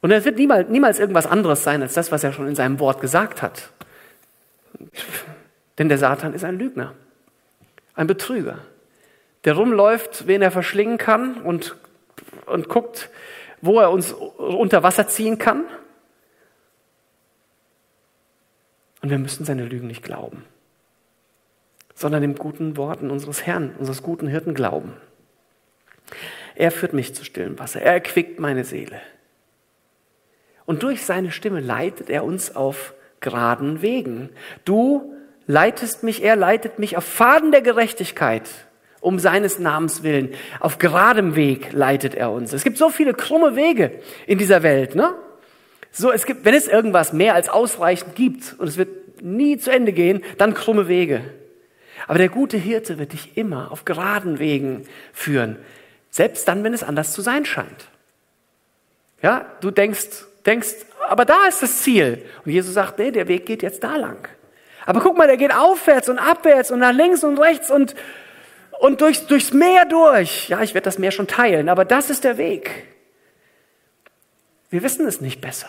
Und 0.00 0.10
es 0.12 0.24
wird 0.24 0.38
niemals, 0.38 0.68
niemals 0.68 0.98
irgendwas 0.98 1.26
anderes 1.26 1.62
sein 1.62 1.82
als 1.82 1.94
das, 1.94 2.10
was 2.10 2.24
er 2.24 2.32
schon 2.32 2.48
in 2.48 2.54
seinem 2.54 2.80
Wort 2.80 3.00
gesagt 3.00 3.42
hat. 3.42 3.70
Denn 5.78 5.88
der 5.88 5.98
Satan 5.98 6.32
ist 6.32 6.44
ein 6.44 6.58
Lügner, 6.58 6.94
ein 7.94 8.06
Betrüger, 8.06 8.58
der 9.44 9.54
rumläuft, 9.54 10.26
wen 10.26 10.42
er 10.42 10.50
verschlingen 10.50 10.98
kann 10.98 11.42
und, 11.42 11.76
und 12.46 12.68
guckt, 12.68 13.10
wo 13.60 13.78
er 13.78 13.90
uns 13.90 14.12
unter 14.12 14.82
Wasser 14.82 15.06
ziehen 15.06 15.38
kann 15.38 15.64
Und 19.02 19.10
wir 19.10 19.18
müssen 19.18 19.44
seine 19.44 19.64
Lügen 19.64 19.86
nicht 19.86 20.02
glauben, 20.02 20.44
sondern 21.94 22.22
dem 22.22 22.34
guten 22.34 22.76
Worten 22.76 23.10
unseres 23.10 23.46
Herrn, 23.46 23.74
unseres 23.78 24.02
guten 24.02 24.26
Hirten 24.26 24.54
glauben. 24.54 24.92
Er 26.54 26.70
führt 26.70 26.92
mich 26.92 27.14
zu 27.14 27.24
stillem 27.24 27.58
Wasser, 27.58 27.80
er 27.80 27.94
erquickt 27.94 28.38
meine 28.38 28.64
Seele. 28.64 29.00
Und 30.66 30.82
durch 30.82 31.04
seine 31.04 31.32
Stimme 31.32 31.60
leitet 31.60 32.10
er 32.10 32.24
uns 32.24 32.54
auf 32.54 32.94
geraden 33.20 33.82
Wegen. 33.82 34.30
Du 34.64 35.14
leitest 35.46 36.02
mich, 36.02 36.22
er 36.22 36.36
leitet 36.36 36.78
mich 36.78 36.96
auf 36.96 37.04
Faden 37.04 37.50
der 37.50 37.62
Gerechtigkeit, 37.62 38.48
um 39.00 39.18
seines 39.18 39.58
Namens 39.58 40.02
willen. 40.02 40.34
Auf 40.60 40.78
geradem 40.78 41.34
Weg 41.34 41.72
leitet 41.72 42.14
er 42.14 42.30
uns. 42.30 42.52
Es 42.52 42.62
gibt 42.62 42.78
so 42.78 42.90
viele 42.90 43.14
krumme 43.14 43.56
Wege 43.56 44.00
in 44.26 44.38
dieser 44.38 44.62
Welt, 44.62 44.94
ne? 44.94 45.14
So, 45.92 46.12
es 46.12 46.24
gibt, 46.24 46.44
wenn 46.44 46.54
es 46.54 46.68
irgendwas 46.68 47.12
mehr 47.12 47.34
als 47.34 47.48
ausreichend 47.48 48.14
gibt 48.14 48.54
und 48.58 48.68
es 48.68 48.76
wird 48.76 49.22
nie 49.22 49.58
zu 49.58 49.70
Ende 49.70 49.92
gehen, 49.92 50.22
dann 50.38 50.54
krumme 50.54 50.88
Wege. 50.88 51.22
Aber 52.06 52.18
der 52.18 52.28
gute 52.28 52.56
Hirte 52.56 52.98
wird 52.98 53.12
dich 53.12 53.36
immer 53.36 53.70
auf 53.70 53.84
geraden 53.84 54.38
Wegen 54.38 54.86
führen, 55.12 55.58
selbst 56.10 56.48
dann, 56.48 56.64
wenn 56.64 56.74
es 56.74 56.82
anders 56.82 57.12
zu 57.12 57.22
sein 57.22 57.44
scheint. 57.44 57.88
Ja, 59.22 59.46
du 59.60 59.70
denkst, 59.70 60.24
denkst, 60.46 60.74
aber 61.08 61.24
da 61.24 61.46
ist 61.46 61.62
das 61.62 61.82
Ziel. 61.82 62.24
Und 62.44 62.52
Jesus 62.52 62.74
sagt, 62.74 62.98
nee, 62.98 63.10
der 63.10 63.28
Weg 63.28 63.46
geht 63.46 63.62
jetzt 63.62 63.84
da 63.84 63.96
lang. 63.96 64.28
Aber 64.86 65.00
guck 65.00 65.16
mal, 65.16 65.26
der 65.26 65.36
geht 65.36 65.54
aufwärts 65.54 66.08
und 66.08 66.18
abwärts 66.18 66.70
und 66.70 66.78
nach 66.78 66.92
links 66.92 67.22
und 67.22 67.38
rechts 67.38 67.70
und, 67.70 67.94
und 68.80 69.00
durchs, 69.00 69.26
durchs 69.26 69.52
Meer 69.52 69.84
durch. 69.84 70.48
Ja, 70.48 70.62
ich 70.62 70.72
werde 70.74 70.86
das 70.86 70.98
Meer 70.98 71.10
schon 71.10 71.26
teilen, 71.26 71.68
aber 71.68 71.84
das 71.84 72.10
ist 72.10 72.24
der 72.24 72.38
Weg. 72.38 72.86
Wir 74.70 74.82
wissen 74.82 75.06
es 75.06 75.20
nicht 75.20 75.40
besser. 75.40 75.68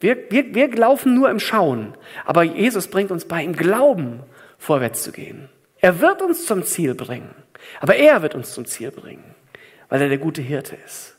Wir, 0.00 0.30
wir, 0.30 0.54
wir 0.54 0.68
laufen 0.74 1.14
nur 1.14 1.30
im 1.30 1.38
Schauen, 1.38 1.94
aber 2.24 2.42
Jesus 2.42 2.88
bringt 2.88 3.12
uns 3.12 3.24
bei, 3.26 3.44
im 3.44 3.54
Glauben 3.54 4.20
vorwärts 4.58 5.04
zu 5.04 5.12
gehen. 5.12 5.48
Er 5.78 6.00
wird 6.00 6.22
uns 6.22 6.46
zum 6.46 6.64
Ziel 6.64 6.94
bringen, 6.94 7.34
aber 7.80 7.96
er 7.96 8.22
wird 8.22 8.34
uns 8.34 8.52
zum 8.52 8.64
Ziel 8.64 8.90
bringen, 8.90 9.34
weil 9.88 10.02
er 10.02 10.08
der 10.08 10.18
gute 10.18 10.42
Hirte 10.42 10.76
ist. 10.84 11.16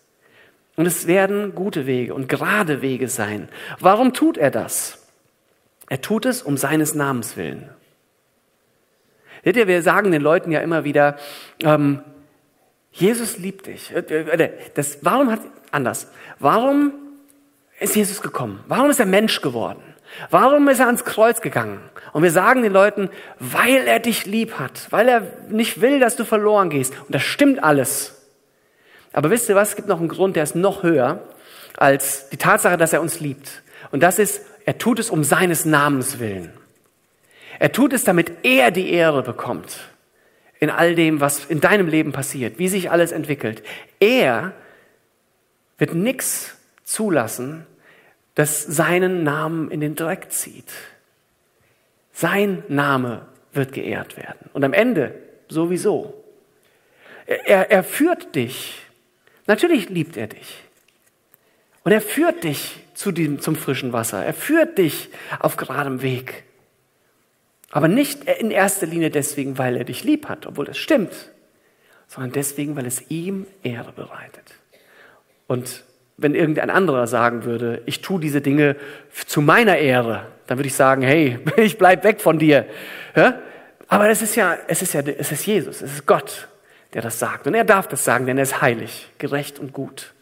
Und 0.76 0.86
es 0.86 1.08
werden 1.08 1.54
gute 1.54 1.86
Wege 1.86 2.14
und 2.14 2.28
gerade 2.28 2.82
Wege 2.82 3.08
sein. 3.08 3.48
Warum 3.80 4.14
tut 4.14 4.38
er 4.38 4.52
das? 4.52 5.08
Er 5.88 6.02
tut 6.02 6.26
es 6.26 6.42
um 6.42 6.58
seines 6.58 6.96
Namens 6.96 7.38
willen. 7.38 7.70
Seht 9.44 9.58
ihr, 9.58 9.68
wir 9.68 9.82
sagen 9.82 10.12
den 10.12 10.22
Leuten 10.22 10.52
ja 10.52 10.62
immer 10.62 10.84
wieder, 10.84 11.18
ähm, 11.62 12.02
Jesus 12.92 13.38
liebt 13.38 13.68
dich. 13.68 13.94
Äh, 13.94 14.00
äh, 14.00 14.52
das, 14.74 15.00
warum 15.02 15.30
hat, 15.32 15.42
anders, 15.74 16.08
warum 16.40 16.94
ist 17.80 17.96
Jesus 17.96 18.22
gekommen? 18.22 18.64
Warum 18.68 18.90
ist 18.90 19.00
er 19.00 19.06
Mensch 19.06 19.42
geworden? 19.42 19.82
Warum 20.30 20.68
ist 20.70 20.80
er 20.80 20.86
ans 20.86 21.06
Kreuz 21.06 21.42
gegangen? 21.42 21.80
Und 22.12 22.24
wir 22.24 22.32
sagen 22.32 22.62
den 22.62 22.74
Leuten, 22.74 23.10
weil 23.40 23.88
er 23.88 24.00
dich 24.00 24.26
lieb 24.26 24.60
hat, 24.60 24.88
weil 24.92 25.08
er 25.10 25.22
nicht 25.50 25.82
will, 25.82 26.00
dass 26.00 26.16
du 26.16 26.24
verloren 26.24 26.70
gehst. 26.70 26.94
Und 27.00 27.16
das 27.16 27.24
stimmt 27.24 27.64
alles. 27.64 28.22
Aber 29.12 29.30
wisst 29.30 29.50
ihr 29.50 29.56
was? 29.56 29.70
Es 29.70 29.76
gibt 29.76 29.88
noch 29.88 30.00
einen 30.00 30.10
Grund, 30.10 30.36
der 30.36 30.44
ist 30.44 30.56
noch 30.56 30.84
höher 30.84 31.22
als 31.78 32.30
die 32.30 32.38
Tatsache, 32.38 32.78
dass 32.78 32.94
er 32.94 33.02
uns 33.02 33.20
liebt. 33.20 33.64
Und 33.92 34.02
das 34.02 34.20
ist, 34.20 34.42
er 34.66 34.78
tut 34.78 35.00
es 35.00 35.10
um 35.10 35.24
seines 35.24 35.66
Namens 35.66 36.20
willen. 36.20 36.52
Er 37.60 37.72
tut 37.72 37.94
es, 37.94 38.04
damit 38.04 38.32
er 38.44 38.72
die 38.72 38.92
Ehre 38.92 39.24
bekommt 39.24 39.80
in 40.60 40.70
all 40.70 40.96
dem, 40.96 41.20
was 41.20 41.46
in 41.46 41.60
deinem 41.60 41.88
Leben 41.88 42.12
passiert, 42.12 42.58
wie 42.58 42.68
sich 42.68 42.90
alles 42.90 43.12
entwickelt. 43.12 43.64
Er 44.00 44.54
wird 45.84 45.96
nichts 45.96 46.56
zulassen, 46.86 47.66
das 48.36 48.64
seinen 48.64 49.24
Namen 49.24 49.70
in 49.70 49.82
den 49.82 49.96
Dreck 49.96 50.32
zieht. 50.32 50.72
Sein 52.14 52.64
Name 52.70 53.26
wird 53.52 53.74
geehrt 53.74 54.16
werden. 54.16 54.50
Und 54.54 54.64
am 54.64 54.72
Ende 54.72 55.14
sowieso. 55.50 56.24
Er, 57.26 57.70
er 57.70 57.84
führt 57.84 58.34
dich. 58.34 58.82
Natürlich 59.46 59.90
liebt 59.90 60.16
er 60.16 60.28
dich. 60.28 60.64
Und 61.84 61.92
er 61.92 62.00
führt 62.00 62.46
dich 62.46 62.80
zu 62.94 63.12
diesem, 63.12 63.42
zum 63.42 63.58
frischen 63.58 63.92
Wasser. 63.92 64.24
Er 64.24 64.34
führt 64.34 64.78
dich 64.78 65.10
auf 65.40 65.58
geradem 65.58 66.02
Weg. 66.02 66.46
Aber 67.72 67.90
nicht 67.90 68.24
in 68.24 68.52
erster 68.52 68.86
Linie 68.86 69.10
deswegen, 69.10 69.58
weil 69.58 69.76
er 69.76 69.84
dich 69.84 70.06
lieb 70.06 70.30
hat, 70.30 70.46
obwohl 70.46 70.64
das 70.64 70.78
stimmt, 70.78 71.12
sondern 72.08 72.32
deswegen, 72.32 72.78
weil 72.78 72.86
es 72.86 73.10
ihm 73.10 73.48
Ehre 73.64 73.92
bereitet. 73.92 74.63
Und 75.54 75.84
wenn 76.18 76.34
irgendein 76.34 76.72
anderer 76.72 77.06
sagen 77.06 77.44
würde, 77.46 77.84
ich 77.86 78.02
tue 78.02 78.20
diese 78.20 78.42
Dinge 78.42 78.76
zu 79.28 79.40
meiner 79.40 79.78
Ehre, 79.78 80.26
dann 80.48 80.58
würde 80.58 80.68
ich 80.68 80.74
sagen, 80.74 81.04
hey, 81.04 81.38
ich 81.58 81.78
bleib 81.78 82.04
weg 82.04 82.22
von 82.22 82.40
dir. 82.40 82.66
Ja? 83.16 83.40
Aber 83.88 84.10
es 84.10 84.24
ist 84.24 84.36
ja, 84.36 84.58
es 84.68 84.82
ist 84.82 84.94
ja, 84.94 85.02
es 85.02 85.32
ist 85.32 85.46
Jesus, 85.46 85.84
es 85.84 85.94
ist 85.94 86.08
Gott, 86.08 86.48
der 86.96 87.04
das 87.04 87.20
sagt. 87.20 87.46
Und 87.46 87.54
er 87.54 87.66
darf 87.66 87.88
das 87.88 88.04
sagen, 88.04 88.26
denn 88.26 88.38
er 88.38 88.44
ist 88.44 88.64
heilig, 88.64 89.12
gerecht 89.20 89.60
und 89.60 89.74
gut. 89.74 90.14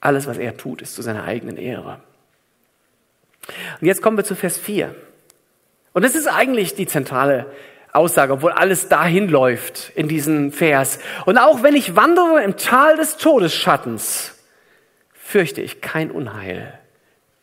Alles, 0.00 0.26
was 0.26 0.36
er 0.36 0.56
tut, 0.56 0.82
ist 0.82 0.96
zu 0.96 1.02
seiner 1.02 1.22
eigenen 1.22 1.56
Ehre. 1.56 2.00
Und 3.80 3.86
jetzt 3.86 4.02
kommen 4.02 4.16
wir 4.16 4.24
zu 4.24 4.34
Vers 4.34 4.58
4. 4.58 4.92
Und 5.92 6.04
das 6.04 6.16
ist 6.16 6.26
eigentlich 6.26 6.74
die 6.74 6.88
zentrale 6.88 7.46
Aussage, 7.94 8.32
obwohl 8.32 8.52
alles 8.52 8.88
dahin 8.88 9.28
läuft 9.28 9.92
in 9.94 10.08
diesem 10.08 10.52
Vers. 10.52 10.98
Und 11.26 11.38
auch 11.38 11.62
wenn 11.62 11.76
ich 11.76 11.94
wandere 11.94 12.42
im 12.42 12.56
Tal 12.56 12.96
des 12.96 13.16
Todesschattens, 13.16 14.34
fürchte 15.12 15.62
ich 15.62 15.80
kein 15.80 16.10
Unheil, 16.10 16.78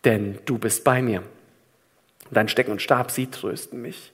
denn 0.04 0.40
du 0.46 0.58
bist 0.58 0.84
bei 0.84 1.02
mir. 1.02 1.24
Dein 2.32 2.50
Stecken 2.50 2.72
und 2.72 2.82
Stab, 2.82 3.12
sie 3.12 3.28
trösten 3.28 3.82
mich. 3.82 4.12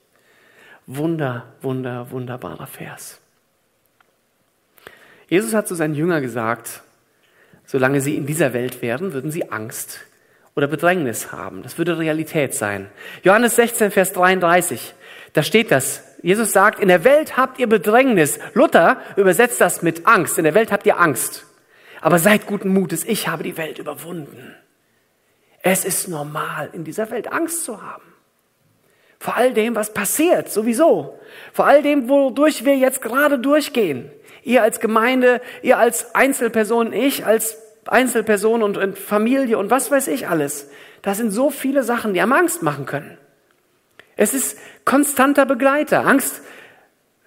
Wunder, 0.86 1.46
wunder, 1.62 2.12
wunderbarer 2.12 2.68
Vers. 2.68 3.20
Jesus 5.28 5.54
hat 5.54 5.68
zu 5.68 5.76
seinen 5.76 5.96
Jüngern 5.96 6.22
gesagt, 6.22 6.82
solange 7.66 8.00
sie 8.00 8.16
in 8.16 8.26
dieser 8.26 8.54
Welt 8.54 8.82
wären, 8.82 9.12
würden 9.12 9.32
sie 9.32 9.52
Angst 9.52 10.02
oder 10.56 10.68
Bedrängnis 10.68 11.32
haben. 11.32 11.64
Das 11.64 11.78
würde 11.78 11.98
Realität 11.98 12.54
sein. 12.54 12.90
Johannes 13.24 13.56
16, 13.58 13.92
Vers 13.92 14.14
33, 14.14 14.94
da 15.34 15.44
steht 15.44 15.72
das. 15.72 16.07
Jesus 16.22 16.52
sagt, 16.52 16.80
in 16.80 16.88
der 16.88 17.04
Welt 17.04 17.38
habt 17.38 17.60
ihr 17.60 17.68
Bedrängnis. 17.68 18.40
Luther 18.54 19.02
übersetzt 19.16 19.62
das 19.62 19.82
mit 19.82 20.08
Angst. 20.08 20.38
In 20.38 20.44
der 20.44 20.56
Welt 20.56 20.72
habt 20.72 20.86
ihr 20.86 21.00
Angst. 21.00 21.46
Aber 22.02 22.20
seid 22.20 22.46
guten 22.46 22.70
Mutes, 22.70 23.04
ich 23.04 23.28
habe 23.28 23.44
die 23.44 23.58
Welt 23.58 23.80
überwunden. 23.80 24.56
Es 25.62 25.86
ist 25.86 26.08
normal, 26.08 26.70
in 26.74 26.84
dieser 26.84 27.10
Welt 27.12 27.32
Angst 27.32 27.64
zu 27.66 27.82
haben. 27.82 28.04
Vor 29.20 29.36
all 29.36 29.54
dem, 29.54 29.76
was 29.76 29.94
passiert, 29.94 30.50
sowieso. 30.50 31.20
Vor 31.52 31.66
all 31.66 31.82
dem, 31.82 32.08
wodurch 32.08 32.66
wir 32.66 32.78
jetzt 32.78 33.02
gerade 33.02 33.40
durchgehen. 33.40 34.12
Ihr 34.44 34.62
als 34.62 34.80
Gemeinde, 34.80 35.42
ihr 35.62 35.78
als 35.78 36.16
Einzelperson, 36.16 36.94
ich 36.94 37.26
als 37.26 37.58
Einzelperson 37.86 38.64
und, 38.64 38.98
Familie 38.98 39.58
und 39.58 39.72
was 39.72 39.92
weiß 39.92 40.08
ich 40.08 40.28
alles. 40.28 40.70
Das 41.02 41.18
sind 41.18 41.32
so 41.32 41.50
viele 41.50 41.84
Sachen, 41.84 42.14
die 42.14 42.22
einem 42.22 42.34
Angst 42.34 42.62
machen 42.62 42.86
können. 42.86 43.18
Es 44.16 44.34
ist 44.34 44.58
konstanter 44.88 45.46
Begleiter. 45.46 46.08
Angst, 46.08 46.42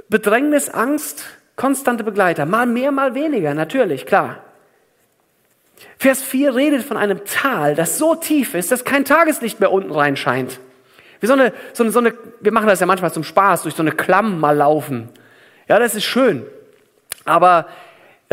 Bedrängnis, 0.09 0.71
Angst, 0.71 1.27
konstante 1.57 2.03
Begleiter. 2.03 2.47
Mal 2.47 2.67
mehr, 2.67 2.91
mal 2.91 3.15
weniger, 3.15 3.53
natürlich, 3.55 4.07
klar. 4.07 4.39
Vers 5.99 6.23
4 6.23 6.57
redet 6.57 6.83
von 6.83 6.97
einem 6.97 7.21
Tal, 7.27 7.75
das 7.75 7.99
so 7.99 8.15
tief 8.15 8.55
ist, 8.55 8.73
dass 8.73 8.85
kein 8.85 9.05
Tageslicht 9.05 9.61
mehr 9.61 9.71
unten 9.71 9.93
reinscheint. 9.93 10.59
Wie 11.21 11.27
so 11.27 11.35
eine, 11.35 11.53
so 11.75 11.83
eine, 11.83 11.93
so 11.93 11.99
eine, 11.99 12.15
wir 12.41 12.51
machen 12.51 12.67
das 12.67 12.81
ja 12.81 12.87
manchmal 12.87 13.13
zum 13.13 13.25
Spaß, 13.25 13.63
durch 13.63 13.75
so 13.75 13.83
eine 13.83 13.93
Klamm 13.93 14.41
mal 14.41 14.57
laufen. 14.57 15.11
Ja, 15.69 15.79
das 15.79 15.95
ist 15.95 16.05
schön. 16.05 16.47
Aber 17.27 17.67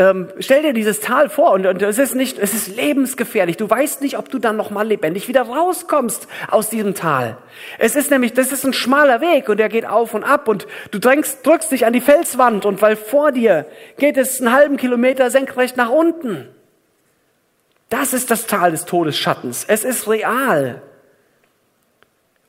ähm, 0.00 0.28
stell 0.38 0.62
dir 0.62 0.72
dieses 0.72 1.00
Tal 1.00 1.28
vor 1.28 1.50
und, 1.50 1.66
und 1.66 1.82
es 1.82 1.98
ist 1.98 2.14
nicht, 2.14 2.38
es 2.38 2.54
ist 2.54 2.68
lebensgefährlich. 2.68 3.56
Du 3.56 3.68
weißt 3.68 4.00
nicht, 4.00 4.16
ob 4.16 4.30
du 4.30 4.38
dann 4.38 4.56
noch 4.56 4.70
mal 4.70 4.86
lebendig 4.86 5.26
wieder 5.26 5.42
rauskommst 5.42 6.28
aus 6.48 6.70
diesem 6.70 6.94
Tal. 6.94 7.36
Es 7.78 7.96
ist 7.96 8.12
nämlich, 8.12 8.32
das 8.32 8.52
ist 8.52 8.64
ein 8.64 8.72
schmaler 8.72 9.20
Weg 9.20 9.48
und 9.48 9.58
der 9.58 9.68
geht 9.68 9.86
auf 9.86 10.14
und 10.14 10.22
ab 10.22 10.46
und 10.46 10.68
du 10.92 11.00
drängst, 11.00 11.44
drückst 11.44 11.72
dich 11.72 11.84
an 11.84 11.92
die 11.92 12.00
Felswand 12.00 12.64
und 12.64 12.80
weil 12.80 12.94
vor 12.94 13.32
dir 13.32 13.66
geht 13.98 14.16
es 14.16 14.40
einen 14.40 14.52
halben 14.52 14.76
Kilometer 14.76 15.30
senkrecht 15.30 15.76
nach 15.76 15.90
unten. 15.90 16.48
Das 17.88 18.12
ist 18.12 18.30
das 18.30 18.46
Tal 18.46 18.70
des 18.70 18.84
Todesschattens. 18.84 19.64
Es 19.66 19.82
ist 19.82 20.08
real. 20.08 20.80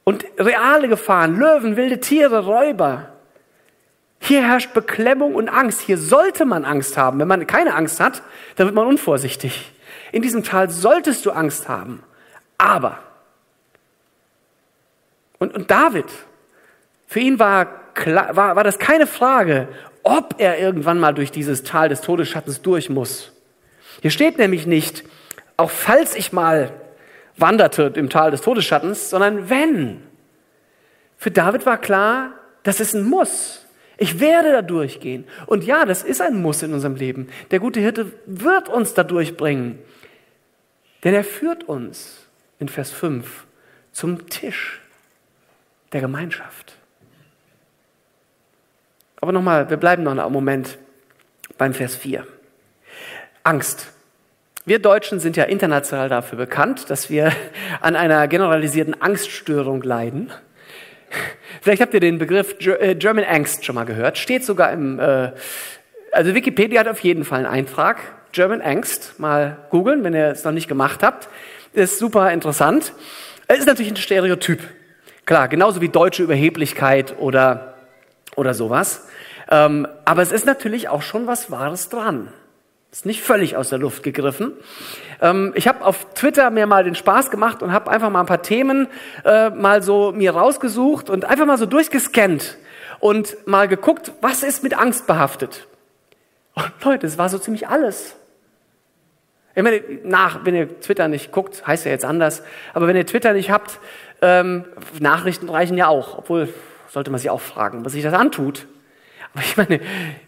Und 0.04 0.24
reale 0.38 0.88
Gefahren, 0.88 1.36
Löwen, 1.36 1.78
wilde 1.78 2.00
Tiere, 2.00 2.46
Räuber. 2.46 3.19
Hier 4.20 4.44
herrscht 4.44 4.74
Beklemmung 4.74 5.36
und 5.36 5.50
Angst. 5.50 5.82
Hier 5.82 5.98
sollte 5.98 6.46
man 6.46 6.66
Angst 6.66 6.98
haben. 6.98 7.20
Wenn 7.20 7.28
man 7.28 7.48
keine 7.48 7.74
Angst 7.74 8.00
hat, 8.00 8.22
dann 8.56 8.68
wird 8.68 8.76
man 8.76 8.88
unvorsichtig. 8.88 9.72
In 10.12 10.22
diesem 10.22 10.44
Tal 10.44 10.70
solltest 10.70 11.26
du 11.26 11.32
Angst 11.32 11.70
haben. 11.70 12.04
Aber, 12.58 13.00
und, 15.40 15.54
und 15.56 15.72
David, 15.72 16.06
für 17.08 17.22
ihn 17.22 17.40
war, 17.40 17.94
klar, 17.94 18.36
war, 18.36 18.56
war 18.56 18.64
das 18.64 18.78
keine 18.78 19.08
Frage, 19.08 19.70
ob 20.04 20.36
er 20.38 20.60
irgendwann 20.60 21.00
mal 21.00 21.14
durch 21.14 21.32
dieses 21.32 21.64
Tal 21.64 21.90
des 21.90 22.02
Todesschattens 22.02 22.62
durch 22.62 22.90
muss. 22.90 23.32
Hier 24.02 24.12
steht 24.12 24.38
nämlich 24.38 24.68
nicht, 24.68 25.04
auch 25.58 25.70
falls 25.70 26.16
ich 26.16 26.32
mal 26.32 26.72
wanderte 27.38 27.94
im 27.96 28.10
Tal 28.10 28.32
des 28.32 28.42
Todesschattens, 28.42 29.10
sondern 29.10 29.50
wenn. 29.50 30.04
Für 31.18 31.32
David 31.32 31.66
war 31.66 31.78
klar, 31.78 32.32
das 32.64 32.80
ist 32.80 32.94
ein 32.94 33.04
Muss. 33.04 33.59
Ich 34.00 34.22
werde 34.22 34.54
da 34.54 34.62
durchgehen. 34.62 35.26
Und 35.46 35.66
ja, 35.66 35.86
das 35.86 36.04
ist 36.04 36.22
ein 36.22 36.42
Muss 36.42 36.64
in 36.64 36.74
unserem 36.74 36.96
Leben. 36.96 37.28
Der 37.52 37.60
gute 37.60 37.82
Hirte 37.82 38.14
wird 38.26 38.70
uns 38.70 38.94
da 38.94 39.04
durchbringen. 39.04 39.78
Denn 41.04 41.14
er 41.14 41.26
führt 41.26 41.66
uns 41.66 42.26
in 42.60 42.70
Vers 42.70 42.92
5 42.92 43.46
zum 43.92 44.30
Tisch 44.30 44.80
der 45.92 46.00
Gemeinschaft. 46.00 46.78
Aber 49.20 49.34
nochmal, 49.34 49.70
wir 49.70 49.78
bleiben 49.78 50.04
noch 50.04 50.18
einen 50.18 50.32
Moment 50.32 50.78
beim 51.58 51.74
Vers 51.74 51.96
4. 51.96 52.26
Angst. 53.44 53.92
Wir 54.64 54.80
Deutschen 54.80 55.20
sind 55.20 55.36
ja 55.36 55.44
international 55.44 56.08
dafür 56.08 56.38
bekannt, 56.38 56.90
dass 56.90 57.10
wir 57.10 57.34
an 57.82 57.98
einer 57.98 58.28
generalisierten 58.30 59.02
Angststörung 59.02 59.82
leiden. 59.82 60.32
Vielleicht 61.62 61.82
habt 61.82 61.94
ihr 61.94 62.00
den 62.00 62.18
Begriff 62.18 62.56
äh, 62.66 62.96
German 62.96 63.26
Angst 63.26 63.66
schon 63.66 63.76
mal 63.76 63.86
gehört. 63.86 64.18
Steht 64.18 64.46
sogar 64.46 64.72
im, 64.72 65.00
äh, 65.00 65.32
also 66.12 66.34
Wikipedia 66.34 66.80
hat 66.80 66.88
auf 66.88 67.00
jeden 67.00 67.26
Fall 67.26 67.40
einen 67.40 67.54
Eintrag. 67.54 67.98
German 68.32 68.62
Angst. 68.62 69.20
Mal 69.20 69.58
googeln, 69.70 70.04
wenn 70.04 70.14
ihr 70.14 70.28
es 70.28 70.44
noch 70.44 70.52
nicht 70.52 70.68
gemacht 70.68 71.04
habt. 71.04 71.30
Ist 71.74 72.00
super 72.00 72.32
interessant. 72.32 72.94
Es 73.48 73.60
ist 73.60 73.68
natürlich 73.68 73.92
ein 73.92 73.98
Stereotyp. 73.98 74.62
Klar, 75.26 75.48
genauso 75.48 75.82
wie 75.82 75.90
deutsche 75.90 76.24
Überheblichkeit 76.24 77.16
oder, 77.20 77.76
oder 78.36 78.54
sowas. 78.54 79.08
Ähm, 79.52 79.88
aber 80.06 80.22
es 80.22 80.32
ist 80.32 80.46
natürlich 80.46 80.90
auch 80.90 81.02
schon 81.02 81.28
was 81.28 81.52
Wahres 81.52 81.90
dran. 81.90 82.30
Ist 82.92 83.06
nicht 83.06 83.22
völlig 83.22 83.56
aus 83.56 83.70
der 83.70 83.78
Luft 83.78 84.02
gegriffen. 84.02 84.54
Ähm, 85.22 85.54
ich 85.56 85.68
habe 85.68 85.86
auf 85.86 86.14
Twitter 86.16 86.50
mir 86.50 86.66
mal 86.66 86.84
den 86.84 86.96
Spaß 86.96 87.30
gemacht 87.30 87.62
und 87.62 87.72
habe 87.72 87.92
einfach 87.92 88.10
mal 88.10 88.22
ein 88.22 88.26
paar 88.26 88.42
Themen 88.42 88.88
äh, 89.26 89.52
mal 89.52 89.84
so 89.84 90.12
mir 90.12 90.32
rausgesucht 90.32 91.10
und 91.10 91.26
einfach 91.26 91.46
mal 91.46 91.58
so 91.58 91.68
durchgescannt 91.68 92.58
und 93.00 93.38
mal 93.46 93.68
geguckt, 93.68 94.12
was 94.22 94.42
ist 94.42 94.64
mit 94.64 94.76
Angst 94.76 95.06
behaftet. 95.06 95.68
Und 96.56 96.72
Leute, 96.84 97.06
es 97.06 97.18
war 97.18 97.30
so 97.30 97.38
ziemlich 97.38 97.68
alles. 97.68 98.16
Ich 99.56 99.64
meine, 99.64 99.82
nach, 100.04 100.46
wenn 100.46 100.56
ihr 100.56 100.80
Twitter 100.80 101.08
nicht 101.08 101.32
guckt, 101.32 101.68
heißt 101.68 101.86
ja 101.86 101.92
jetzt 101.92 102.06
anders, 102.06 102.44
aber 102.74 102.88
wenn 102.88 102.96
ihr 102.96 103.06
Twitter 103.06 103.34
nicht 103.34 103.52
habt, 103.52 103.80
ähm, 104.22 104.66
Nachrichten 105.00 105.50
reichen 105.50 105.78
ja 105.78 105.88
auch, 105.88 106.18
obwohl 106.18 106.52
sollte 106.88 107.12
man 107.12 107.20
sich 107.20 107.30
auch 107.30 107.42
fragen, 107.42 107.86
was 107.86 107.94
sich 107.94 108.04
das 108.04 108.14
antut. 108.14 108.68
Aber 109.34 109.44
ich 109.44 109.58
meine, 109.58 109.80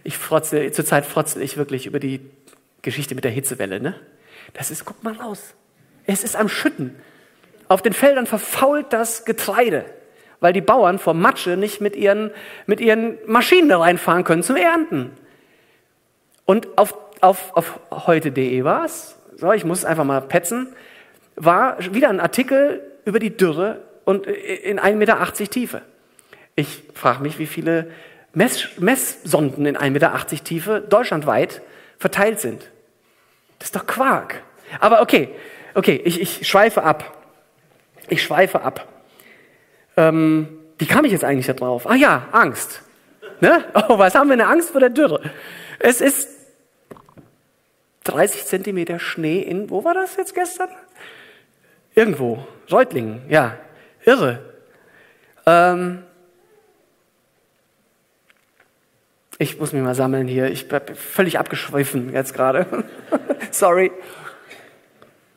ich 0.03 0.18
frotze, 0.18 0.72
zurzeit 0.72 1.05
frotzel 1.05 1.41
ich 1.41 1.57
wirklich 1.57 1.88
über 1.88 1.99
die 1.99 2.20
Geschichte 2.82 3.15
mit 3.15 3.23
der 3.23 3.32
Hitzewelle, 3.32 3.79
ne? 3.79 3.95
Das 4.53 4.71
ist, 4.71 4.86
guck 4.86 5.03
mal 5.03 5.13
raus. 5.13 5.53
Es 6.05 6.23
ist 6.23 6.36
am 6.36 6.49
Schütten. 6.49 6.95
Auf 7.67 7.82
den 7.82 7.93
Feldern 7.93 8.25
verfault 8.25 8.91
das 8.91 9.23
Getreide, 9.23 9.86
weil 10.39 10.51
die 10.51 10.61
Bauern 10.61 10.99
vor 10.99 11.13
Matsche 11.13 11.57
nicht 11.57 11.79
mit 11.79 11.95
ihren, 11.95 12.32
mit 12.65 12.82
ihren 12.82 13.17
Maschinen 13.25 13.69
da 13.69 13.79
reinfahren 13.79 14.23
können 14.23 14.43
zum 14.43 14.55
Ernten. 14.55 15.11
Und 16.45 16.77
auf, 16.77 16.97
auf, 17.21 17.55
auf 17.55 17.79
heute.de 17.91 18.63
war 18.63 18.86
es, 18.86 19.17
so, 19.38 19.51
ich 19.53 19.63
muss 19.63 19.86
einfach 19.86 20.03
mal 20.03 20.21
petzen, 20.21 20.73
war 21.36 21.77
wieder 21.93 22.09
ein 22.09 22.19
Artikel 22.19 22.82
über 23.05 23.19
die 23.19 23.36
Dürre 23.36 23.82
und 24.05 24.27
in 24.27 24.79
1,80 24.79 24.95
Meter 24.95 25.34
Tiefe. 25.34 25.82
Ich 26.55 26.84
frage 26.93 27.23
mich, 27.23 27.39
wie 27.39 27.45
viele 27.45 27.91
Mess, 28.34 28.67
Messsonden 28.77 29.65
in 29.65 29.77
1,80 29.77 29.89
Meter 29.91 30.25
Tiefe 30.43 30.82
deutschlandweit 30.82 31.61
verteilt 31.97 32.39
sind. 32.39 32.70
Das 33.62 33.68
ist 33.68 33.76
doch 33.76 33.86
Quark. 33.86 34.41
Aber 34.80 35.01
okay, 35.01 35.30
okay, 35.76 36.01
ich, 36.03 36.20
ich 36.20 36.47
schweife 36.47 36.82
ab. 36.82 37.16
Ich 38.09 38.24
schweife 38.24 38.62
ab. 38.64 38.88
Ähm, 39.95 40.47
wie 40.80 40.88
kam 40.88 41.05
ich 41.05 41.12
jetzt 41.12 41.24
eigentlich 41.24 41.45
da 41.45 41.53
drauf? 41.53 41.86
Ah 41.88 41.93
ja, 41.93 42.28
Angst. 42.32 42.82
Ne? 43.39 43.64
Oh, 43.88 43.99
was 43.99 44.16
haben 44.16 44.30
wir 44.30 44.34
eine 44.34 44.47
Angst 44.47 44.72
vor 44.72 44.80
der 44.80 44.89
Dürre? 44.89 45.22
Es 45.78 46.01
ist 46.01 46.28
30 48.05 48.45
Zentimeter 48.45 48.97
Schnee 48.97 49.41
in, 49.41 49.70
wo 49.70 49.84
war 49.84 49.93
das 49.93 50.16
jetzt 50.16 50.34
gestern? 50.34 50.70
Irgendwo, 51.93 52.43
Reutlingen, 52.72 53.22
ja, 53.30 53.57
irre. 54.05 54.39
Ähm, 55.45 56.01
Ich 59.41 59.57
muss 59.59 59.73
mich 59.73 59.81
mal 59.81 59.95
sammeln 59.95 60.27
hier. 60.27 60.51
Ich 60.51 60.67
bin 60.67 60.79
völlig 60.93 61.39
abgeschwiffen 61.39 62.13
jetzt 62.13 62.35
gerade. 62.35 62.67
Sorry. 63.51 63.91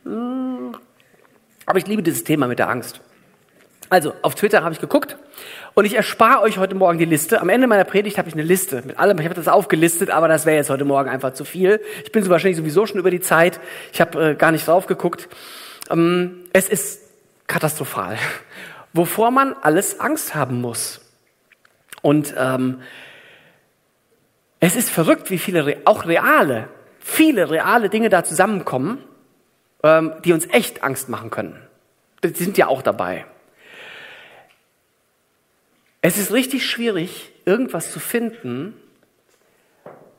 Aber 0.05 1.79
ich 1.79 1.87
liebe 1.87 2.03
dieses 2.03 2.23
Thema 2.23 2.47
mit 2.47 2.59
der 2.59 2.69
Angst. 2.69 3.01
Also, 3.89 4.13
auf 4.21 4.35
Twitter 4.35 4.63
habe 4.63 4.75
ich 4.75 4.81
geguckt 4.83 5.17
und 5.73 5.87
ich 5.87 5.95
erspare 5.95 6.43
euch 6.43 6.59
heute 6.59 6.75
Morgen 6.75 6.99
die 6.99 7.07
Liste. 7.07 7.41
Am 7.41 7.49
Ende 7.49 7.67
meiner 7.67 7.85
Predigt 7.85 8.19
habe 8.19 8.29
ich 8.29 8.35
eine 8.35 8.43
Liste 8.43 8.83
mit 8.85 8.99
allem. 8.99 9.19
Ich 9.21 9.25
habe 9.25 9.35
das 9.35 9.49
aufgelistet, 9.49 10.11
aber 10.11 10.29
das 10.29 10.45
wäre 10.45 10.59
jetzt 10.59 10.69
heute 10.69 10.85
Morgen 10.85 11.09
einfach 11.09 11.33
zu 11.33 11.47
viel. 11.47 11.81
Ich 12.05 12.13
bin 12.13 12.23
so 12.23 12.29
wahrscheinlich 12.29 12.59
sowieso 12.59 12.85
schon 12.85 12.99
über 12.99 13.11
die 13.11 13.21
Zeit. 13.21 13.59
Ich 13.91 14.03
habe 14.03 14.33
äh, 14.33 14.35
gar 14.35 14.53
nicht 14.53 14.69
drauf 14.69 14.85
geguckt. 14.85 15.31
Ähm, 15.89 16.41
es 16.53 16.69
ist 16.69 17.01
katastrophal, 17.47 18.19
wovor 18.93 19.31
man 19.31 19.55
alles 19.63 19.99
Angst 19.99 20.35
haben 20.35 20.61
muss. 20.61 21.01
Und 22.03 22.35
ähm, 22.37 22.83
es 24.67 24.77
ist 24.77 24.89
verrückt, 24.89 25.31
wie 25.31 25.37
viele 25.37 25.83
auch 25.85 26.07
reale, 26.07 26.71
viele 26.99 27.51
reale 27.51 27.91
Dinge 27.91 28.09
da 28.09 28.25
zusammenkommen, 28.25 29.05
ähm, 29.83 30.15
die 30.25 30.33
uns 30.33 30.47
echt 30.47 30.83
Angst 30.83 31.11
machen 31.11 31.29
können. 31.29 31.61
Die 32.23 32.29
sind 32.31 32.57
ja 32.57 32.69
auch 32.69 32.81
dabei. 32.81 33.27
Es 36.01 36.17
ist 36.17 36.33
richtig 36.33 36.65
schwierig, 36.65 37.31
irgendwas 37.45 37.93
zu 37.93 38.01
finden, 38.01 38.75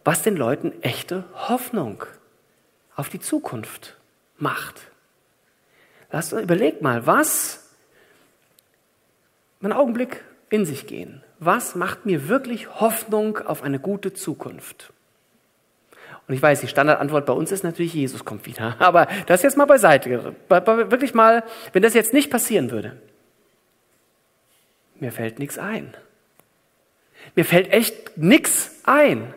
was 0.03 0.21
den 0.21 0.37
Leuten 0.37 0.79
echte 0.83 1.23
Hoffnung 1.33 2.03
auf 2.95 3.09
die 3.09 3.19
Zukunft 3.19 3.97
macht. 4.37 4.91
Lasst 6.11 6.33
uns 6.33 6.43
überlegt 6.43 6.83
mal, 6.83 7.07
was, 7.07 7.67
einen 9.59 9.73
Augenblick 9.73 10.23
in 10.51 10.67
sich 10.67 10.85
gehen, 10.85 11.23
was 11.39 11.75
macht 11.75 12.05
mir 12.05 12.27
wirklich 12.27 12.79
Hoffnung 12.79 13.39
auf 13.39 13.63
eine 13.63 13.79
gute 13.79 14.13
Zukunft? 14.13 14.93
Und 16.27 16.33
ich 16.33 16.41
weiß, 16.41 16.61
die 16.61 16.67
Standardantwort 16.67 17.25
bei 17.25 17.33
uns 17.33 17.51
ist 17.51 17.63
natürlich, 17.63 17.93
Jesus 17.93 18.25
kommt 18.25 18.45
wieder. 18.45 18.75
Aber 18.79 19.07
das 19.27 19.43
jetzt 19.43 19.57
mal 19.57 19.65
beiseite. 19.65 20.35
Wirklich 20.49 21.13
mal, 21.13 21.43
wenn 21.73 21.83
das 21.83 21.93
jetzt 21.93 22.13
nicht 22.13 22.31
passieren 22.31 22.71
würde, 22.71 22.97
mir 24.99 25.11
fällt 25.11 25.39
nichts 25.39 25.57
ein. 25.57 25.93
Mir 27.35 27.45
fällt 27.45 27.71
echt 27.71 28.17
nichts 28.17 28.71
ein. 28.85 29.33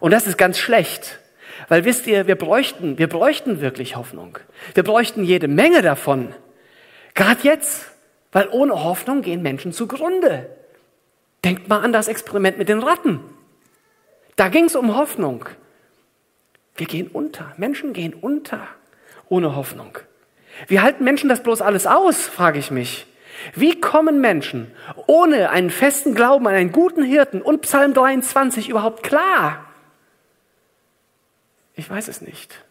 Und 0.00 0.12
das 0.12 0.26
ist 0.26 0.36
ganz 0.36 0.58
schlecht. 0.58 1.18
Weil 1.68 1.84
wisst 1.84 2.06
ihr, 2.06 2.26
wir 2.26 2.36
bräuchten, 2.36 2.98
wir 2.98 3.08
bräuchten 3.08 3.60
wirklich 3.60 3.96
Hoffnung. 3.96 4.38
Wir 4.74 4.82
bräuchten 4.82 5.24
jede 5.24 5.48
Menge 5.48 5.82
davon. 5.82 6.34
Gerade 7.14 7.40
jetzt. 7.42 7.90
Weil 8.30 8.48
ohne 8.50 8.84
Hoffnung 8.84 9.22
gehen 9.22 9.42
Menschen 9.42 9.72
zugrunde. 9.72 10.46
Denkt 11.44 11.68
mal 11.68 11.80
an 11.80 11.92
das 11.92 12.08
Experiment 12.08 12.58
mit 12.58 12.68
den 12.68 12.82
Ratten. 12.82 13.20
Da 14.36 14.48
ging 14.48 14.64
es 14.64 14.76
um 14.76 14.96
Hoffnung. 14.96 15.44
Wir 16.76 16.86
gehen 16.86 17.08
unter. 17.08 17.52
Menschen 17.56 17.92
gehen 17.92 18.14
unter 18.14 18.60
ohne 19.28 19.54
Hoffnung. 19.54 19.98
Wie 20.66 20.80
halten 20.80 21.04
Menschen 21.04 21.28
das 21.28 21.42
bloß 21.42 21.60
alles 21.60 21.86
aus, 21.86 22.26
frage 22.26 22.58
ich 22.58 22.70
mich. 22.70 23.06
Wie 23.54 23.80
kommen 23.80 24.20
Menschen 24.20 24.72
ohne 25.06 25.50
einen 25.50 25.70
festen 25.70 26.14
Glauben 26.14 26.46
an 26.48 26.54
einen 26.54 26.72
guten 26.72 27.04
Hirten 27.04 27.40
und 27.40 27.62
Psalm 27.62 27.94
23 27.94 28.68
überhaupt 28.68 29.02
klar? 29.02 29.64
Ich 31.74 31.88
weiß 31.88 32.08
es 32.08 32.20
nicht. 32.20 32.64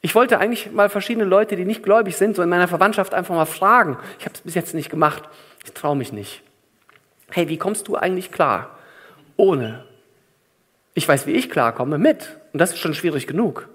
Ich 0.00 0.14
wollte 0.14 0.38
eigentlich 0.38 0.70
mal 0.72 0.88
verschiedene 0.88 1.24
Leute, 1.24 1.56
die 1.56 1.64
nicht 1.64 1.82
gläubig 1.82 2.16
sind, 2.16 2.36
so 2.36 2.42
in 2.42 2.48
meiner 2.48 2.68
Verwandtschaft 2.68 3.14
einfach 3.14 3.34
mal 3.34 3.46
fragen. 3.46 3.98
Ich 4.18 4.24
habe 4.24 4.34
es 4.34 4.40
bis 4.42 4.54
jetzt 4.54 4.74
nicht 4.74 4.90
gemacht. 4.90 5.22
Ich 5.64 5.72
traue 5.72 5.96
mich 5.96 6.12
nicht. 6.12 6.42
Hey, 7.34 7.48
wie 7.48 7.58
kommst 7.58 7.88
du 7.88 7.96
eigentlich 7.96 8.30
klar? 8.30 8.78
Ohne. 9.36 9.84
Ich 10.94 11.08
weiß, 11.08 11.26
wie 11.26 11.32
ich 11.32 11.50
klarkomme, 11.50 11.98
mit. 11.98 12.38
Und 12.52 12.60
das 12.60 12.70
ist 12.70 12.78
schon 12.78 12.94
schwierig 12.94 13.26
genug. 13.26 13.68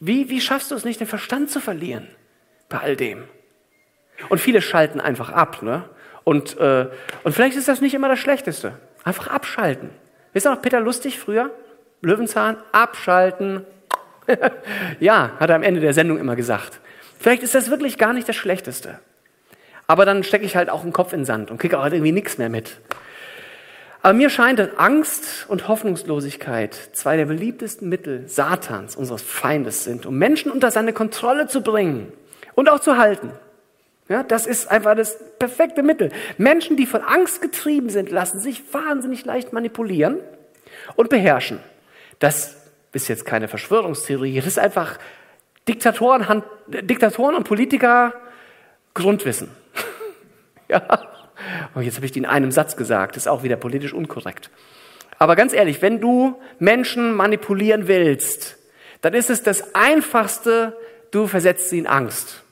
Wie, 0.00 0.28
wie 0.28 0.40
schaffst 0.40 0.72
du 0.72 0.74
es 0.74 0.84
nicht, 0.84 0.98
den 0.98 1.06
Verstand 1.06 1.52
zu 1.52 1.60
verlieren 1.60 2.08
bei 2.68 2.78
all 2.78 2.96
dem? 2.96 3.28
Und 4.28 4.40
viele 4.40 4.60
schalten 4.60 4.98
einfach 4.98 5.30
ab. 5.30 5.62
Ne? 5.62 5.88
Und, 6.24 6.58
äh, 6.58 6.88
und 7.22 7.32
vielleicht 7.32 7.56
ist 7.56 7.68
das 7.68 7.80
nicht 7.80 7.94
immer 7.94 8.08
das 8.08 8.18
Schlechteste. 8.18 8.72
Einfach 9.04 9.28
abschalten. 9.28 9.90
Wisst 10.32 10.46
ihr 10.46 10.50
noch 10.50 10.62
Peter 10.62 10.80
Lustig 10.80 11.20
früher? 11.20 11.52
Löwenzahn, 12.02 12.56
abschalten. 12.72 13.64
ja, 14.98 15.30
hat 15.38 15.48
er 15.48 15.54
am 15.54 15.62
Ende 15.62 15.80
der 15.80 15.94
Sendung 15.94 16.18
immer 16.18 16.34
gesagt. 16.34 16.80
Vielleicht 17.20 17.44
ist 17.44 17.54
das 17.54 17.70
wirklich 17.70 17.98
gar 17.98 18.12
nicht 18.12 18.28
das 18.28 18.34
Schlechteste. 18.34 18.98
Aber 19.86 20.04
dann 20.04 20.22
stecke 20.22 20.44
ich 20.44 20.56
halt 20.56 20.70
auch 20.70 20.82
den 20.82 20.92
Kopf 20.92 21.12
in 21.12 21.20
den 21.20 21.24
Sand 21.24 21.50
und 21.50 21.58
kriege 21.58 21.78
auch 21.78 21.82
halt 21.82 21.92
irgendwie 21.92 22.12
nichts 22.12 22.38
mehr 22.38 22.48
mit. 22.48 22.80
Aber 24.02 24.12
mir 24.12 24.30
scheint, 24.30 24.58
dass 24.58 24.76
Angst 24.76 25.46
und 25.48 25.68
Hoffnungslosigkeit 25.68 26.74
zwei 26.92 27.16
der 27.16 27.26
beliebtesten 27.26 27.88
Mittel 27.88 28.28
Satans, 28.28 28.94
unseres 28.94 29.22
Feindes 29.22 29.84
sind, 29.84 30.06
um 30.06 30.16
Menschen 30.16 30.52
unter 30.52 30.70
seine 30.70 30.92
Kontrolle 30.92 31.48
zu 31.48 31.60
bringen 31.60 32.12
und 32.54 32.68
auch 32.68 32.80
zu 32.80 32.98
halten. 32.98 33.32
Ja, 34.08 34.22
das 34.22 34.46
ist 34.46 34.70
einfach 34.70 34.94
das 34.94 35.18
perfekte 35.40 35.82
Mittel. 35.82 36.12
Menschen, 36.38 36.76
die 36.76 36.86
von 36.86 37.02
Angst 37.02 37.42
getrieben 37.42 37.90
sind, 37.90 38.10
lassen 38.10 38.38
sich 38.38 38.62
wahnsinnig 38.72 39.24
leicht 39.24 39.52
manipulieren 39.52 40.18
und 40.94 41.10
beherrschen. 41.10 41.58
Das 42.20 42.56
ist 42.92 43.08
jetzt 43.08 43.26
keine 43.26 43.48
Verschwörungstheorie, 43.48 44.36
das 44.36 44.46
ist 44.46 44.58
einfach 44.58 44.98
Diktatoren, 45.66 46.44
Diktatoren 46.68 47.34
und 47.34 47.42
Politiker 47.42 48.14
Grundwissen. 48.96 49.50
ja. 50.68 50.80
Und 51.74 51.80
oh, 51.82 51.84
jetzt 51.84 51.96
habe 51.96 52.06
ich 52.06 52.12
die 52.12 52.18
in 52.18 52.26
einem 52.26 52.50
Satz 52.50 52.76
gesagt, 52.76 53.16
das 53.16 53.24
ist 53.24 53.28
auch 53.28 53.42
wieder 53.42 53.56
politisch 53.56 53.92
unkorrekt. 53.92 54.50
Aber 55.18 55.36
ganz 55.36 55.52
ehrlich, 55.52 55.82
wenn 55.82 56.00
du 56.00 56.40
Menschen 56.58 57.14
manipulieren 57.14 57.88
willst, 57.88 58.56
dann 59.02 59.14
ist 59.14 59.30
es 59.30 59.42
das 59.42 59.74
Einfachste, 59.74 60.76
du 61.10 61.26
versetzt 61.26 61.70
sie 61.70 61.78
in 61.78 61.86
Angst. 61.86 62.42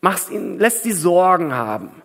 Machst 0.00 0.30
ihn, 0.30 0.58
lässt 0.58 0.84
sie 0.84 0.92
Sorgen 0.92 1.52
haben. 1.52 2.02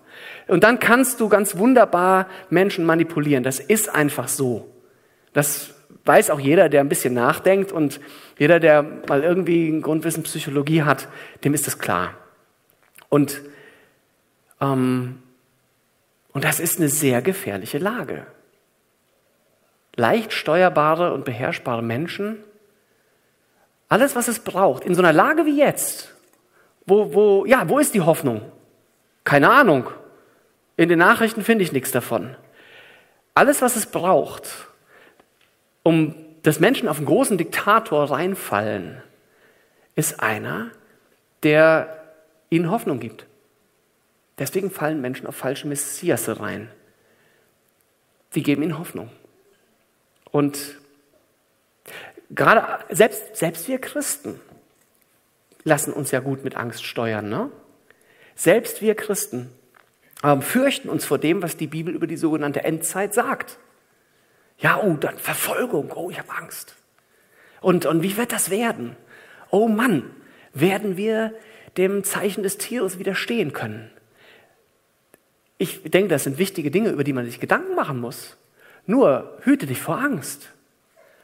Und 0.48 0.64
dann 0.64 0.80
kannst 0.80 1.20
du 1.20 1.30
ganz 1.30 1.58
wunderbar 1.58 2.28
Menschen 2.50 2.86
manipulieren. 2.86 3.44
Das 3.44 3.60
ist 3.60 3.94
einfach 3.94 4.28
so. 4.28 4.70
Das 5.32 5.74
weiß 6.06 6.32
auch 6.32 6.40
jeder, 6.40 6.70
der 6.70 6.82
ein 6.82 6.90
bisschen 6.90 7.14
nachdenkt 7.14 7.72
und 7.72 8.00
jeder, 8.38 8.60
der 8.60 8.84
mal 9.08 9.24
irgendwie 9.24 9.70
ein 9.70 9.82
Grundwissen 9.82 10.24
Psychologie 10.24 10.84
hat, 10.84 11.08
dem 11.44 11.54
ist 11.54 11.68
das 11.68 11.80
klar. 11.80 12.16
Und, 13.10 13.42
ähm, 14.62 15.22
und 16.32 16.44
das 16.44 16.60
ist 16.60 16.80
eine 16.80 16.90
sehr 16.90 17.22
gefährliche 17.22 17.78
Lage. 17.78 18.26
Leicht 19.96 20.34
steuerbare 20.34 21.14
und 21.14 21.26
beherrschbare 21.26 21.84
Menschen, 21.84 22.38
alles, 23.90 24.16
was 24.16 24.28
es 24.28 24.40
braucht, 24.40 24.86
in 24.86 24.96
so 24.96 25.02
einer 25.02 25.14
Lage 25.14 25.46
wie 25.46 25.58
jetzt, 25.58 26.16
wo, 26.88 27.14
wo, 27.14 27.46
ja, 27.46 27.70
wo 27.70 27.78
ist 27.78 27.94
die 27.94 28.02
Hoffnung? 28.02 28.42
Keine 29.24 29.52
Ahnung. 29.52 29.90
In 30.76 30.90
den 30.90 30.98
Nachrichten 31.00 31.44
finde 31.44 31.64
ich 31.64 31.72
nichts 31.72 31.92
davon. 31.92 32.36
Alles, 33.36 33.62
was 33.62 33.76
es 33.76 33.86
braucht, 33.86 34.50
um 35.84 36.16
dass 36.44 36.60
Menschen 36.60 36.90
auf 36.90 36.98
einen 36.98 37.06
großen 37.06 37.38
Diktator 37.38 38.12
reinfallen, 38.12 39.02
ist 39.96 40.20
einer, 40.20 40.72
der 41.42 42.04
ihnen 42.50 42.70
Hoffnung 42.70 43.00
gibt. 43.00 43.26
Deswegen 44.40 44.72
fallen 44.72 45.02
Menschen 45.02 45.28
auf 45.28 45.36
falsche 45.36 45.68
Messias 45.68 46.28
rein. 46.40 46.70
Die 48.36 48.44
geben 48.44 48.64
ihnen 48.64 48.80
Hoffnung. 48.80 49.10
Und 50.32 50.78
gerade 52.32 52.84
selbst, 52.90 53.36
selbst 53.36 53.68
wir 53.68 53.80
Christen 53.80 54.40
lassen 55.64 55.94
uns 55.94 56.12
ja 56.12 56.20
gut 56.20 56.44
mit 56.44 56.56
Angst 56.56 56.84
steuern. 56.84 57.30
Ne? 57.30 57.52
Selbst 58.36 58.82
wir 58.82 58.96
Christen 58.96 59.50
ähm, 60.24 60.42
fürchten 60.42 60.90
uns 60.90 61.06
vor 61.06 61.20
dem, 61.20 61.44
was 61.44 61.58
die 61.58 61.68
Bibel 61.68 61.94
über 61.94 62.08
die 62.08 62.18
sogenannte 62.18 62.64
Endzeit 62.64 63.14
sagt. 63.14 63.60
Ja, 64.58 64.82
oh, 64.82 64.94
dann 64.94 65.18
Verfolgung. 65.18 65.92
Oh, 65.96 66.10
ich 66.10 66.20
habe 66.20 66.32
Angst. 66.36 66.76
Und, 67.62 67.86
und 67.86 68.02
wie 68.02 68.18
wird 68.18 68.32
das 68.32 68.50
werden? 68.50 68.96
Oh 69.52 69.68
Mann, 69.68 70.10
werden 70.54 70.98
wir 70.98 71.34
dem 71.78 72.04
Zeichen 72.04 72.44
des 72.44 72.58
Tieres 72.58 72.98
widerstehen 72.98 73.54
können? 73.54 73.90
Ich 75.58 75.84
denke, 75.84 76.10
das 76.10 76.24
sind 76.24 76.38
wichtige 76.38 76.72
Dinge, 76.72 76.90
über 76.90 77.04
die 77.04 77.14
man 77.14 77.26
sich 77.26 77.40
Gedanken 77.40 77.76
machen 77.76 78.00
muss. 78.00 78.38
Nur 78.86 79.38
hüte 79.42 79.66
dich 79.66 79.80
vor 79.82 79.98
Angst. 79.98 80.50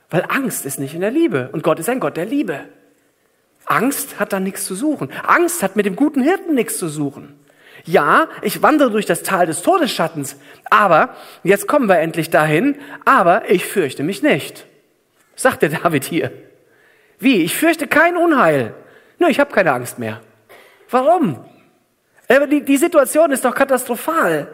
Weil 0.09 0.25
Angst 0.27 0.65
ist 0.65 0.79
nicht 0.79 0.95
in 0.95 1.01
der 1.01 1.11
Liebe. 1.11 1.49
Und 1.51 1.63
Gott 1.63 1.79
ist 1.79 1.89
ein 1.89 1.99
Gott 1.99 2.17
der 2.17 2.25
Liebe. 2.25 2.61
Angst 3.65 4.19
hat 4.19 4.33
da 4.33 4.39
nichts 4.39 4.65
zu 4.65 4.75
suchen. 4.75 5.11
Angst 5.25 5.61
hat 5.61 5.75
mit 5.75 5.85
dem 5.85 5.95
guten 5.95 6.23
Hirten 6.23 6.55
nichts 6.55 6.77
zu 6.77 6.87
suchen. 6.87 7.39
Ja, 7.85 8.27
ich 8.41 8.61
wandere 8.61 8.91
durch 8.91 9.05
das 9.05 9.23
Tal 9.23 9.45
des 9.45 9.61
Todesschattens, 9.61 10.35
aber, 10.69 11.15
jetzt 11.43 11.67
kommen 11.67 11.87
wir 11.87 11.99
endlich 11.99 12.29
dahin, 12.29 12.75
aber 13.05 13.49
ich 13.49 13.65
fürchte 13.65 14.03
mich 14.03 14.21
nicht. 14.21 14.65
Sagt 15.35 15.61
der 15.61 15.69
David 15.83 16.03
hier. 16.03 16.31
Wie? 17.19 17.41
Ich 17.43 17.55
fürchte 17.55 17.87
kein 17.87 18.17
Unheil. 18.17 18.73
Nur 19.17 19.29
ich 19.29 19.39
habe 19.39 19.53
keine 19.53 19.73
Angst 19.73 19.99
mehr. 19.99 20.21
Warum? 20.89 21.45
Aber 22.29 22.47
die, 22.47 22.63
die 22.63 22.77
Situation 22.77 23.31
ist 23.31 23.43
doch 23.43 23.55
katastrophal. 23.55 24.47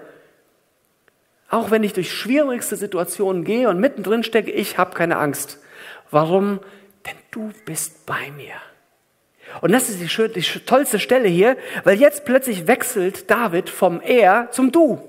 Auch 1.50 1.72
wenn 1.72 1.84
ich 1.84 1.94
durch 1.94 2.12
schwierigste 2.12 2.76
Situationen 2.76 3.44
gehe 3.44 3.70
und 3.70 3.80
mittendrin 3.80 4.24
stecke, 4.24 4.52
ich 4.52 4.78
habe 4.78 4.96
keine 4.96 5.18
Angst. 5.18 5.60
Warum? 6.10 6.60
Denn 7.06 7.16
du 7.32 7.52
bist 7.66 8.06
bei 8.06 8.32
mir. 8.36 8.56
Und 9.62 9.72
das 9.72 9.90
ist 9.90 10.02
die, 10.02 10.10
schön, 10.10 10.34
die 10.34 10.42
tollste 10.42 11.00
Stelle 11.00 11.28
hier, 11.28 11.56
weil 11.84 12.00
jetzt 12.00 12.26
plötzlich 12.26 12.68
wechselt 12.68 13.30
David 13.30 13.70
vom 13.70 14.02
Er 14.02 14.50
zum 14.52 14.72
Du. 14.72 15.02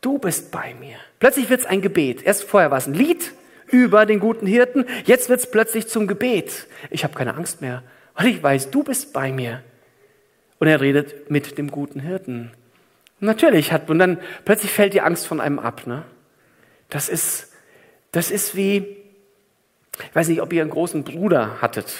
Du 0.00 0.18
bist 0.18 0.50
bei 0.50 0.74
mir. 0.80 0.96
Plötzlich 1.18 1.50
wird 1.50 1.60
es 1.60 1.66
ein 1.66 1.82
Gebet. 1.82 2.22
Erst 2.22 2.44
vorher 2.44 2.70
war 2.70 2.78
es 2.78 2.86
ein 2.86 2.94
Lied 2.94 3.32
über 3.68 4.06
den 4.06 4.20
guten 4.20 4.46
Hirten, 4.46 4.84
jetzt 5.04 5.28
wird 5.28 5.40
es 5.40 5.50
plötzlich 5.50 5.88
zum 5.88 6.06
Gebet. 6.06 6.66
Ich 6.90 7.02
habe 7.04 7.14
keine 7.14 7.34
Angst 7.34 7.60
mehr, 7.60 7.82
weil 8.14 8.26
ich 8.28 8.42
weiß, 8.42 8.70
du 8.70 8.82
bist 8.84 9.12
bei 9.12 9.32
mir. 9.32 9.62
Und 10.64 10.70
er 10.70 10.80
redet 10.80 11.30
mit 11.30 11.58
dem 11.58 11.70
guten 11.70 12.00
Hirten. 12.00 12.50
Natürlich 13.20 13.70
hat, 13.70 13.90
und 13.90 13.98
dann 13.98 14.16
plötzlich 14.46 14.70
fällt 14.70 14.94
die 14.94 15.02
Angst 15.02 15.26
von 15.26 15.38
einem 15.38 15.58
ab. 15.58 15.86
Ne? 15.86 16.04
Das 16.88 17.10
ist, 17.10 17.52
das 18.12 18.30
ist 18.30 18.56
wie, 18.56 18.96
ich 20.02 20.14
weiß 20.14 20.28
nicht, 20.28 20.40
ob 20.40 20.54
ihr 20.54 20.62
einen 20.62 20.70
großen 20.70 21.04
Bruder 21.04 21.60
hattet. 21.60 21.94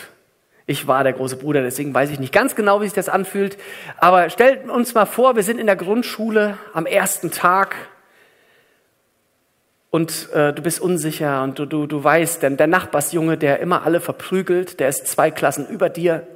Ich 0.65 0.87
war 0.87 1.05
der 1.05 1.13
große 1.13 1.37
Bruder, 1.37 1.61
deswegen 1.61 1.93
weiß 1.93 2.09
ich 2.09 2.19
nicht 2.19 2.33
ganz 2.33 2.57
genau, 2.57 2.81
wie 2.81 2.87
sich 2.87 2.95
das 2.95 3.11
anfühlt. 3.11 3.59
Aber 3.99 4.31
stellt 4.31 4.67
uns 4.71 4.95
mal 4.95 5.05
vor, 5.05 5.37
wir 5.37 5.43
sind 5.43 5.61
in 5.61 5.67
der 5.67 5.77
Grundschule 5.77 6.57
am 6.73 6.87
ersten 6.87 7.31
Tag 7.31 7.77
und 9.91 10.33
äh, 10.33 10.55
du 10.55 10.63
bist 10.63 10.81
unsicher 10.81 11.43
und 11.43 11.59
du, 11.59 11.67
du, 11.67 11.87
du 11.87 12.03
weißt, 12.03 12.43
denn 12.43 12.57
der 12.57 12.67
Nachbarsjunge, 12.67 13.37
der 13.37 13.61
immer 13.61 13.85
alle 13.85 14.01
verprügelt, 14.01 14.81
der 14.81 14.89
ist 14.89 15.07
zwei 15.07 15.31
Klassen 15.31 15.69
über 15.69 15.91
dir, 15.91 16.27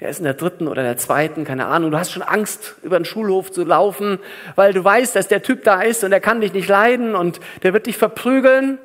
der 0.00 0.08
ist 0.08 0.18
in 0.18 0.24
der 0.24 0.34
dritten 0.34 0.66
oder 0.66 0.82
der 0.82 0.96
zweiten, 0.96 1.44
keine 1.44 1.66
Ahnung. 1.66 1.92
Du 1.92 1.98
hast 1.98 2.10
schon 2.10 2.22
Angst, 2.22 2.74
über 2.82 2.98
den 2.98 3.04
Schulhof 3.04 3.52
zu 3.52 3.64
laufen, 3.64 4.18
weil 4.56 4.72
du 4.72 4.82
weißt, 4.82 5.14
dass 5.14 5.28
der 5.28 5.42
Typ 5.42 5.62
da 5.64 5.82
ist 5.82 6.02
und 6.02 6.12
er 6.12 6.20
kann 6.20 6.40
dich 6.40 6.52
nicht 6.52 6.68
leiden 6.68 7.14
und 7.14 7.40
der 7.62 7.72
wird 7.72 7.86
dich 7.86 7.96
verprügeln. 7.96 8.78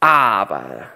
Aber 0.00 0.88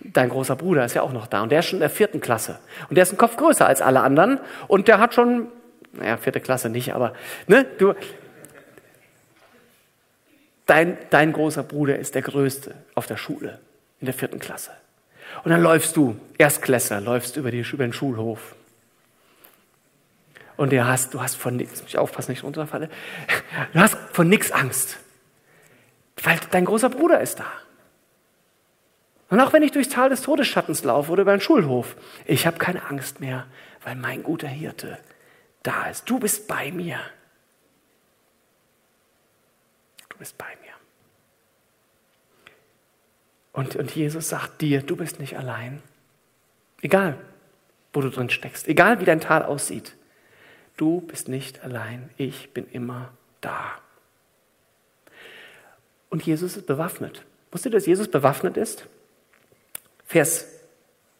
dein 0.00 0.28
großer 0.28 0.56
Bruder 0.56 0.84
ist 0.84 0.94
ja 0.94 1.02
auch 1.02 1.12
noch 1.12 1.28
da 1.28 1.42
und 1.42 1.52
der 1.52 1.60
ist 1.60 1.66
schon 1.66 1.76
in 1.76 1.82
der 1.82 1.90
vierten 1.90 2.20
Klasse. 2.20 2.58
Und 2.88 2.96
der 2.96 3.02
ist 3.02 3.12
ein 3.12 3.18
Kopf 3.18 3.36
größer 3.36 3.66
als 3.66 3.80
alle 3.80 4.00
anderen 4.00 4.40
und 4.66 4.88
der 4.88 4.98
hat 4.98 5.14
schon, 5.14 5.48
naja, 5.92 6.16
vierte 6.16 6.40
Klasse 6.40 6.68
nicht, 6.68 6.94
aber, 6.94 7.14
ne, 7.46 7.64
du, 7.78 7.94
dein, 10.66 10.98
dein 11.10 11.32
großer 11.32 11.62
Bruder 11.62 11.98
ist 11.98 12.16
der 12.16 12.22
Größte 12.22 12.74
auf 12.94 13.06
der 13.06 13.16
Schule, 13.16 13.60
in 14.00 14.06
der 14.06 14.14
vierten 14.14 14.40
Klasse. 14.40 14.72
Und 15.48 15.52
dann 15.52 15.62
läufst 15.62 15.96
du, 15.96 16.14
Erstklässler, 16.36 17.00
läufst 17.00 17.38
über, 17.38 17.50
die, 17.50 17.60
über 17.60 17.82
den 17.82 17.94
Schulhof. 17.94 18.54
Und 20.58 20.72
du 20.72 20.86
hast, 20.86 21.14
du 21.14 21.22
hast 21.22 21.36
von 21.36 21.56
nichts, 21.56 21.80
muss 21.80 21.88
ich 21.88 21.96
aufpassen, 21.96 22.32
nicht 22.32 22.44
runterfalle, 22.44 22.90
du 23.72 23.80
hast 23.80 23.96
von 24.12 24.28
nichts 24.28 24.52
Angst. 24.52 24.98
Weil 26.22 26.38
dein 26.50 26.66
großer 26.66 26.90
Bruder 26.90 27.22
ist 27.22 27.38
da. 27.40 27.50
Und 29.30 29.40
auch 29.40 29.54
wenn 29.54 29.62
ich 29.62 29.72
durchs 29.72 29.88
Tal 29.88 30.10
des 30.10 30.20
Todesschattens 30.20 30.84
laufe 30.84 31.10
oder 31.10 31.22
über 31.22 31.34
den 31.34 31.40
Schulhof, 31.40 31.96
ich 32.26 32.46
habe 32.46 32.58
keine 32.58 32.84
Angst 32.84 33.20
mehr, 33.20 33.46
weil 33.84 33.96
mein 33.96 34.22
guter 34.22 34.48
Hirte 34.48 34.98
da 35.62 35.86
ist. 35.86 36.10
Du 36.10 36.18
bist 36.18 36.46
bei 36.46 36.70
mir. 36.72 37.00
Du 40.10 40.18
bist 40.18 40.36
bei 40.36 40.54
mir. 40.60 40.67
Und, 43.58 43.74
und 43.74 43.92
Jesus 43.96 44.28
sagt 44.28 44.60
dir, 44.60 44.82
du 44.82 44.94
bist 44.94 45.18
nicht 45.18 45.36
allein. 45.36 45.82
Egal, 46.80 47.16
wo 47.92 48.00
du 48.00 48.08
drin 48.08 48.30
steckst, 48.30 48.68
egal 48.68 49.00
wie 49.00 49.04
dein 49.04 49.18
Tal 49.20 49.42
aussieht. 49.42 49.96
Du 50.76 51.00
bist 51.00 51.26
nicht 51.26 51.64
allein. 51.64 52.08
Ich 52.16 52.54
bin 52.54 52.68
immer 52.70 53.10
da. 53.40 53.72
Und 56.08 56.24
Jesus 56.24 56.56
ist 56.56 56.68
bewaffnet. 56.68 57.24
Wusstet 57.50 57.72
ihr, 57.72 57.78
dass 57.78 57.86
Jesus 57.86 58.06
bewaffnet 58.06 58.56
ist? 58.56 58.86
Vers 60.06 60.46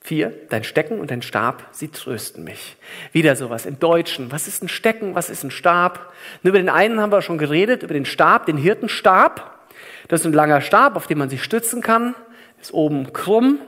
4, 0.02 0.32
dein 0.48 0.62
Stecken 0.62 1.00
und 1.00 1.10
dein 1.10 1.22
Stab, 1.22 1.66
sie 1.72 1.88
trösten 1.88 2.44
mich. 2.44 2.76
Wieder 3.10 3.34
sowas 3.34 3.66
im 3.66 3.80
Deutschen. 3.80 4.30
Was 4.30 4.46
ist 4.46 4.62
ein 4.62 4.68
Stecken? 4.68 5.16
Was 5.16 5.28
ist 5.28 5.42
ein 5.42 5.50
Stab? 5.50 6.12
Und 6.44 6.50
über 6.50 6.58
den 6.58 6.68
einen 6.68 7.00
haben 7.00 7.10
wir 7.10 7.20
schon 7.20 7.36
geredet, 7.36 7.82
über 7.82 7.94
den 7.94 8.06
Stab, 8.06 8.46
den 8.46 8.58
Hirtenstab. 8.58 9.58
Das 10.06 10.20
ist 10.20 10.26
ein 10.26 10.32
langer 10.32 10.60
Stab, 10.60 10.94
auf 10.94 11.08
dem 11.08 11.18
man 11.18 11.30
sich 11.30 11.42
stützen 11.42 11.82
kann. 11.82 12.14
Ist 12.60 12.74
oben 12.74 13.12
krumm. 13.12 13.58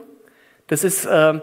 Das 0.67 0.83
ist, 0.83 1.05
äh, 1.05 1.39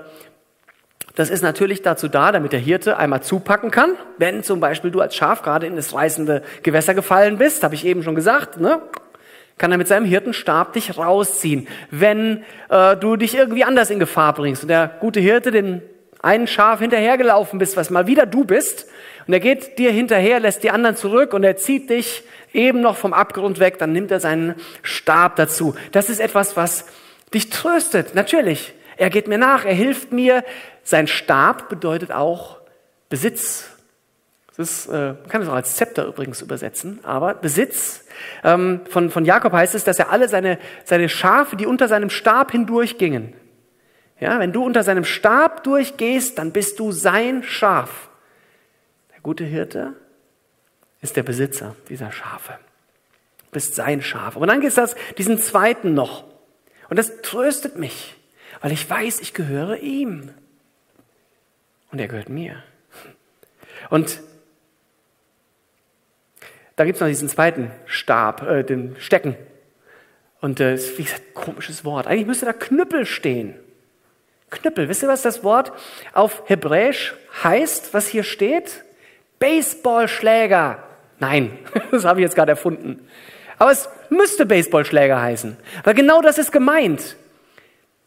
das 1.15 1.31
ist 1.31 1.43
natürlich 1.43 1.83
dazu 1.83 2.09
da, 2.09 2.33
damit 2.33 2.53
der 2.53 2.61
Hirte 2.61 2.97
einmal 2.97 3.23
zupacken 3.23 3.71
kann. 3.71 3.91
Wenn 4.19 4.43
zum 4.43 4.61
Beispiel 4.61 4.91
du 4.91 5.01
als 5.01 5.17
Schaf 5.17 5.43
gerade 5.43 5.67
in 5.67 5.77
das 5.77 5.93
reißende 5.93 6.43
Gewässer 6.63 6.95
gefallen 6.95 7.39
bist, 7.39 7.63
habe 7.63 7.75
ich 7.75 7.85
eben 7.85 8.03
schon 8.03 8.15
gesagt, 8.15 8.61
ne? 8.61 8.81
kann 9.59 9.73
er 9.73 9.79
mit 9.79 9.89
seinem 9.89 10.07
Hirtenstab 10.07 10.73
dich 10.73 10.97
rausziehen, 10.97 11.67
wenn 11.91 12.45
äh, 12.69 12.97
du 12.97 13.17
dich 13.17 13.37
irgendwie 13.37 13.65
anders 13.65 13.91
in 13.91 13.99
Gefahr 13.99 14.33
bringst. 14.33 14.63
Und 14.63 14.69
der 14.69 14.89
gute 15.01 15.21
Hirte 15.21 15.51
den 15.51 15.83
einen 16.21 16.47
Schaf 16.47 16.81
hinterhergelaufen 16.81 17.59
bist, 17.59 17.77
was 17.77 17.91
mal 17.91 18.07
wieder 18.07 18.27
du 18.27 18.45
bist, 18.45 18.87
und 19.27 19.35
er 19.35 19.41
geht 19.41 19.79
dir 19.79 19.91
hinterher, 19.91 20.41
lässt 20.41 20.63
die 20.63 20.71
anderen 20.71 20.97
zurück 20.97 21.35
und 21.35 21.45
er 21.45 21.57
zieht 21.57 21.91
dich 21.91 22.23
eben 22.55 22.81
noch 22.81 22.97
vom 22.97 23.13
Abgrund 23.13 23.61
weg, 23.61 23.79
dann 23.79 23.93
nimmt 23.93 24.11
er 24.11 24.21
seinen 24.21 24.55
Stab 24.83 25.37
dazu. 25.37 25.75
Das 25.93 26.09
ist 26.09 26.19
etwas, 26.19 26.57
was 26.57 26.87
dich 27.35 27.51
tröstet, 27.51 28.15
natürlich. 28.15 28.75
Er 28.97 29.11
geht 29.11 29.29
mir 29.29 29.39
nach, 29.39 29.65
er 29.65 29.75
hilft 29.75 30.13
mir. 30.13 30.45
Sein 30.83 31.07
Stab 31.07 31.69
bedeutet 31.69 32.13
auch 32.13 32.59
Besitz. 33.09 33.71
Das 34.57 34.59
ist, 34.59 34.87
äh, 34.89 35.13
man 35.13 35.29
kann 35.29 35.43
es 35.43 35.49
auch 35.49 35.55
als 35.55 35.77
Zepter 35.77 36.07
übrigens 36.07 36.43
übersetzen, 36.43 36.99
aber 37.05 37.35
Besitz. 37.35 38.05
Ähm, 38.43 38.81
von, 38.91 39.11
von 39.11 39.25
Jakob 39.25 39.53
heißt 39.53 39.77
es, 39.77 39.85
dass 39.85 40.01
er 40.01 40.11
alle 40.11 40.29
seine, 40.29 40.59
seine 40.85 41.09
Schafe, 41.09 41.55
die 41.55 41.67
unter 41.67 41.87
seinem 41.87 42.11
Stab 42.11 42.51
hindurchgingen. 42.51 43.35
Ja, 44.19 44.41
wenn 44.41 44.53
du 44.53 44.65
unter 44.65 44.83
seinem 44.83 45.05
Stab 45.05 45.63
durchgehst, 45.63 46.39
dann 46.39 46.51
bist 46.51 46.81
du 46.81 46.91
sein 46.91 47.45
Schaf. 47.45 48.09
Der 49.15 49.21
gute 49.21 49.45
Hirte 49.45 49.93
ist 51.01 51.17
der 51.17 51.23
Besitzer 51.23 51.77
dieser 51.89 52.11
Schafe. 52.11 52.59
Du 53.39 53.53
bist 53.53 53.77
sein 53.77 54.03
Schaf. 54.03 54.37
Aber 54.37 54.47
dann 54.47 54.61
gibt 54.61 54.77
es 54.77 54.97
diesen 55.17 55.39
zweiten 55.39 55.95
noch. 55.95 56.25
Und 56.89 56.99
das 56.99 57.21
tröstet 57.23 57.77
mich, 57.79 58.15
weil 58.61 58.73
ich 58.73 58.89
weiß, 58.89 59.21
ich 59.21 59.35
gehöre 59.35 59.79
ihm. 59.79 60.31
Und 61.91 61.99
er 61.99 62.09
gehört 62.09 62.29
mir. 62.29 62.63
Und 63.91 64.21
da 66.77 66.85
gibt 66.85 66.97
es 66.97 67.01
noch 67.01 67.09
diesen 67.09 67.29
zweiten 67.29 67.71
Stab, 67.87 68.43
äh, 68.43 68.63
den 68.63 68.97
Stecken. 69.01 69.37
Und 70.41 70.61
äh, 70.61 70.75
ist, 70.75 70.97
wie 70.99 71.03
gesagt, 71.03 71.35
komisches 71.35 71.85
Wort. 71.85 72.07
Eigentlich 72.07 72.27
müsste 72.27 72.47
da 72.47 72.53
Knüppel 72.53 73.05
stehen. 73.05 73.55
Knüppel. 74.51 74.89
Wisst 74.89 75.03
ihr, 75.03 75.09
was 75.09 75.23
das 75.23 75.43
Wort 75.43 75.73
auf 76.13 76.43
Hebräisch 76.47 77.15
heißt, 77.43 77.93
was 77.95 78.07
hier 78.07 78.23
steht? 78.23 78.85
Baseballschläger. 79.41 80.83
Nein, 81.19 81.59
das 81.91 82.05
habe 82.05 82.21
ich 82.21 82.25
jetzt 82.25 82.37
gerade 82.37 82.53
erfunden. 82.53 83.09
Aber 83.59 83.73
es 83.73 83.89
müsste 84.11 84.47
Baseballschläger 84.47 85.21
heißen. 85.21 85.57
Weil 85.85 85.95
genau 85.95 86.23
das 86.23 86.39
ist 86.39 86.53
gemeint. 86.53 87.17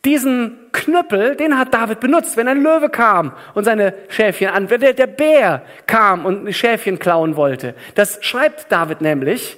Diesen 0.03 0.57
Knüppel, 0.71 1.35
den 1.35 1.59
hat 1.59 1.73
David 1.73 1.99
benutzt, 1.99 2.35
wenn 2.35 2.47
ein 2.47 2.63
Löwe 2.63 2.89
kam 2.89 3.33
und 3.53 3.65
seine 3.65 3.93
Schäfchen 4.09 4.49
an, 4.49 4.69
wenn 4.69 4.81
der, 4.81 4.93
der 4.93 5.05
Bär 5.05 5.61
kam 5.85 6.25
und 6.25 6.51
Schäfchen 6.53 6.97
klauen 6.97 7.35
wollte. 7.35 7.75
Das 7.93 8.17
schreibt 8.21 8.71
David 8.71 9.01
nämlich, 9.01 9.57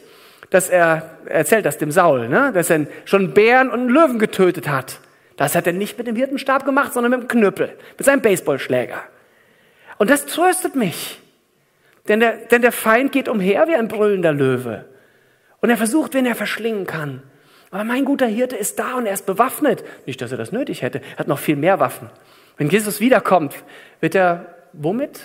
dass 0.49 0.69
er, 0.69 1.17
er 1.25 1.35
erzählt 1.35 1.65
das 1.65 1.77
dem 1.77 1.91
Saul, 1.91 2.27
ne? 2.27 2.51
dass 2.53 2.69
er 2.69 2.87
schon 3.05 3.33
Bären 3.33 3.69
und 3.69 3.87
Löwen 3.87 4.19
getötet 4.19 4.67
hat. 4.67 4.99
Das 5.37 5.55
hat 5.55 5.65
er 5.65 5.73
nicht 5.73 5.97
mit 5.97 6.07
dem 6.07 6.15
Hirtenstab 6.15 6.65
gemacht, 6.65 6.93
sondern 6.93 7.11
mit 7.11 7.21
dem 7.21 7.27
Knüppel, 7.27 7.75
mit 7.97 8.05
seinem 8.05 8.21
Baseballschläger. 8.21 9.01
Und 9.97 10.09
das 10.09 10.25
tröstet 10.25 10.75
mich. 10.75 11.19
Denn 12.07 12.19
der, 12.19 12.33
denn 12.33 12.61
der 12.61 12.71
Feind 12.71 13.13
geht 13.13 13.29
umher 13.29 13.67
wie 13.67 13.75
ein 13.75 13.87
brüllender 13.87 14.33
Löwe. 14.33 14.85
Und 15.63 15.69
er 15.69 15.77
versucht, 15.77 16.13
wen 16.13 16.25
er 16.25 16.35
verschlingen 16.35 16.85
kann. 16.85 17.23
Aber 17.71 17.85
mein 17.85 18.03
guter 18.03 18.27
Hirte 18.27 18.57
ist 18.57 18.79
da 18.79 18.95
und 18.95 19.05
er 19.05 19.13
ist 19.13 19.25
bewaffnet. 19.25 19.85
Nicht, 20.05 20.19
dass 20.19 20.33
er 20.33 20.37
das 20.37 20.51
nötig 20.51 20.81
hätte. 20.81 20.99
Er 21.13 21.19
hat 21.19 21.29
noch 21.29 21.39
viel 21.39 21.55
mehr 21.55 21.79
Waffen. 21.79 22.09
Wenn 22.57 22.67
Jesus 22.67 22.99
wiederkommt, 22.99 23.55
wird 24.01 24.13
er 24.13 24.57
womit? 24.73 25.21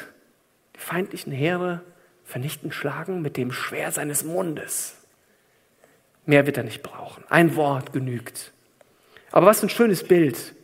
Die 0.76 0.78
feindlichen 0.78 1.32
Heere 1.32 1.80
vernichten 2.24 2.70
schlagen 2.70 3.20
mit 3.20 3.36
dem 3.36 3.50
Schwert 3.50 3.94
seines 3.94 4.22
Mundes. 4.22 4.94
Mehr 6.24 6.46
wird 6.46 6.56
er 6.56 6.62
nicht 6.62 6.84
brauchen. 6.84 7.24
Ein 7.28 7.56
Wort 7.56 7.92
genügt. 7.92 8.52
Aber 9.32 9.46
was 9.46 9.58
für 9.58 9.66
ein 9.66 9.70
schönes 9.70 10.04
Bild. 10.04 10.54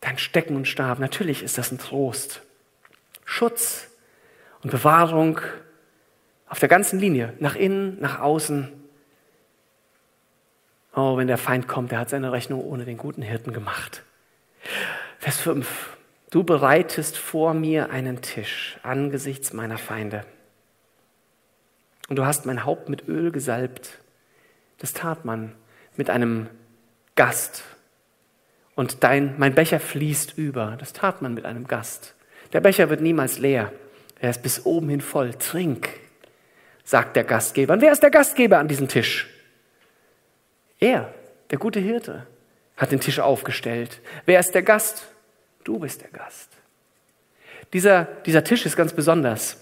Dein 0.00 0.18
Stecken 0.18 0.56
und 0.56 0.66
Stab. 0.66 0.98
Natürlich 0.98 1.44
ist 1.44 1.56
das 1.56 1.70
ein 1.70 1.78
Trost. 1.78 2.42
Schutz 3.24 3.86
und 4.64 4.70
Bewahrung 4.70 5.40
auf 6.52 6.58
der 6.58 6.68
ganzen 6.68 6.98
Linie. 6.98 7.32
Nach 7.40 7.56
innen, 7.56 7.98
nach 7.98 8.20
außen 8.20 8.68
Oh, 10.94 11.16
wenn 11.16 11.26
der 11.26 11.38
Feind 11.38 11.66
kommt, 11.66 11.90
der 11.90 11.98
hat 11.98 12.10
seine 12.10 12.32
Rechnung 12.32 12.60
ohne 12.60 12.84
den 12.84 12.98
guten 12.98 13.22
Hirten 13.22 13.54
gemacht. 13.54 14.02
Vers 15.18 15.40
5. 15.40 15.96
Du 16.28 16.44
bereitest 16.44 17.16
vor 17.16 17.54
mir 17.54 17.88
einen 17.88 18.20
Tisch 18.20 18.76
angesichts 18.82 19.54
meiner 19.54 19.78
Feinde. 19.78 20.26
Und 22.10 22.16
du 22.16 22.26
hast 22.26 22.44
mein 22.44 22.66
Haupt 22.66 22.90
mit 22.90 23.08
Öl 23.08 23.32
gesalbt. 23.32 24.00
Das 24.76 24.92
tat 24.92 25.24
man 25.24 25.54
mit 25.96 26.10
einem 26.10 26.48
Gast. 27.14 27.64
und 28.74 29.02
dein, 29.04 29.38
mein 29.38 29.54
Becher 29.54 29.80
fließt 29.80 30.36
über. 30.36 30.76
Das 30.78 30.92
tat 30.92 31.22
man 31.22 31.32
mit 31.32 31.46
einem 31.46 31.66
Gast. 31.66 32.14
Der 32.52 32.60
Becher 32.60 32.90
wird 32.90 33.00
niemals 33.00 33.38
leer. 33.38 33.72
Er 34.20 34.28
ist 34.28 34.42
bis 34.42 34.66
oben 34.66 34.90
hin 34.90 35.00
voll. 35.00 35.32
Trink, 35.32 35.88
sagt 36.92 37.16
der 37.16 37.24
Gastgeber. 37.24 37.72
Und 37.72 37.80
wer 37.80 37.90
ist 37.90 38.02
der 38.02 38.10
Gastgeber 38.10 38.58
an 38.58 38.68
diesem 38.68 38.86
Tisch? 38.86 39.26
Er, 40.78 41.12
der 41.50 41.58
gute 41.58 41.80
Hirte, 41.80 42.26
hat 42.76 42.92
den 42.92 43.00
Tisch 43.00 43.18
aufgestellt. 43.18 44.00
Wer 44.26 44.38
ist 44.38 44.54
der 44.54 44.62
Gast? 44.62 45.08
Du 45.64 45.78
bist 45.78 46.02
der 46.02 46.10
Gast. 46.10 46.50
Dieser, 47.72 48.04
dieser 48.26 48.44
Tisch 48.44 48.66
ist 48.66 48.76
ganz 48.76 48.92
besonders. 48.92 49.56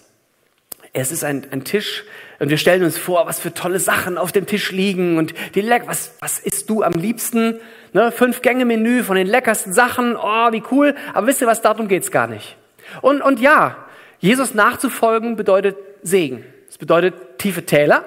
Es 0.93 1.13
ist 1.13 1.23
ein, 1.23 1.47
ein 1.53 1.63
Tisch 1.63 2.05
und 2.41 2.51
wir 2.51 2.59
stellen 2.59 2.83
uns 2.83 2.99
vor, 2.99 3.27
was 3.27 3.39
für 3.39 3.55
tolle 3.55 3.79
Sachen 3.79 4.19
auf 4.19 4.33
dem 4.33 4.47
Tisch 4.47 4.73
liegen 4.73 5.17
und 5.17 5.33
die 5.55 5.61
Leck, 5.61 5.85
was, 5.87 6.17
was 6.19 6.41
isst 6.41 6.69
du 6.69 6.83
am 6.83 6.95
liebsten? 6.95 7.61
Ne, 7.93 8.11
fünf 8.11 8.43
Gänge 8.43 8.65
Menü 8.65 9.05
von 9.05 9.15
den 9.15 9.29
leckersten 9.29 9.73
Sachen. 9.73 10.17
Oh, 10.17 10.51
wie 10.51 10.65
cool. 10.73 10.97
Aber 11.15 11.29
wisst 11.29 11.41
ihr 11.41 11.47
was? 11.47 11.63
Darum 11.63 11.87
geht's 11.87 12.11
gar 12.11 12.27
nicht. 12.27 12.57
Und, 13.03 13.23
und 13.23 13.39
ja, 13.39 13.77
Jesus 14.19 14.53
nachzufolgen 14.53 15.37
bedeutet 15.37 15.77
Segen. 16.03 16.45
Es 16.81 16.87
bedeutet 16.87 17.37
tiefe 17.37 17.67
Täler, 17.67 18.07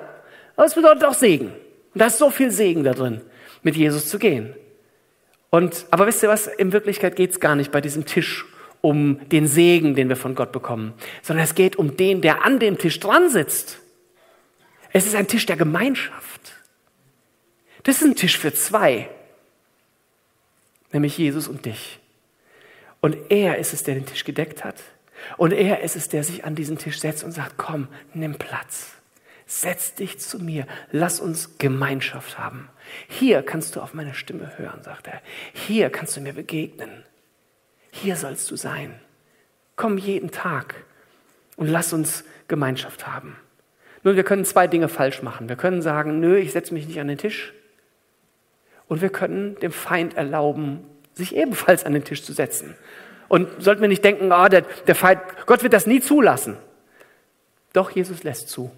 aber 0.56 0.66
es 0.66 0.74
bedeutet 0.74 1.04
auch 1.04 1.14
Segen. 1.14 1.50
Und 1.94 2.02
da 2.02 2.08
ist 2.08 2.18
so 2.18 2.32
viel 2.32 2.50
Segen 2.50 2.84
da 2.84 2.94
drin, 2.94 3.22
mit 3.62 3.76
Jesus 3.76 4.10
zu 4.10 4.18
gehen. 4.18 4.56
Und, 5.52 5.86
aber 5.92 6.08
wisst 6.08 6.24
ihr 6.24 6.30
was? 6.30 6.48
In 6.48 6.74
Wirklichkeit 6.74 7.16
geht's 7.16 7.40
gar 7.40 7.56
nicht 7.56 7.72
bei 7.72 7.82
diesem 7.82 8.06
Tisch 8.08 8.46
um 8.82 9.30
den 9.30 9.46
Segen, 9.46 9.94
den 9.94 10.10
wir 10.10 10.16
von 10.16 10.34
Gott 10.34 10.52
bekommen, 10.52 10.96
sondern 11.22 11.44
es 11.44 11.54
geht 11.54 11.76
um 11.76 11.98
den, 11.98 12.22
der 12.22 12.44
an 12.44 12.58
dem 12.58 12.80
Tisch 12.80 13.00
dran 13.00 13.30
sitzt. 13.30 13.78
Es 14.92 15.06
ist 15.06 15.14
ein 15.14 15.28
Tisch 15.28 15.46
der 15.46 15.56
Gemeinschaft. 15.56 16.54
Das 17.84 17.98
ist 17.98 18.04
ein 18.04 18.16
Tisch 18.16 18.40
für 18.40 18.56
zwei, 18.56 19.08
nämlich 20.92 21.16
Jesus 21.16 21.48
und 21.48 21.66
dich. 21.66 22.00
Und 23.02 23.18
er 23.30 23.60
ist 23.60 23.72
es, 23.72 23.84
der 23.84 23.94
den 23.94 24.08
Tisch 24.08 24.24
gedeckt 24.24 24.64
hat. 24.64 24.78
Und 25.38 25.52
er 25.54 25.82
ist 25.82 25.96
es, 25.96 26.10
der 26.10 26.24
sich 26.24 26.46
an 26.46 26.56
diesen 26.56 26.78
Tisch 26.78 27.00
setzt 27.00 27.24
und 27.24 27.32
sagt, 27.32 27.58
komm, 27.58 27.88
nimm 28.14 28.36
Platz. 28.36 28.94
Setz 29.46 29.94
dich 29.94 30.20
zu 30.20 30.40
mir. 30.40 30.66
Lass 30.92 31.20
uns 31.20 31.58
Gemeinschaft 31.58 32.40
haben. 32.40 32.70
Hier 33.08 33.44
kannst 33.44 33.76
du 33.76 33.82
auf 33.82 33.94
meine 33.94 34.14
Stimme 34.14 34.58
hören, 34.58 34.84
sagt 34.84 35.08
er. 35.08 35.22
Hier 35.54 35.90
kannst 35.90 36.16
du 36.18 36.22
mir 36.22 36.34
begegnen. 36.34 37.04
Hier 37.92 38.16
sollst 38.16 38.50
du 38.50 38.56
sein. 38.56 39.00
Komm 39.76 39.98
jeden 39.98 40.32
Tag 40.32 40.76
und 41.56 41.68
lass 41.68 41.94
uns 41.94 42.24
Gemeinschaft 42.48 43.08
haben. 43.08 43.36
Nun, 44.04 44.16
wir 44.16 44.24
können 44.24 44.46
zwei 44.46 44.68
Dinge 44.68 44.90
falsch 44.90 45.22
machen. 45.22 45.50
Wir 45.50 45.56
können 45.56 45.82
sagen, 45.82 46.20
nö, 46.20 46.38
ich 46.38 46.52
setze 46.52 46.74
mich 46.74 46.88
nicht 46.88 47.00
an 47.00 47.08
den 47.08 47.18
Tisch. 47.18 47.54
Und 48.88 49.02
wir 49.02 49.10
können 49.10 49.56
dem 49.60 49.72
Feind 49.72 50.16
erlauben, 50.16 50.84
sich 51.14 51.36
ebenfalls 51.36 51.86
an 51.86 51.94
den 51.94 52.04
Tisch 52.04 52.24
zu 52.24 52.34
setzen. 52.34 52.76
Und 53.28 53.50
sollten 53.60 53.82
wir 53.82 53.88
nicht 53.88 54.04
denken, 54.04 54.32
oh, 54.32 54.48
der, 54.48 54.64
der 54.88 54.96
Feind, 54.96 55.22
Gott 55.46 55.64
wird 55.64 55.74
das 55.74 55.88
nie 55.88 56.02
zulassen. 56.02 56.58
Doch, 57.74 57.90
Jesus 57.92 58.24
lässt 58.24 58.50
zu. 58.50 58.72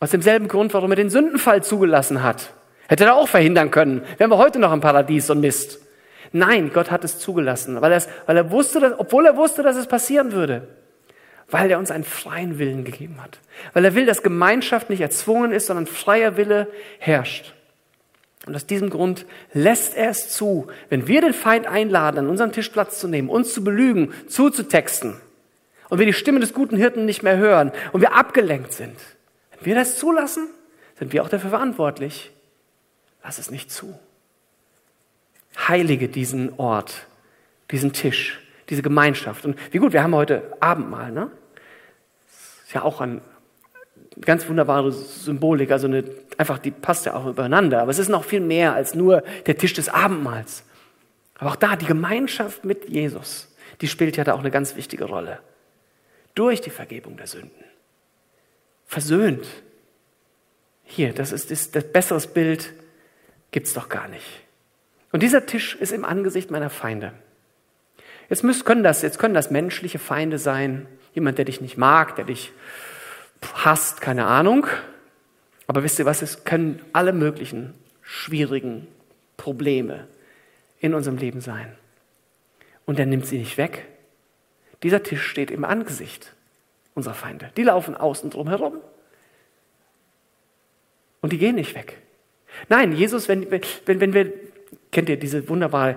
Aus 0.00 0.10
demselben 0.10 0.48
Grund, 0.48 0.74
warum 0.74 0.90
er 0.90 0.96
den 0.96 1.10
Sündenfall 1.10 1.62
zugelassen 1.62 2.22
hat. 2.22 2.52
Hätte 2.88 3.04
er 3.04 3.14
auch 3.14 3.28
verhindern 3.28 3.70
können. 3.70 4.02
Wären 4.18 4.30
wir 4.30 4.38
heute 4.38 4.58
noch 4.58 4.72
im 4.72 4.80
Paradies 4.80 5.30
und 5.30 5.40
Mist. 5.40 5.78
Nein, 6.32 6.70
Gott 6.72 6.90
hat 6.90 7.04
es 7.04 7.18
zugelassen, 7.18 7.80
weil, 7.80 8.02
weil 8.26 8.36
er 8.36 8.50
wusste, 8.50 8.80
dass, 8.80 8.98
obwohl 8.98 9.26
er 9.26 9.36
wusste, 9.36 9.62
dass 9.62 9.76
es 9.76 9.86
passieren 9.86 10.32
würde. 10.32 10.66
Weil 11.48 11.70
er 11.70 11.78
uns 11.78 11.90
einen 11.90 12.04
freien 12.04 12.58
Willen 12.58 12.84
gegeben 12.84 13.22
hat. 13.22 13.38
Weil 13.74 13.84
er 13.84 13.94
will, 13.94 14.06
dass 14.06 14.22
Gemeinschaft 14.22 14.88
nicht 14.90 15.02
erzwungen 15.02 15.52
ist, 15.52 15.66
sondern 15.66 15.86
freier 15.86 16.36
Wille 16.36 16.68
herrscht. 16.98 17.54
Und 18.46 18.56
aus 18.56 18.66
diesem 18.66 18.90
Grund 18.90 19.24
lässt 19.52 19.96
er 19.96 20.10
es 20.10 20.30
zu, 20.30 20.66
wenn 20.88 21.06
wir 21.06 21.20
den 21.20 21.34
Feind 21.34 21.66
einladen, 21.66 22.18
an 22.18 22.28
unserem 22.28 22.52
Tisch 22.52 22.70
Platz 22.70 22.98
zu 22.98 23.06
nehmen, 23.06 23.28
uns 23.28 23.54
zu 23.54 23.62
belügen, 23.62 24.12
zuzutexten 24.26 25.20
und 25.88 25.98
wir 25.98 26.06
die 26.06 26.12
Stimme 26.12 26.40
des 26.40 26.52
guten 26.52 26.76
Hirten 26.76 27.04
nicht 27.04 27.22
mehr 27.22 27.36
hören 27.36 27.70
und 27.92 28.00
wir 28.00 28.14
abgelenkt 28.14 28.72
sind. 28.72 28.96
Wenn 29.52 29.66
wir 29.66 29.74
das 29.76 29.98
zulassen, 29.98 30.48
sind 30.98 31.12
wir 31.12 31.22
auch 31.22 31.28
dafür 31.28 31.50
verantwortlich. 31.50 32.32
Lass 33.22 33.38
es 33.38 33.50
nicht 33.50 33.70
zu. 33.70 33.96
Heilige 35.68 36.08
diesen 36.08 36.58
Ort, 36.58 37.06
diesen 37.70 37.92
Tisch, 37.92 38.40
diese 38.70 38.82
Gemeinschaft. 38.82 39.44
Und 39.44 39.56
wie 39.70 39.78
gut, 39.78 39.92
wir 39.92 40.02
haben 40.02 40.14
heute 40.14 40.56
Abendmahl, 40.60 41.12
ne? 41.12 41.30
Ist 42.64 42.72
ja 42.72 42.82
auch 42.82 43.00
ein 43.00 43.20
ganz 44.20 44.48
wunderbare 44.48 44.92
Symbolik, 44.92 45.70
also 45.70 45.86
eine, 45.86 46.04
einfach, 46.36 46.58
die 46.58 46.70
passt 46.70 47.06
ja 47.06 47.14
auch 47.14 47.26
übereinander. 47.26 47.82
Aber 47.82 47.90
es 47.90 47.98
ist 47.98 48.08
noch 48.08 48.24
viel 48.24 48.40
mehr 48.40 48.74
als 48.74 48.94
nur 48.94 49.22
der 49.46 49.56
Tisch 49.56 49.72
des 49.72 49.88
Abendmahls. 49.88 50.64
Aber 51.38 51.50
auch 51.50 51.56
da, 51.56 51.76
die 51.76 51.86
Gemeinschaft 51.86 52.64
mit 52.64 52.88
Jesus, 52.88 53.54
die 53.80 53.88
spielt 53.88 54.16
ja 54.16 54.24
da 54.24 54.34
auch 54.34 54.40
eine 54.40 54.50
ganz 54.50 54.76
wichtige 54.76 55.04
Rolle. 55.04 55.40
Durch 56.34 56.60
die 56.60 56.70
Vergebung 56.70 57.16
der 57.16 57.26
Sünden. 57.26 57.64
Versöhnt. 58.86 59.46
Hier, 60.84 61.12
das 61.12 61.32
ist 61.32 61.50
das, 61.50 61.70
das 61.70 61.84
besseres 61.84 62.26
Bild 62.26 62.72
gibt's 63.50 63.72
doch 63.72 63.88
gar 63.88 64.08
nicht. 64.08 64.42
Und 65.10 65.22
dieser 65.22 65.46
Tisch 65.46 65.74
ist 65.74 65.92
im 65.92 66.04
Angesicht 66.04 66.50
meiner 66.50 66.70
Feinde. 66.70 67.12
Jetzt, 68.28 68.44
müssen, 68.44 68.64
können 68.64 68.82
das, 68.82 69.02
jetzt 69.02 69.18
können 69.18 69.34
das 69.34 69.50
menschliche 69.50 69.98
Feinde 69.98 70.38
sein, 70.38 70.86
jemand, 71.14 71.38
der 71.38 71.44
dich 71.44 71.60
nicht 71.60 71.76
mag, 71.76 72.16
der 72.16 72.24
dich 72.24 72.52
hasst, 73.54 74.00
keine 74.00 74.26
Ahnung. 74.26 74.66
Aber 75.66 75.82
wisst 75.82 75.98
ihr 75.98 76.06
was, 76.06 76.22
es 76.22 76.44
können 76.44 76.82
alle 76.92 77.12
möglichen 77.12 77.74
schwierigen 78.02 78.86
Probleme 79.36 80.06
in 80.80 80.94
unserem 80.94 81.16
Leben 81.16 81.40
sein. 81.40 81.76
Und 82.84 82.98
er 82.98 83.06
nimmt 83.06 83.26
sie 83.26 83.38
nicht 83.38 83.56
weg. 83.56 83.86
Dieser 84.82 85.02
Tisch 85.02 85.24
steht 85.24 85.50
im 85.50 85.64
Angesicht 85.64 86.34
unserer 86.94 87.14
Feinde. 87.14 87.50
Die 87.56 87.62
laufen 87.62 87.96
außen 87.96 88.30
drum 88.30 88.48
herum. 88.48 88.74
Und 91.20 91.32
die 91.32 91.38
gehen 91.38 91.54
nicht 91.54 91.74
weg. 91.74 91.98
Nein, 92.68 92.92
Jesus, 92.92 93.28
wenn, 93.28 93.50
wenn, 93.50 93.62
wenn 93.86 94.12
wir, 94.12 94.32
kennt 94.90 95.08
ihr 95.08 95.18
diese 95.18 95.48
wunderbare, 95.48 95.96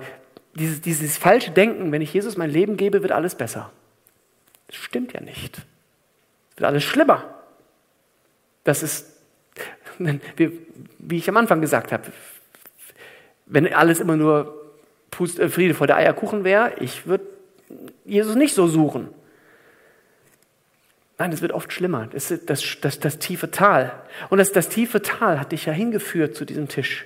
dieses, 0.53 0.81
dieses 0.81 1.17
falsche 1.17 1.51
Denken, 1.51 1.91
wenn 1.91 2.01
ich 2.01 2.13
Jesus 2.13 2.37
mein 2.37 2.49
Leben 2.49 2.77
gebe, 2.77 3.01
wird 3.01 3.11
alles 3.11 3.35
besser. 3.35 3.71
Das 4.67 4.77
stimmt 4.77 5.13
ja 5.13 5.21
nicht. 5.21 5.57
Es 5.57 6.57
wird 6.57 6.67
alles 6.67 6.83
schlimmer. 6.83 7.34
Das 8.65 8.83
ist, 8.83 9.07
wie 9.97 11.17
ich 11.17 11.29
am 11.29 11.37
Anfang 11.37 11.61
gesagt 11.61 11.93
habe, 11.93 12.03
wenn 13.45 13.71
alles 13.73 14.01
immer 14.01 14.17
nur 14.17 14.73
äh, 15.19 15.47
Friede 15.47 15.73
vor 15.73 15.87
der 15.87 15.97
Eierkuchen 15.97 16.43
wäre, 16.43 16.73
ich 16.79 17.07
würde 17.07 17.23
Jesus 18.03 18.35
nicht 18.35 18.53
so 18.53 18.67
suchen. 18.67 19.09
Nein, 21.17 21.31
es 21.31 21.41
wird 21.41 21.53
oft 21.53 21.71
schlimmer. 21.71 22.07
Das 22.11 22.33
das, 22.45 22.77
das, 22.81 22.99
das 22.99 23.19
tiefe 23.19 23.51
Tal. 23.51 23.93
Und 24.29 24.39
das, 24.39 24.51
das 24.51 24.67
tiefe 24.67 25.01
Tal 25.01 25.39
hat 25.39 25.53
dich 25.53 25.65
ja 25.65 25.71
hingeführt 25.71 26.35
zu 26.35 26.43
diesem 26.43 26.67
Tisch. 26.67 27.05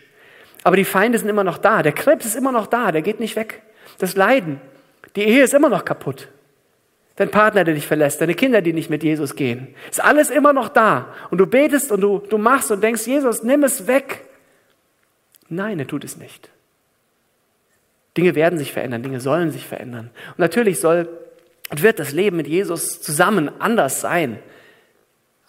Aber 0.63 0.77
die 0.77 0.85
Feinde 0.85 1.19
sind 1.19 1.29
immer 1.29 1.43
noch 1.43 1.57
da. 1.57 1.83
Der 1.83 1.91
Krebs 1.91 2.25
ist 2.25 2.35
immer 2.35 2.51
noch 2.51 2.67
da. 2.67 2.91
Der 2.91 3.01
geht 3.01 3.19
nicht 3.19 3.35
weg. 3.35 3.61
Das 3.99 4.15
Leiden. 4.15 4.61
Die 5.15 5.23
Ehe 5.23 5.43
ist 5.43 5.53
immer 5.53 5.69
noch 5.69 5.85
kaputt 5.85 6.29
dein 7.19 7.31
Partner, 7.31 7.65
der 7.65 7.73
dich 7.75 7.85
verlässt, 7.85 8.21
deine 8.21 8.33
Kinder, 8.33 8.61
die 8.61 8.71
nicht 8.71 8.89
mit 8.89 9.03
Jesus 9.03 9.35
gehen. 9.35 9.75
Ist 9.89 10.01
alles 10.01 10.29
immer 10.29 10.53
noch 10.53 10.69
da. 10.69 11.13
Und 11.29 11.37
du 11.37 11.45
betest 11.45 11.91
und 11.91 11.99
du, 11.99 12.19
du 12.19 12.37
machst 12.37 12.71
und 12.71 12.81
denkst, 12.81 13.05
Jesus, 13.05 13.43
nimm 13.43 13.63
es 13.63 13.87
weg. 13.87 14.25
Nein, 15.49 15.79
er 15.79 15.87
tut 15.87 16.05
es 16.05 16.15
nicht. 16.15 16.49
Dinge 18.15 18.35
werden 18.35 18.57
sich 18.57 18.71
verändern, 18.71 19.03
Dinge 19.03 19.19
sollen 19.19 19.51
sich 19.51 19.67
verändern. 19.67 20.11
Und 20.29 20.39
natürlich 20.39 20.79
soll 20.79 21.09
und 21.69 21.83
wird 21.83 21.99
das 21.99 22.13
Leben 22.13 22.37
mit 22.37 22.47
Jesus 22.47 23.01
zusammen 23.01 23.51
anders 23.59 23.99
sein. 23.99 24.39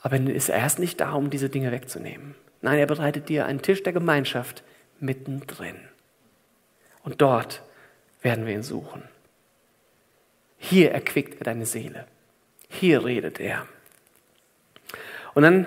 Aber 0.02 0.16
ist 0.16 0.48
er 0.48 0.58
erst 0.58 0.80
nicht 0.80 1.00
da, 1.00 1.12
um 1.12 1.30
diese 1.30 1.50
Dinge 1.50 1.70
wegzunehmen. 1.70 2.34
Nein, 2.62 2.80
er 2.80 2.86
bereitet 2.86 3.28
dir 3.28 3.46
einen 3.46 3.62
Tisch 3.62 3.84
der 3.84 3.92
Gemeinschaft 3.92 4.64
mittendrin. 4.98 5.76
Und 7.04 7.22
dort 7.22 7.62
werden 8.22 8.44
wir 8.44 8.54
ihn 8.54 8.64
suchen. 8.64 9.04
Hier 10.62 10.92
erquickt 10.92 11.40
er 11.40 11.44
deine 11.44 11.64
Seele. 11.64 12.04
Hier 12.68 13.04
redet 13.04 13.40
er. 13.40 13.66
Und 15.34 15.42
dann, 15.42 15.66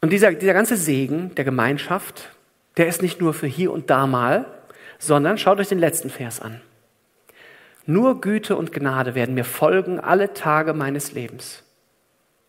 und 0.00 0.10
dieser, 0.10 0.32
dieser 0.32 0.54
ganze 0.54 0.76
Segen 0.76 1.34
der 1.34 1.44
Gemeinschaft, 1.44 2.30
der 2.76 2.86
ist 2.86 3.02
nicht 3.02 3.20
nur 3.20 3.34
für 3.34 3.48
hier 3.48 3.72
und 3.72 3.90
da 3.90 4.06
mal, 4.06 4.46
sondern 4.98 5.36
schaut 5.36 5.58
euch 5.58 5.68
den 5.68 5.80
letzten 5.80 6.08
Vers 6.08 6.40
an. 6.40 6.60
Nur 7.86 8.20
Güte 8.20 8.56
und 8.56 8.72
Gnade 8.72 9.14
werden 9.14 9.34
mir 9.34 9.44
folgen 9.44 9.98
alle 9.98 10.32
Tage 10.32 10.74
meines 10.74 11.12
Lebens. 11.12 11.64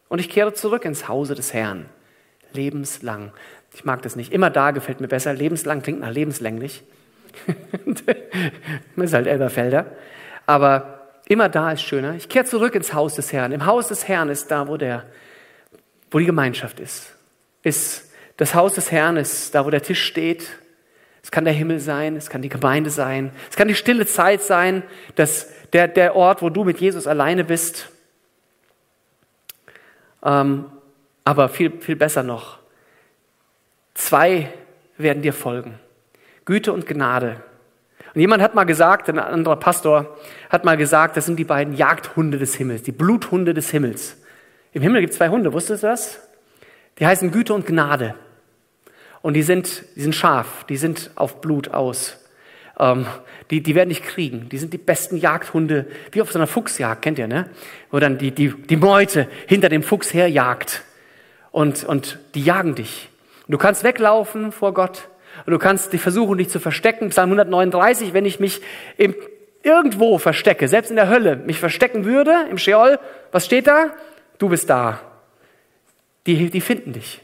Und 0.08 0.20
ich 0.20 0.30
kehre 0.30 0.54
zurück 0.54 0.86
ins 0.86 1.08
Hause 1.08 1.34
des 1.34 1.52
Herrn. 1.54 1.88
Lebenslang. 2.54 3.34
Ich 3.74 3.86
mag 3.86 4.04
das 4.04 4.16
nicht. 4.16 4.32
Immer 4.32 4.50
da 4.50 4.72
gefällt 4.72 5.02
mir 5.02 5.08
besser. 5.08 5.34
Lebenslang 5.34 5.82
klingt 5.82 6.00
nach 6.00 6.12
lebenslänglich. 6.12 6.84
Man 8.96 9.06
ist 9.06 9.14
halt 9.14 9.28
Elberfelder. 9.28 9.86
Aber 10.46 11.10
immer 11.28 11.50
da 11.50 11.72
ist 11.72 11.82
schöner. 11.82 12.16
Ich 12.16 12.30
kehre 12.30 12.46
zurück 12.46 12.76
ins 12.76 12.94
Haus 12.94 13.16
des 13.16 13.34
Herrn. 13.34 13.52
Im 13.52 13.66
Haus 13.66 13.88
des 13.88 14.08
Herrn 14.08 14.30
ist 14.30 14.50
da, 14.50 14.68
wo, 14.68 14.78
der, 14.78 15.04
wo 16.12 16.20
die 16.20 16.26
Gemeinschaft 16.26 16.80
ist. 16.80 17.14
ist. 17.64 18.12
Das 18.38 18.56
Haus 18.56 18.76
des 18.76 18.92
Herrn 18.92 19.18
ist 19.18 19.56
da, 19.56 19.66
wo 19.66 19.70
der 19.70 19.82
Tisch 19.82 20.04
steht. 20.04 20.48
Es 21.24 21.32
kann 21.32 21.44
der 21.44 21.54
Himmel 21.54 21.80
sein, 21.80 22.16
es 22.16 22.30
kann 22.30 22.42
die 22.42 22.48
Gemeinde 22.48 22.90
sein, 22.90 23.32
es 23.50 23.58
kann 23.58 23.68
die 23.68 23.76
stille 23.76 24.06
Zeit 24.06 24.42
sein, 24.42 24.84
das, 25.16 25.50
der, 25.74 25.90
der 25.90 26.16
Ort, 26.16 26.42
wo 26.42 26.50
du 26.50 26.64
mit 26.64 26.80
Jesus 26.80 27.06
alleine 27.06 27.44
bist. 27.44 27.90
Ähm, 30.24 30.66
aber 31.26 31.50
viel, 31.50 31.82
viel 31.82 31.98
besser 31.98 32.24
noch, 32.24 32.60
zwei 33.94 34.54
werden 34.98 35.22
dir 35.22 35.34
folgen. 35.34 35.78
Güte 36.48 36.72
und 36.72 36.88
Gnade. 36.88 37.36
Und 38.16 38.22
jemand 38.22 38.42
hat 38.42 38.56
mal 38.56 38.64
gesagt, 38.64 39.10
ein 39.10 39.20
anderer 39.20 39.58
Pastor 39.58 40.18
hat 40.50 40.64
mal 40.64 40.78
gesagt, 40.78 41.18
das 41.18 41.26
sind 41.26 41.38
die 41.38 41.44
beiden 41.44 41.76
Jagdhunde 41.76 42.40
des 42.40 42.56
Himmels, 42.56 42.84
die 42.84 42.94
Bluthunde 42.94 43.54
des 43.54 43.70
Himmels. 43.70 44.18
Im 44.72 44.82
Himmel 44.82 45.02
gibt 45.02 45.12
es 45.12 45.18
zwei 45.18 45.28
Hunde, 45.28 45.52
wusstest 45.52 45.84
du 45.84 45.88
das? 45.88 46.22
Die 47.00 47.06
heißen 47.06 47.32
Güte 47.32 47.54
und 47.54 47.66
Gnade. 47.66 48.16
Und 49.22 49.34
die 49.34 49.44
sind, 49.44 49.84
die 49.98 50.02
sind 50.02 50.16
scharf, 50.16 50.64
die 50.70 50.78
sind 50.78 51.12
auf 51.16 51.42
Blut 51.42 51.74
aus. 51.74 52.18
Ähm, 52.80 53.06
die, 53.52 53.62
die 53.62 53.76
werden 53.76 53.90
nicht 53.90 54.06
kriegen. 54.06 54.48
Die 54.48 54.58
sind 54.58 54.72
die 54.72 54.78
besten 54.78 55.18
Jagdhunde, 55.18 55.86
wie 56.14 56.22
auf 56.22 56.32
so 56.32 56.40
einer 56.40 56.48
Fuchsjagd, 56.48 57.02
kennt 57.02 57.20
ihr, 57.20 57.28
ne? 57.28 57.50
Wo 57.92 58.00
dann 58.00 58.18
die, 58.18 58.32
die, 58.32 58.50
die 58.50 58.78
Meute 58.78 59.28
hinter 59.48 59.68
dem 59.68 59.84
Fuchs 59.84 60.14
herjagt. 60.14 60.84
Und, 61.52 61.84
und 61.84 62.20
die 62.36 62.44
jagen 62.44 62.76
dich. 62.76 63.10
Du 63.50 63.58
kannst 63.58 63.84
weglaufen 63.84 64.54
vor 64.54 64.74
Gott. 64.74 65.10
Und 65.48 65.54
du 65.54 65.60
kannst 65.60 65.94
dich 65.94 66.02
versuchen, 66.02 66.38
dich 66.38 66.50
zu 66.50 66.60
verstecken. 66.60 67.10
Psalm 67.10 67.30
139, 67.30 68.14
wenn 68.14 68.26
ich 68.26 68.42
mich 68.42 68.60
im, 68.98 69.16
irgendwo 69.64 70.18
verstecke, 70.18 70.68
selbst 70.68 70.90
in 70.90 70.98
der 70.98 71.08
Hölle, 71.08 71.38
mich 71.38 71.58
verstecken 71.58 72.04
würde, 72.04 72.36
im 72.52 72.58
Sheol, 72.58 73.00
was 73.32 73.46
steht 73.46 73.66
da? 73.66 73.94
Du 74.40 74.50
bist 74.50 74.70
da. 74.70 75.00
Die, 76.26 76.50
die 76.50 76.60
finden 76.60 76.92
dich. 76.92 77.22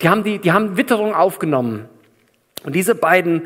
Die 0.00 0.08
haben, 0.08 0.24
die, 0.24 0.38
die 0.38 0.52
haben 0.52 0.78
Witterung 0.78 1.14
aufgenommen. 1.14 1.86
Und 2.64 2.74
diese 2.74 2.94
beiden 2.94 3.42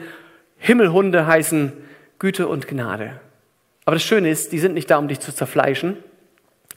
Himmelhunde 0.58 1.26
heißen 1.26 1.72
Güte 2.20 2.46
und 2.46 2.68
Gnade. 2.68 3.18
Aber 3.84 3.96
das 3.96 4.04
Schöne 4.04 4.30
ist, 4.30 4.52
die 4.52 4.60
sind 4.60 4.74
nicht 4.74 4.88
da, 4.92 4.98
um 4.98 5.08
dich 5.08 5.18
zu 5.18 5.34
zerfleischen, 5.34 5.96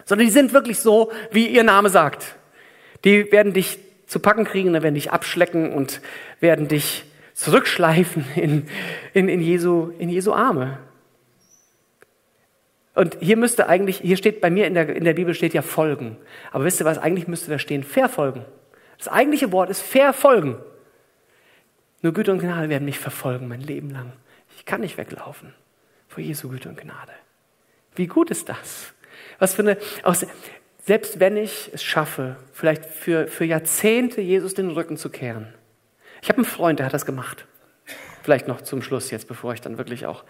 sondern 0.06 0.26
die 0.26 0.34
sind 0.34 0.54
wirklich 0.54 0.80
so, 0.80 1.12
wie 1.30 1.46
ihr 1.46 1.64
Name 1.64 1.90
sagt. 1.90 2.36
Die 3.04 3.32
werden 3.32 3.54
dich 3.54 3.78
zu 4.08 4.20
packen 4.20 4.44
kriegen, 4.44 4.74
dann 4.74 4.82
werden 4.82 4.96
dich 4.96 5.12
abschlecken 5.12 5.72
und 5.72 6.02
werden 6.40 6.68
dich 6.68 7.06
zurückschleifen 7.34 8.26
in, 8.36 8.68
in, 9.14 9.30
in, 9.30 9.42
Jesu, 9.42 9.92
in 9.98 10.10
Jesu 10.10 10.34
Arme. 10.34 10.80
Und 12.96 13.18
hier 13.20 13.38
müsste 13.38 13.68
eigentlich, 13.68 13.98
hier 13.98 14.18
steht 14.18 14.40
bei 14.40 14.50
mir 14.50 14.68
in 14.68 14.76
der, 14.76 14.96
in 14.96 15.04
der 15.04 15.14
Bibel 15.14 15.34
steht 15.34 15.54
ja 15.54 15.64
folgen. 15.64 16.18
Aber 16.52 16.64
wisst 16.64 16.80
ihr 16.80 16.86
was, 16.86 17.00
eigentlich 17.00 17.28
müsste 17.28 17.50
da 17.50 17.58
stehen 17.58 17.84
verfolgen. 17.84 18.46
Das 19.00 19.08
eigentliche 19.08 19.52
Wort 19.52 19.70
ist 19.70 19.82
verfolgen. 19.82 20.58
Nur 22.02 22.14
Güte 22.14 22.32
und 22.32 22.40
Gnade 22.40 22.70
werden 22.70 22.86
mich 22.86 23.00
verfolgen 23.00 23.48
mein 23.48 23.62
Leben 23.62 23.90
lang. 23.90 24.14
Ich 24.58 24.66
kann 24.66 24.82
nicht 24.82 24.98
weglaufen 24.98 25.54
vor 26.08 26.24
Jesu 26.24 26.50
Güte 26.50 26.70
und 26.70 26.78
Gnade. 26.78 27.14
Wie 27.96 28.08
gut 28.08 28.30
ist 28.30 28.50
das? 28.50 28.94
Was 29.40 29.56
für 29.56 29.64
eine, 29.64 29.78
selbst 30.86 31.20
wenn 31.20 31.38
ich 31.38 31.72
es 31.74 31.84
schaffe, 31.84 32.36
vielleicht 32.52 32.86
für, 32.86 33.28
für 33.28 33.46
Jahrzehnte 33.46 34.22
Jesus 34.22 34.54
den 34.54 34.70
Rücken 34.70 34.98
zu 34.98 35.10
kehren. 35.10 35.48
Ich 36.24 36.30
habe 36.30 36.38
einen 36.38 36.46
Freund, 36.46 36.80
der 36.80 36.86
hat 36.86 36.94
das 36.94 37.06
gemacht. 37.06 37.46
Vielleicht 38.24 38.48
noch 38.48 38.62
zum 38.62 38.82
Schluss 38.82 39.12
jetzt, 39.12 39.28
bevor 39.28 39.54
ich 39.54 39.60
dann 39.60 39.78
wirklich 39.78 40.06
auch. 40.06 40.24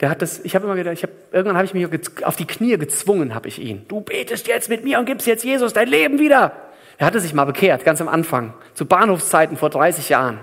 Der 0.00 0.08
hat 0.08 0.22
das, 0.22 0.40
ich 0.42 0.54
habe 0.54 0.64
immer 0.64 0.74
gedacht, 0.74 0.94
ich 0.94 1.02
hab, 1.02 1.10
irgendwann 1.32 1.58
habe 1.58 1.66
ich 1.66 1.74
mich 1.74 2.24
auf 2.24 2.36
die 2.36 2.46
Knie 2.46 2.78
gezwungen, 2.78 3.34
habe 3.34 3.48
ich 3.48 3.58
ihn. 3.58 3.84
Du 3.88 4.00
betest 4.00 4.46
jetzt 4.46 4.70
mit 4.70 4.84
mir 4.84 4.98
und 5.00 5.04
gibst 5.04 5.26
jetzt 5.26 5.44
Jesus 5.44 5.74
dein 5.74 5.88
Leben 5.88 6.18
wieder. 6.18 6.52
Er 6.96 7.06
hatte 7.06 7.20
sich 7.20 7.34
mal 7.34 7.44
bekehrt, 7.44 7.84
ganz 7.84 8.00
am 8.00 8.08
Anfang, 8.08 8.54
zu 8.72 8.86
Bahnhofszeiten 8.86 9.58
vor 9.58 9.68
30 9.68 10.08
Jahren. 10.08 10.40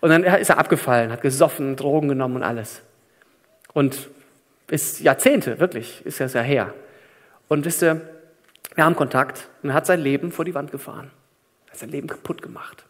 Und 0.00 0.08
dann 0.08 0.24
ist 0.24 0.48
er 0.48 0.56
abgefallen, 0.56 1.12
hat 1.12 1.20
gesoffen, 1.20 1.76
Drogen 1.76 2.08
genommen 2.08 2.36
und 2.36 2.42
alles. 2.42 2.80
Und 3.74 4.08
ist 4.68 5.00
Jahrzehnte, 5.00 5.60
wirklich, 5.60 6.00
ist 6.06 6.20
das 6.20 6.32
ja 6.32 6.40
her. 6.40 6.72
Und 7.48 7.66
wisst 7.66 7.82
ihr, 7.82 8.00
wir 8.74 8.84
haben 8.86 8.96
Kontakt 8.96 9.50
und 9.62 9.68
er 9.68 9.74
hat 9.74 9.84
sein 9.84 10.00
Leben 10.00 10.32
vor 10.32 10.46
die 10.46 10.54
Wand 10.54 10.70
gefahren. 10.70 11.10
Er 11.66 11.72
hat 11.72 11.78
sein 11.80 11.90
Leben 11.90 12.08
kaputt 12.08 12.40
gemacht. 12.40 12.86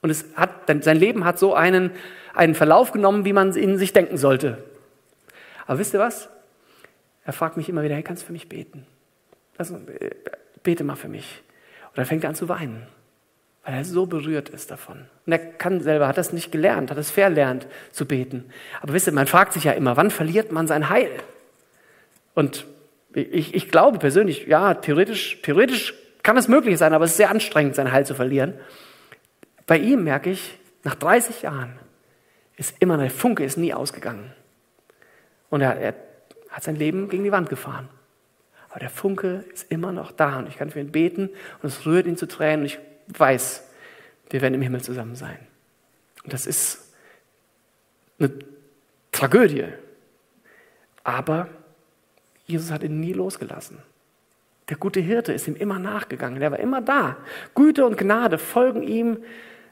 Und 0.00 0.10
es 0.10 0.24
hat, 0.36 0.50
sein 0.82 0.96
Leben 0.96 1.24
hat 1.24 1.38
so 1.38 1.54
einen, 1.54 1.90
einen 2.34 2.54
Verlauf 2.54 2.92
genommen, 2.92 3.24
wie 3.24 3.32
man 3.32 3.54
in 3.54 3.78
sich 3.78 3.92
denken 3.92 4.16
sollte. 4.16 4.58
Aber 5.66 5.78
wisst 5.78 5.94
ihr 5.94 6.00
was? 6.00 6.28
Er 7.24 7.32
fragt 7.32 7.56
mich 7.56 7.68
immer 7.68 7.82
wieder, 7.82 7.94
hey, 7.94 8.02
kannst 8.02 8.22
du 8.22 8.26
für 8.26 8.32
mich 8.32 8.48
beten? 8.48 8.86
Also, 9.58 9.78
bete 10.62 10.84
mal 10.84 10.96
für 10.96 11.08
mich. 11.08 11.42
Und 11.88 11.98
dann 11.98 12.06
fängt 12.06 12.24
er 12.24 12.30
an 12.30 12.36
zu 12.36 12.48
weinen, 12.48 12.86
weil 13.64 13.74
er 13.74 13.84
so 13.84 14.06
berührt 14.06 14.48
ist 14.48 14.70
davon. 14.70 15.06
Und 15.26 15.32
er 15.32 15.38
kann 15.38 15.80
selber, 15.80 16.08
hat 16.08 16.16
das 16.16 16.32
nicht 16.32 16.52
gelernt, 16.52 16.90
hat 16.90 16.98
es 16.98 17.10
verlernt 17.10 17.66
zu 17.90 18.06
beten. 18.06 18.44
Aber 18.80 18.92
wisst 18.92 19.08
ihr, 19.08 19.12
man 19.12 19.26
fragt 19.26 19.52
sich 19.52 19.64
ja 19.64 19.72
immer, 19.72 19.96
wann 19.96 20.10
verliert 20.10 20.52
man 20.52 20.66
sein 20.66 20.88
Heil? 20.88 21.10
Und 22.34 22.66
ich, 23.12 23.54
ich 23.54 23.70
glaube 23.70 23.98
persönlich, 23.98 24.46
ja, 24.46 24.74
theoretisch, 24.74 25.42
theoretisch 25.42 25.94
kann 26.22 26.36
es 26.36 26.46
möglich 26.46 26.78
sein, 26.78 26.94
aber 26.94 27.04
es 27.04 27.12
ist 27.12 27.16
sehr 27.16 27.30
anstrengend, 27.30 27.74
sein 27.74 27.90
Heil 27.90 28.06
zu 28.06 28.14
verlieren. 28.14 28.54
Bei 29.68 29.76
ihm 29.78 30.02
merke 30.02 30.30
ich, 30.30 30.58
nach 30.82 30.94
30 30.94 31.42
Jahren 31.42 31.78
ist 32.56 32.74
immer, 32.80 32.96
der 32.96 33.10
Funke 33.10 33.44
ist 33.44 33.58
nie 33.58 33.74
ausgegangen. 33.74 34.32
Und 35.50 35.60
er, 35.60 35.76
er 35.76 35.94
hat 36.48 36.64
sein 36.64 36.74
Leben 36.74 37.10
gegen 37.10 37.22
die 37.22 37.30
Wand 37.32 37.50
gefahren. 37.50 37.88
Aber 38.70 38.80
der 38.80 38.88
Funke 38.88 39.44
ist 39.52 39.70
immer 39.70 39.92
noch 39.92 40.10
da 40.10 40.38
und 40.38 40.48
ich 40.48 40.56
kann 40.56 40.70
für 40.70 40.80
ihn 40.80 40.90
beten 40.90 41.28
und 41.62 41.68
es 41.68 41.84
rührt 41.84 42.06
ihn 42.06 42.16
zu 42.16 42.26
Tränen 42.26 42.60
und 42.60 42.66
ich 42.66 42.78
weiß, 43.08 43.62
wir 44.30 44.40
werden 44.40 44.54
im 44.54 44.62
Himmel 44.62 44.80
zusammen 44.80 45.16
sein. 45.16 45.38
Und 46.24 46.32
das 46.32 46.46
ist 46.46 46.94
eine 48.18 48.30
Tragödie. 49.12 49.66
Aber 51.04 51.48
Jesus 52.46 52.70
hat 52.70 52.82
ihn 52.82 53.00
nie 53.00 53.12
losgelassen. 53.12 53.78
Der 54.70 54.78
gute 54.78 55.00
Hirte 55.00 55.34
ist 55.34 55.46
ihm 55.46 55.56
immer 55.56 55.78
nachgegangen. 55.78 56.40
Der 56.40 56.50
war 56.50 56.58
immer 56.58 56.80
da. 56.80 57.18
Güte 57.54 57.84
und 57.84 57.98
Gnade 57.98 58.38
folgen 58.38 58.82
ihm 58.82 59.18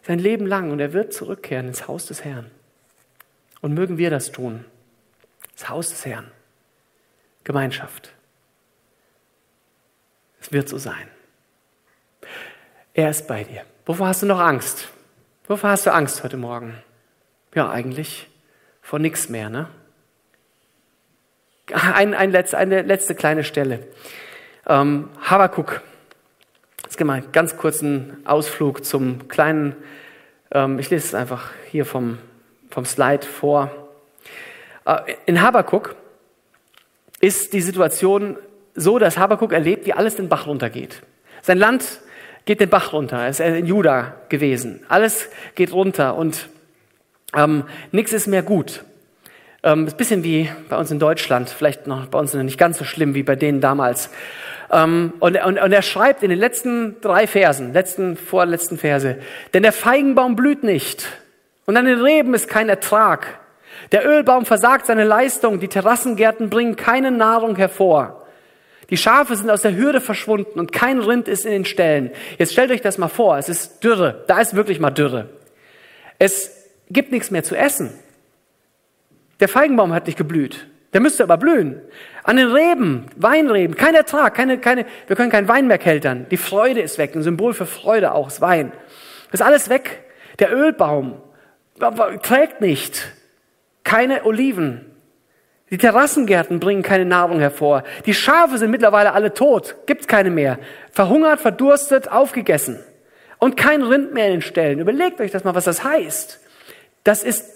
sein 0.07 0.21
Leben 0.21 0.47
lang 0.47 0.71
und 0.71 0.79
er 0.79 0.93
wird 0.93 1.13
zurückkehren 1.13 1.67
ins 1.67 1.89
Haus 1.89 2.07
des 2.07 2.25
Herrn. 2.25 2.49
Und 3.61 3.75
mögen 3.75 3.99
wir 3.99 4.09
das 4.09 4.31
tun. 4.31 4.65
Das 5.55 5.69
Haus 5.69 5.89
des 5.89 6.07
Herrn. 6.07 6.31
Gemeinschaft. 7.43 8.13
Es 10.41 10.53
wird 10.53 10.69
so 10.69 10.79
sein. 10.79 11.09
Er 12.95 13.11
ist 13.11 13.27
bei 13.27 13.43
dir. 13.43 13.65
Wovor 13.85 14.07
hast 14.07 14.23
du 14.23 14.27
noch 14.27 14.39
Angst? 14.39 14.89
Wovor 15.49 15.71
hast 15.71 15.87
du 15.87 15.93
Angst 15.93 16.23
heute 16.23 16.37
Morgen? 16.37 16.81
Ja, 17.55 17.69
eigentlich 17.71 18.29
vor 18.83 19.01
nichts 19.01 19.29
mehr, 19.29 19.51
ne? 19.51 19.69
Ein, 21.73 22.15
ein 22.15 22.31
letz, 22.31 22.55
eine 22.55 22.83
letzte 22.83 23.17
kleine 23.17 23.43
Stelle. 23.43 23.89
Ähm, 24.69 25.11
Habakuk. 25.21 25.83
Jetzt 26.87 26.99
gehen 26.99 27.09
wir 27.09 27.15
einen 27.15 27.33
ganz 27.33 27.57
kurzen 27.57 28.25
Ausflug 28.25 28.85
zum 28.85 29.27
kleinen, 29.27 29.75
ähm, 30.53 30.79
ich 30.79 30.89
lese 30.89 31.05
es 31.05 31.15
einfach 31.17 31.51
hier 31.69 31.85
vom, 31.85 32.19
vom 32.71 32.85
Slide 32.85 33.27
vor. 33.27 33.73
Äh, 34.85 35.15
in 35.27 35.43
Habakuk 35.43 35.97
ist 37.21 37.53
die 37.55 37.61
Situation 37.61 38.37
so, 38.77 39.01
dass 39.01 39.19
Habakuk 39.19 39.53
erlebt, 39.53 39.85
wie 39.87 39.95
alles 39.95 40.15
den 40.15 40.29
Bach 40.29 40.47
runtergeht. 40.47 41.03
Sein 41.43 41.59
Land 41.59 42.01
geht 42.45 42.61
den 42.61 42.71
Bach 42.71 42.93
runter. 42.93 43.19
Er 43.19 43.31
ist 43.31 43.41
in 43.41 43.67
Juda 43.67 44.15
gewesen. 44.29 44.85
Alles 44.89 45.29
geht 45.57 45.73
runter 45.73 46.15
und 46.15 46.49
ähm, 47.35 47.65
nichts 47.91 48.13
ist 48.13 48.29
mehr 48.29 48.45
gut. 48.45 48.85
Ähm, 49.67 49.89
ist 49.89 49.95
ein 49.95 49.97
bisschen 49.97 50.23
wie 50.23 50.49
bei 50.69 50.77
uns 50.77 50.93
in 50.93 51.01
Deutschland, 51.01 51.51
vielleicht 51.51 51.89
noch 51.89 52.07
bei 52.07 52.21
uns 52.21 52.33
nicht 52.35 52.57
ganz 52.57 52.79
so 52.79 52.85
schlimm 52.85 53.17
wie 53.17 53.25
bei 53.25 53.35
denen 53.35 53.61
damals. 53.61 54.11
Ähm, 54.71 55.13
und, 55.19 55.45
und, 55.45 55.59
und 55.59 55.73
er 55.73 55.83
schreibt 55.83 56.23
in 56.23 56.31
den 56.31 56.39
letzten 56.39 57.01
drei 57.01 57.27
Versen, 57.27 57.73
letzten, 57.73 58.17
vorletzten 58.17 58.79
Verse, 58.79 59.19
denn 59.55 59.65
der 59.65 59.73
Feigenbaum 59.73 60.37
blüht 60.37 60.63
nicht 60.63 61.09
und 61.67 61.77
an 61.77 61.85
den 61.85 62.01
Reben 62.01 62.33
ist 62.33 62.49
kein 62.49 62.69
Ertrag. 62.69 63.41
Der 63.91 64.07
Ölbaum 64.07 64.47
versagt 64.47 64.87
seine 64.87 65.03
Leistung, 65.03 65.59
die 65.59 65.69
Terrassengärten 65.69 66.49
bringen 66.49 66.77
keine 66.77 67.11
Nahrung 67.11 67.57
hervor. 67.57 68.25
Die 68.91 68.97
Schafe 68.97 69.35
sind 69.35 69.51
aus 69.51 69.63
der 69.63 69.77
Hürde 69.77 70.01
verschwunden 70.01 70.61
und 70.61 70.73
kein 70.73 71.01
Rind 71.01 71.27
ist 71.27 71.45
in 71.45 71.51
den 71.51 71.65
Ställen. 71.65 72.13
Jetzt 72.39 72.53
stellt 72.53 72.71
euch 72.71 72.83
das 72.83 72.99
mal 72.99 73.09
vor, 73.09 73.37
es 73.37 73.49
ist 73.49 73.83
Dürre, 73.83 74.23
da 74.29 74.41
ist 74.41 74.55
wirklich 74.55 74.79
mal 74.79 74.93
Dürre. 74.93 75.29
Es 76.21 76.53
gibt 76.89 77.11
nichts 77.11 77.33
mehr 77.33 77.43
zu 77.43 77.57
essen. 77.57 77.93
Der 79.41 79.49
Feigenbaum 79.49 79.93
hat 79.93 80.07
nicht 80.07 80.19
geblüht. 80.19 80.67
Der 80.93 81.01
müsste 81.01 81.25
aber 81.25 81.37
blühen. 81.37 81.81
An 82.23 82.37
den 82.37 82.51
Reben, 82.51 83.07
Weinreben, 83.17 83.77
kein 83.77 83.95
Ertrag, 83.95 84.35
keine, 84.35 84.59
keine, 84.59 84.87
wir 85.07 85.17
können 85.17 85.31
keinen 85.31 85.49
Wein 85.49 85.67
mehr 85.67 85.79
keltern. 85.79 86.27
Die 86.31 86.37
Freude 86.37 86.81
ist 86.81 86.99
weg, 86.99 87.15
ein 87.15 87.23
Symbol 87.23 87.53
für 87.53 87.67
Freude 87.67 88.13
auch, 88.15 88.29
das 88.29 88.41
Wein. 88.41 88.73
Ist 89.33 89.43
alles 89.43 89.69
weg. 89.69 90.05
Der 90.39 90.53
Ölbaum 90.53 91.21
trägt 92.23 92.61
nicht. 92.61 93.13
Keine 93.85 94.25
Oliven. 94.25 94.87
Die 95.71 95.79
Terrassengärten 95.79 96.61
bringen 96.61 96.83
keine 96.83 97.05
Nahrung 97.05 97.41
hervor. 97.41 97.83
Die 98.07 98.15
Schafe 98.15 98.57
sind 98.57 98.71
mittlerweile 98.71 99.13
alle 99.13 99.35
tot, 99.35 99.77
gibt's 99.87 100.07
keine 100.07 100.31
mehr. 100.31 100.59
Verhungert, 100.93 101.41
verdurstet, 101.41 102.11
aufgegessen. 102.11 102.79
Und 103.39 103.57
kein 103.57 103.83
Rind 103.83 104.15
mehr 104.15 104.27
in 104.27 104.33
den 104.33 104.43
Ställen. 104.43 104.79
Überlegt 104.79 105.21
euch 105.21 105.31
das 105.31 105.45
mal, 105.45 105.55
was 105.55 105.65
das 105.65 105.85
heißt. 105.85 106.41
Das 107.05 107.23
ist 107.23 107.56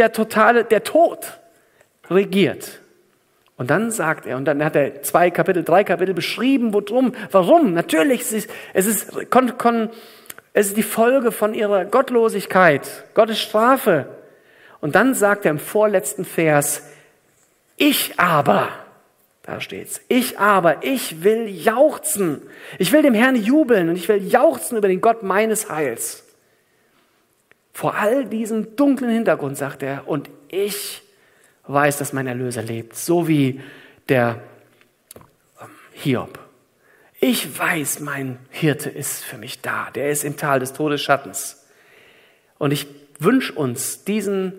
der 0.00 0.12
totale, 0.12 0.64
der 0.64 0.82
Tod 0.82 1.38
regiert. 2.10 2.80
Und 3.56 3.70
dann 3.70 3.90
sagt 3.90 4.24
er, 4.24 4.38
und 4.38 4.46
dann 4.46 4.64
hat 4.64 4.74
er 4.74 5.02
zwei 5.02 5.30
Kapitel, 5.30 5.62
drei 5.62 5.84
Kapitel 5.84 6.14
beschrieben, 6.14 6.72
worum, 6.72 7.12
warum. 7.30 7.74
Natürlich, 7.74 8.22
es 8.22 8.32
ist, 8.32 8.50
es 8.72 8.86
ist, 8.86 9.30
kon, 9.30 9.58
kon, 9.58 9.90
es 10.54 10.68
ist 10.68 10.78
die 10.78 10.82
Folge 10.82 11.30
von 11.30 11.52
ihrer 11.52 11.84
Gottlosigkeit, 11.84 13.04
Gottes 13.12 13.38
Strafe. 13.38 14.06
Und 14.80 14.94
dann 14.94 15.14
sagt 15.14 15.44
er 15.44 15.50
im 15.50 15.58
vorletzten 15.58 16.24
Vers, 16.24 16.82
ich 17.76 18.18
aber, 18.18 18.70
da 19.42 19.60
steht's, 19.60 20.00
ich 20.08 20.38
aber, 20.38 20.82
ich 20.82 21.22
will 21.22 21.46
jauchzen. 21.46 22.40
Ich 22.78 22.92
will 22.92 23.02
dem 23.02 23.14
Herrn 23.14 23.36
jubeln 23.36 23.90
und 23.90 23.96
ich 23.96 24.08
will 24.08 24.26
jauchzen 24.26 24.78
über 24.78 24.88
den 24.88 25.02
Gott 25.02 25.22
meines 25.22 25.68
Heils. 25.68 26.24
Vor 27.72 27.94
all 27.94 28.26
diesem 28.26 28.76
dunklen 28.76 29.10
Hintergrund 29.10 29.56
sagt 29.56 29.82
er, 29.82 30.08
und 30.08 30.28
ich 30.48 31.02
weiß, 31.66 31.98
dass 31.98 32.12
mein 32.12 32.26
Erlöser 32.26 32.62
lebt, 32.62 32.96
so 32.96 33.28
wie 33.28 33.60
der 34.08 34.40
ähm, 35.60 35.68
Hiob. 35.92 36.38
Ich 37.20 37.58
weiß, 37.58 38.00
mein 38.00 38.38
Hirte 38.50 38.90
ist 38.90 39.22
für 39.22 39.36
mich 39.36 39.60
da, 39.60 39.90
der 39.94 40.10
ist 40.10 40.24
im 40.24 40.36
Tal 40.36 40.58
des 40.60 40.72
Todesschattens. 40.72 41.66
Und 42.58 42.72
ich 42.72 42.86
wünsche 43.18 43.52
uns 43.52 44.04
diesen 44.04 44.54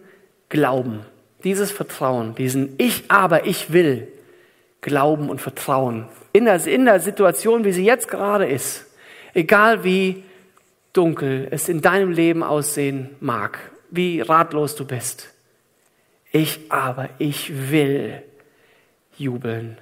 Glauben, 0.49 1.01
dieses 1.43 1.71
Vertrauen, 1.71 2.35
diesen 2.35 2.75
Ich 2.77 3.05
aber, 3.09 3.45
ich 3.45 3.73
will, 3.73 4.07
Glauben 4.81 5.29
und 5.29 5.41
Vertrauen 5.41 6.07
in 6.33 6.45
der, 6.45 6.65
in 6.65 6.85
der 6.85 6.99
Situation, 6.99 7.65
wie 7.65 7.71
sie 7.71 7.85
jetzt 7.85 8.07
gerade 8.07 8.45
ist, 8.45 8.85
egal 9.33 9.83
wie 9.83 10.23
dunkel 10.93 11.47
es 11.51 11.69
in 11.69 11.81
deinem 11.81 12.11
Leben 12.11 12.43
aussehen 12.43 13.15
mag, 13.19 13.59
wie 13.89 14.21
ratlos 14.21 14.75
du 14.75 14.85
bist. 14.85 15.29
Ich 16.31 16.71
aber, 16.71 17.09
ich 17.17 17.71
will 17.71 18.23
jubeln 19.17 19.77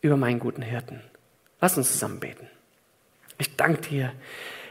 über 0.00 0.16
meinen 0.16 0.38
guten 0.38 0.62
Hirten. 0.62 1.00
Lass 1.60 1.76
uns 1.76 1.92
zusammen 1.92 2.20
beten. 2.20 2.46
Ich 3.38 3.56
danke 3.56 3.80
dir, 3.88 4.12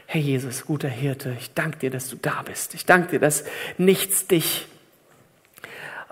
Herr 0.06 0.20
Jesus, 0.20 0.64
guter 0.64 0.88
Hirte. 0.88 1.36
Ich 1.38 1.52
danke 1.54 1.78
dir, 1.78 1.90
dass 1.90 2.08
du 2.08 2.16
da 2.16 2.42
bist. 2.42 2.74
Ich 2.74 2.86
danke 2.86 3.10
dir, 3.10 3.20
dass 3.20 3.44
nichts 3.76 4.28
dich 4.28 4.66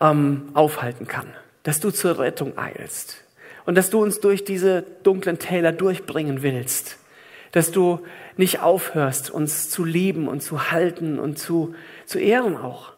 ähm, 0.01 0.51
aufhalten 0.55 1.07
kann, 1.07 1.33
dass 1.63 1.81
du 1.81 1.91
zur 1.91 2.19
Rettung 2.19 2.59
eilst 2.59 3.23
und 3.67 3.77
dass 3.77 3.91
du 3.91 4.03
uns 4.03 4.21
durch 4.21 4.45
diese 4.45 4.83
dunklen 5.03 5.39
Täler 5.39 5.73
durchbringen 5.73 6.43
willst, 6.43 6.99
dass 7.55 7.71
du 7.71 8.01
nicht 8.37 8.63
aufhörst, 8.63 9.31
uns 9.31 9.71
zu 9.71 9.85
lieben 9.85 10.27
und 10.27 10.43
zu 10.43 10.73
halten 10.73 11.21
und 11.21 11.39
zu, 11.39 11.77
zu 12.05 12.19
ehren 12.19 12.57
auch. 12.57 12.95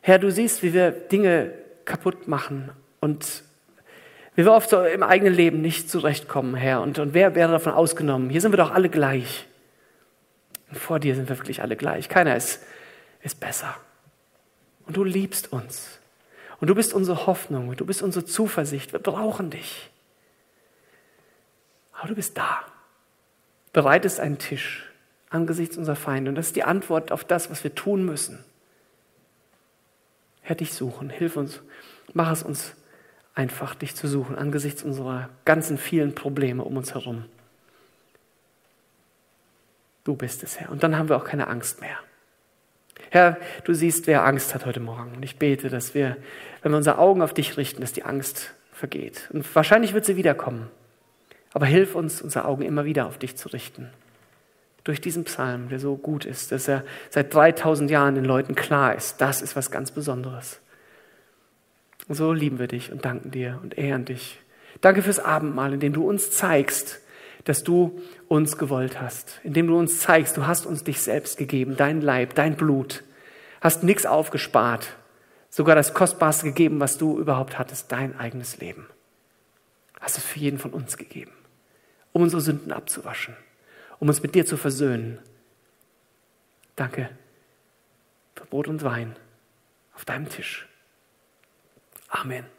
Herr, 0.00 0.18
du 0.18 0.32
siehst, 0.32 0.62
wie 0.62 0.72
wir 0.72 0.92
Dinge 0.92 1.52
kaputt 1.84 2.26
machen 2.26 2.70
und 3.00 3.42
wie 4.34 4.46
wir 4.46 4.52
oft 4.52 4.70
so 4.70 4.82
im 4.82 5.02
eigenen 5.02 5.34
Leben 5.34 5.60
nicht 5.60 5.90
zurechtkommen, 5.90 6.54
Herr. 6.54 6.80
Und, 6.80 6.98
und 6.98 7.12
wer 7.12 7.34
wäre 7.34 7.52
davon 7.52 7.74
ausgenommen? 7.74 8.30
Hier 8.30 8.40
sind 8.40 8.50
wir 8.50 8.56
doch 8.56 8.70
alle 8.70 8.88
gleich. 8.88 9.46
Und 10.70 10.78
vor 10.78 11.00
dir 11.00 11.14
sind 11.14 11.28
wir 11.28 11.36
wirklich 11.36 11.60
alle 11.60 11.76
gleich. 11.76 12.08
Keiner 12.08 12.34
ist, 12.34 12.62
ist 13.20 13.38
besser. 13.38 13.76
Und 14.86 14.96
du 14.96 15.04
liebst 15.04 15.52
uns. 15.52 15.98
Und 16.60 16.68
du 16.68 16.74
bist 16.74 16.94
unsere 16.94 17.26
Hoffnung. 17.26 17.76
Du 17.76 17.84
bist 17.84 18.02
unsere 18.02 18.24
Zuversicht. 18.24 18.94
Wir 18.94 19.00
brauchen 19.00 19.50
dich. 19.50 19.90
Aber 21.92 22.08
du 22.08 22.14
bist 22.14 22.38
da. 22.38 22.64
Bereitest 23.78 24.18
einen 24.18 24.38
Tisch 24.38 24.84
angesichts 25.30 25.76
unserer 25.78 25.94
Feinde. 25.94 26.30
Und 26.30 26.34
das 26.34 26.48
ist 26.48 26.56
die 26.56 26.64
Antwort 26.64 27.12
auf 27.12 27.22
das, 27.22 27.48
was 27.48 27.62
wir 27.62 27.76
tun 27.76 28.04
müssen. 28.04 28.44
Herr, 30.40 30.56
dich 30.56 30.72
suchen. 30.72 31.10
Hilf 31.10 31.36
uns. 31.36 31.60
Mach 32.12 32.32
es 32.32 32.42
uns 32.42 32.74
einfach, 33.36 33.76
dich 33.76 33.94
zu 33.94 34.08
suchen 34.08 34.34
angesichts 34.34 34.82
unserer 34.82 35.28
ganzen 35.44 35.78
vielen 35.78 36.16
Probleme 36.16 36.64
um 36.64 36.76
uns 36.76 36.94
herum. 36.94 37.26
Du 40.02 40.16
bist 40.16 40.42
es, 40.42 40.58
Herr. 40.58 40.70
Und 40.70 40.82
dann 40.82 40.98
haben 40.98 41.08
wir 41.08 41.16
auch 41.16 41.24
keine 41.24 41.46
Angst 41.46 41.80
mehr. 41.80 41.98
Herr, 43.10 43.38
du 43.62 43.74
siehst, 43.74 44.08
wer 44.08 44.24
Angst 44.24 44.56
hat 44.56 44.66
heute 44.66 44.80
Morgen. 44.80 45.14
Und 45.14 45.22
ich 45.22 45.38
bete, 45.38 45.68
dass 45.68 45.94
wir, 45.94 46.16
wenn 46.62 46.72
wir 46.72 46.78
unsere 46.78 46.98
Augen 46.98 47.22
auf 47.22 47.32
dich 47.32 47.56
richten, 47.56 47.80
dass 47.80 47.92
die 47.92 48.02
Angst 48.02 48.54
vergeht. 48.72 49.28
Und 49.32 49.54
wahrscheinlich 49.54 49.94
wird 49.94 50.04
sie 50.04 50.16
wiederkommen. 50.16 50.68
Aber 51.52 51.66
hilf 51.66 51.94
uns, 51.94 52.20
unsere 52.20 52.44
Augen 52.44 52.62
immer 52.62 52.84
wieder 52.84 53.06
auf 53.06 53.18
dich 53.18 53.36
zu 53.36 53.48
richten. 53.48 53.90
Durch 54.84 55.00
diesen 55.00 55.24
Psalm, 55.24 55.68
der 55.68 55.78
so 55.78 55.96
gut 55.96 56.24
ist, 56.24 56.52
dass 56.52 56.68
er 56.68 56.84
seit 57.10 57.32
3000 57.32 57.90
Jahren 57.90 58.14
den 58.14 58.24
Leuten 58.24 58.54
klar 58.54 58.94
ist, 58.94 59.20
das 59.20 59.42
ist 59.42 59.56
was 59.56 59.70
ganz 59.70 59.90
Besonderes. 59.90 60.60
Und 62.06 62.14
so 62.14 62.32
lieben 62.32 62.58
wir 62.58 62.68
dich 62.68 62.92
und 62.92 63.04
danken 63.04 63.30
dir 63.30 63.58
und 63.62 63.76
ehren 63.76 64.04
dich. 64.04 64.40
Danke 64.80 65.02
fürs 65.02 65.20
Abendmahl, 65.20 65.74
in 65.74 65.80
dem 65.80 65.92
du 65.92 66.08
uns 66.08 66.30
zeigst, 66.30 67.00
dass 67.44 67.64
du 67.64 68.00
uns 68.28 68.56
gewollt 68.56 69.00
hast, 69.00 69.40
indem 69.42 69.66
du 69.66 69.78
uns 69.78 70.00
zeigst, 70.00 70.36
du 70.36 70.46
hast 70.46 70.66
uns 70.66 70.84
dich 70.84 71.00
selbst 71.00 71.38
gegeben, 71.38 71.76
dein 71.76 72.00
Leib, 72.00 72.34
dein 72.34 72.56
Blut, 72.56 73.04
hast 73.60 73.82
nichts 73.82 74.06
aufgespart, 74.06 74.96
sogar 75.48 75.74
das 75.74 75.94
Kostbarste 75.94 76.46
gegeben, 76.46 76.78
was 76.80 76.98
du 76.98 77.18
überhaupt 77.18 77.58
hattest, 77.58 77.90
dein 77.90 78.18
eigenes 78.18 78.58
Leben. 78.58 78.86
Hast 80.00 80.18
es 80.18 80.24
für 80.24 80.38
jeden 80.38 80.58
von 80.58 80.72
uns 80.72 80.96
gegeben 80.96 81.32
um 82.18 82.24
unsere 82.24 82.42
Sünden 82.42 82.72
abzuwaschen, 82.72 83.36
um 84.00 84.08
uns 84.08 84.22
mit 84.22 84.34
dir 84.34 84.44
zu 84.44 84.56
versöhnen. 84.56 85.20
Danke 86.74 87.10
für 88.34 88.44
Brot 88.44 88.66
und 88.66 88.82
Wein 88.82 89.14
auf 89.94 90.04
deinem 90.04 90.28
Tisch. 90.28 90.66
Amen. 92.08 92.57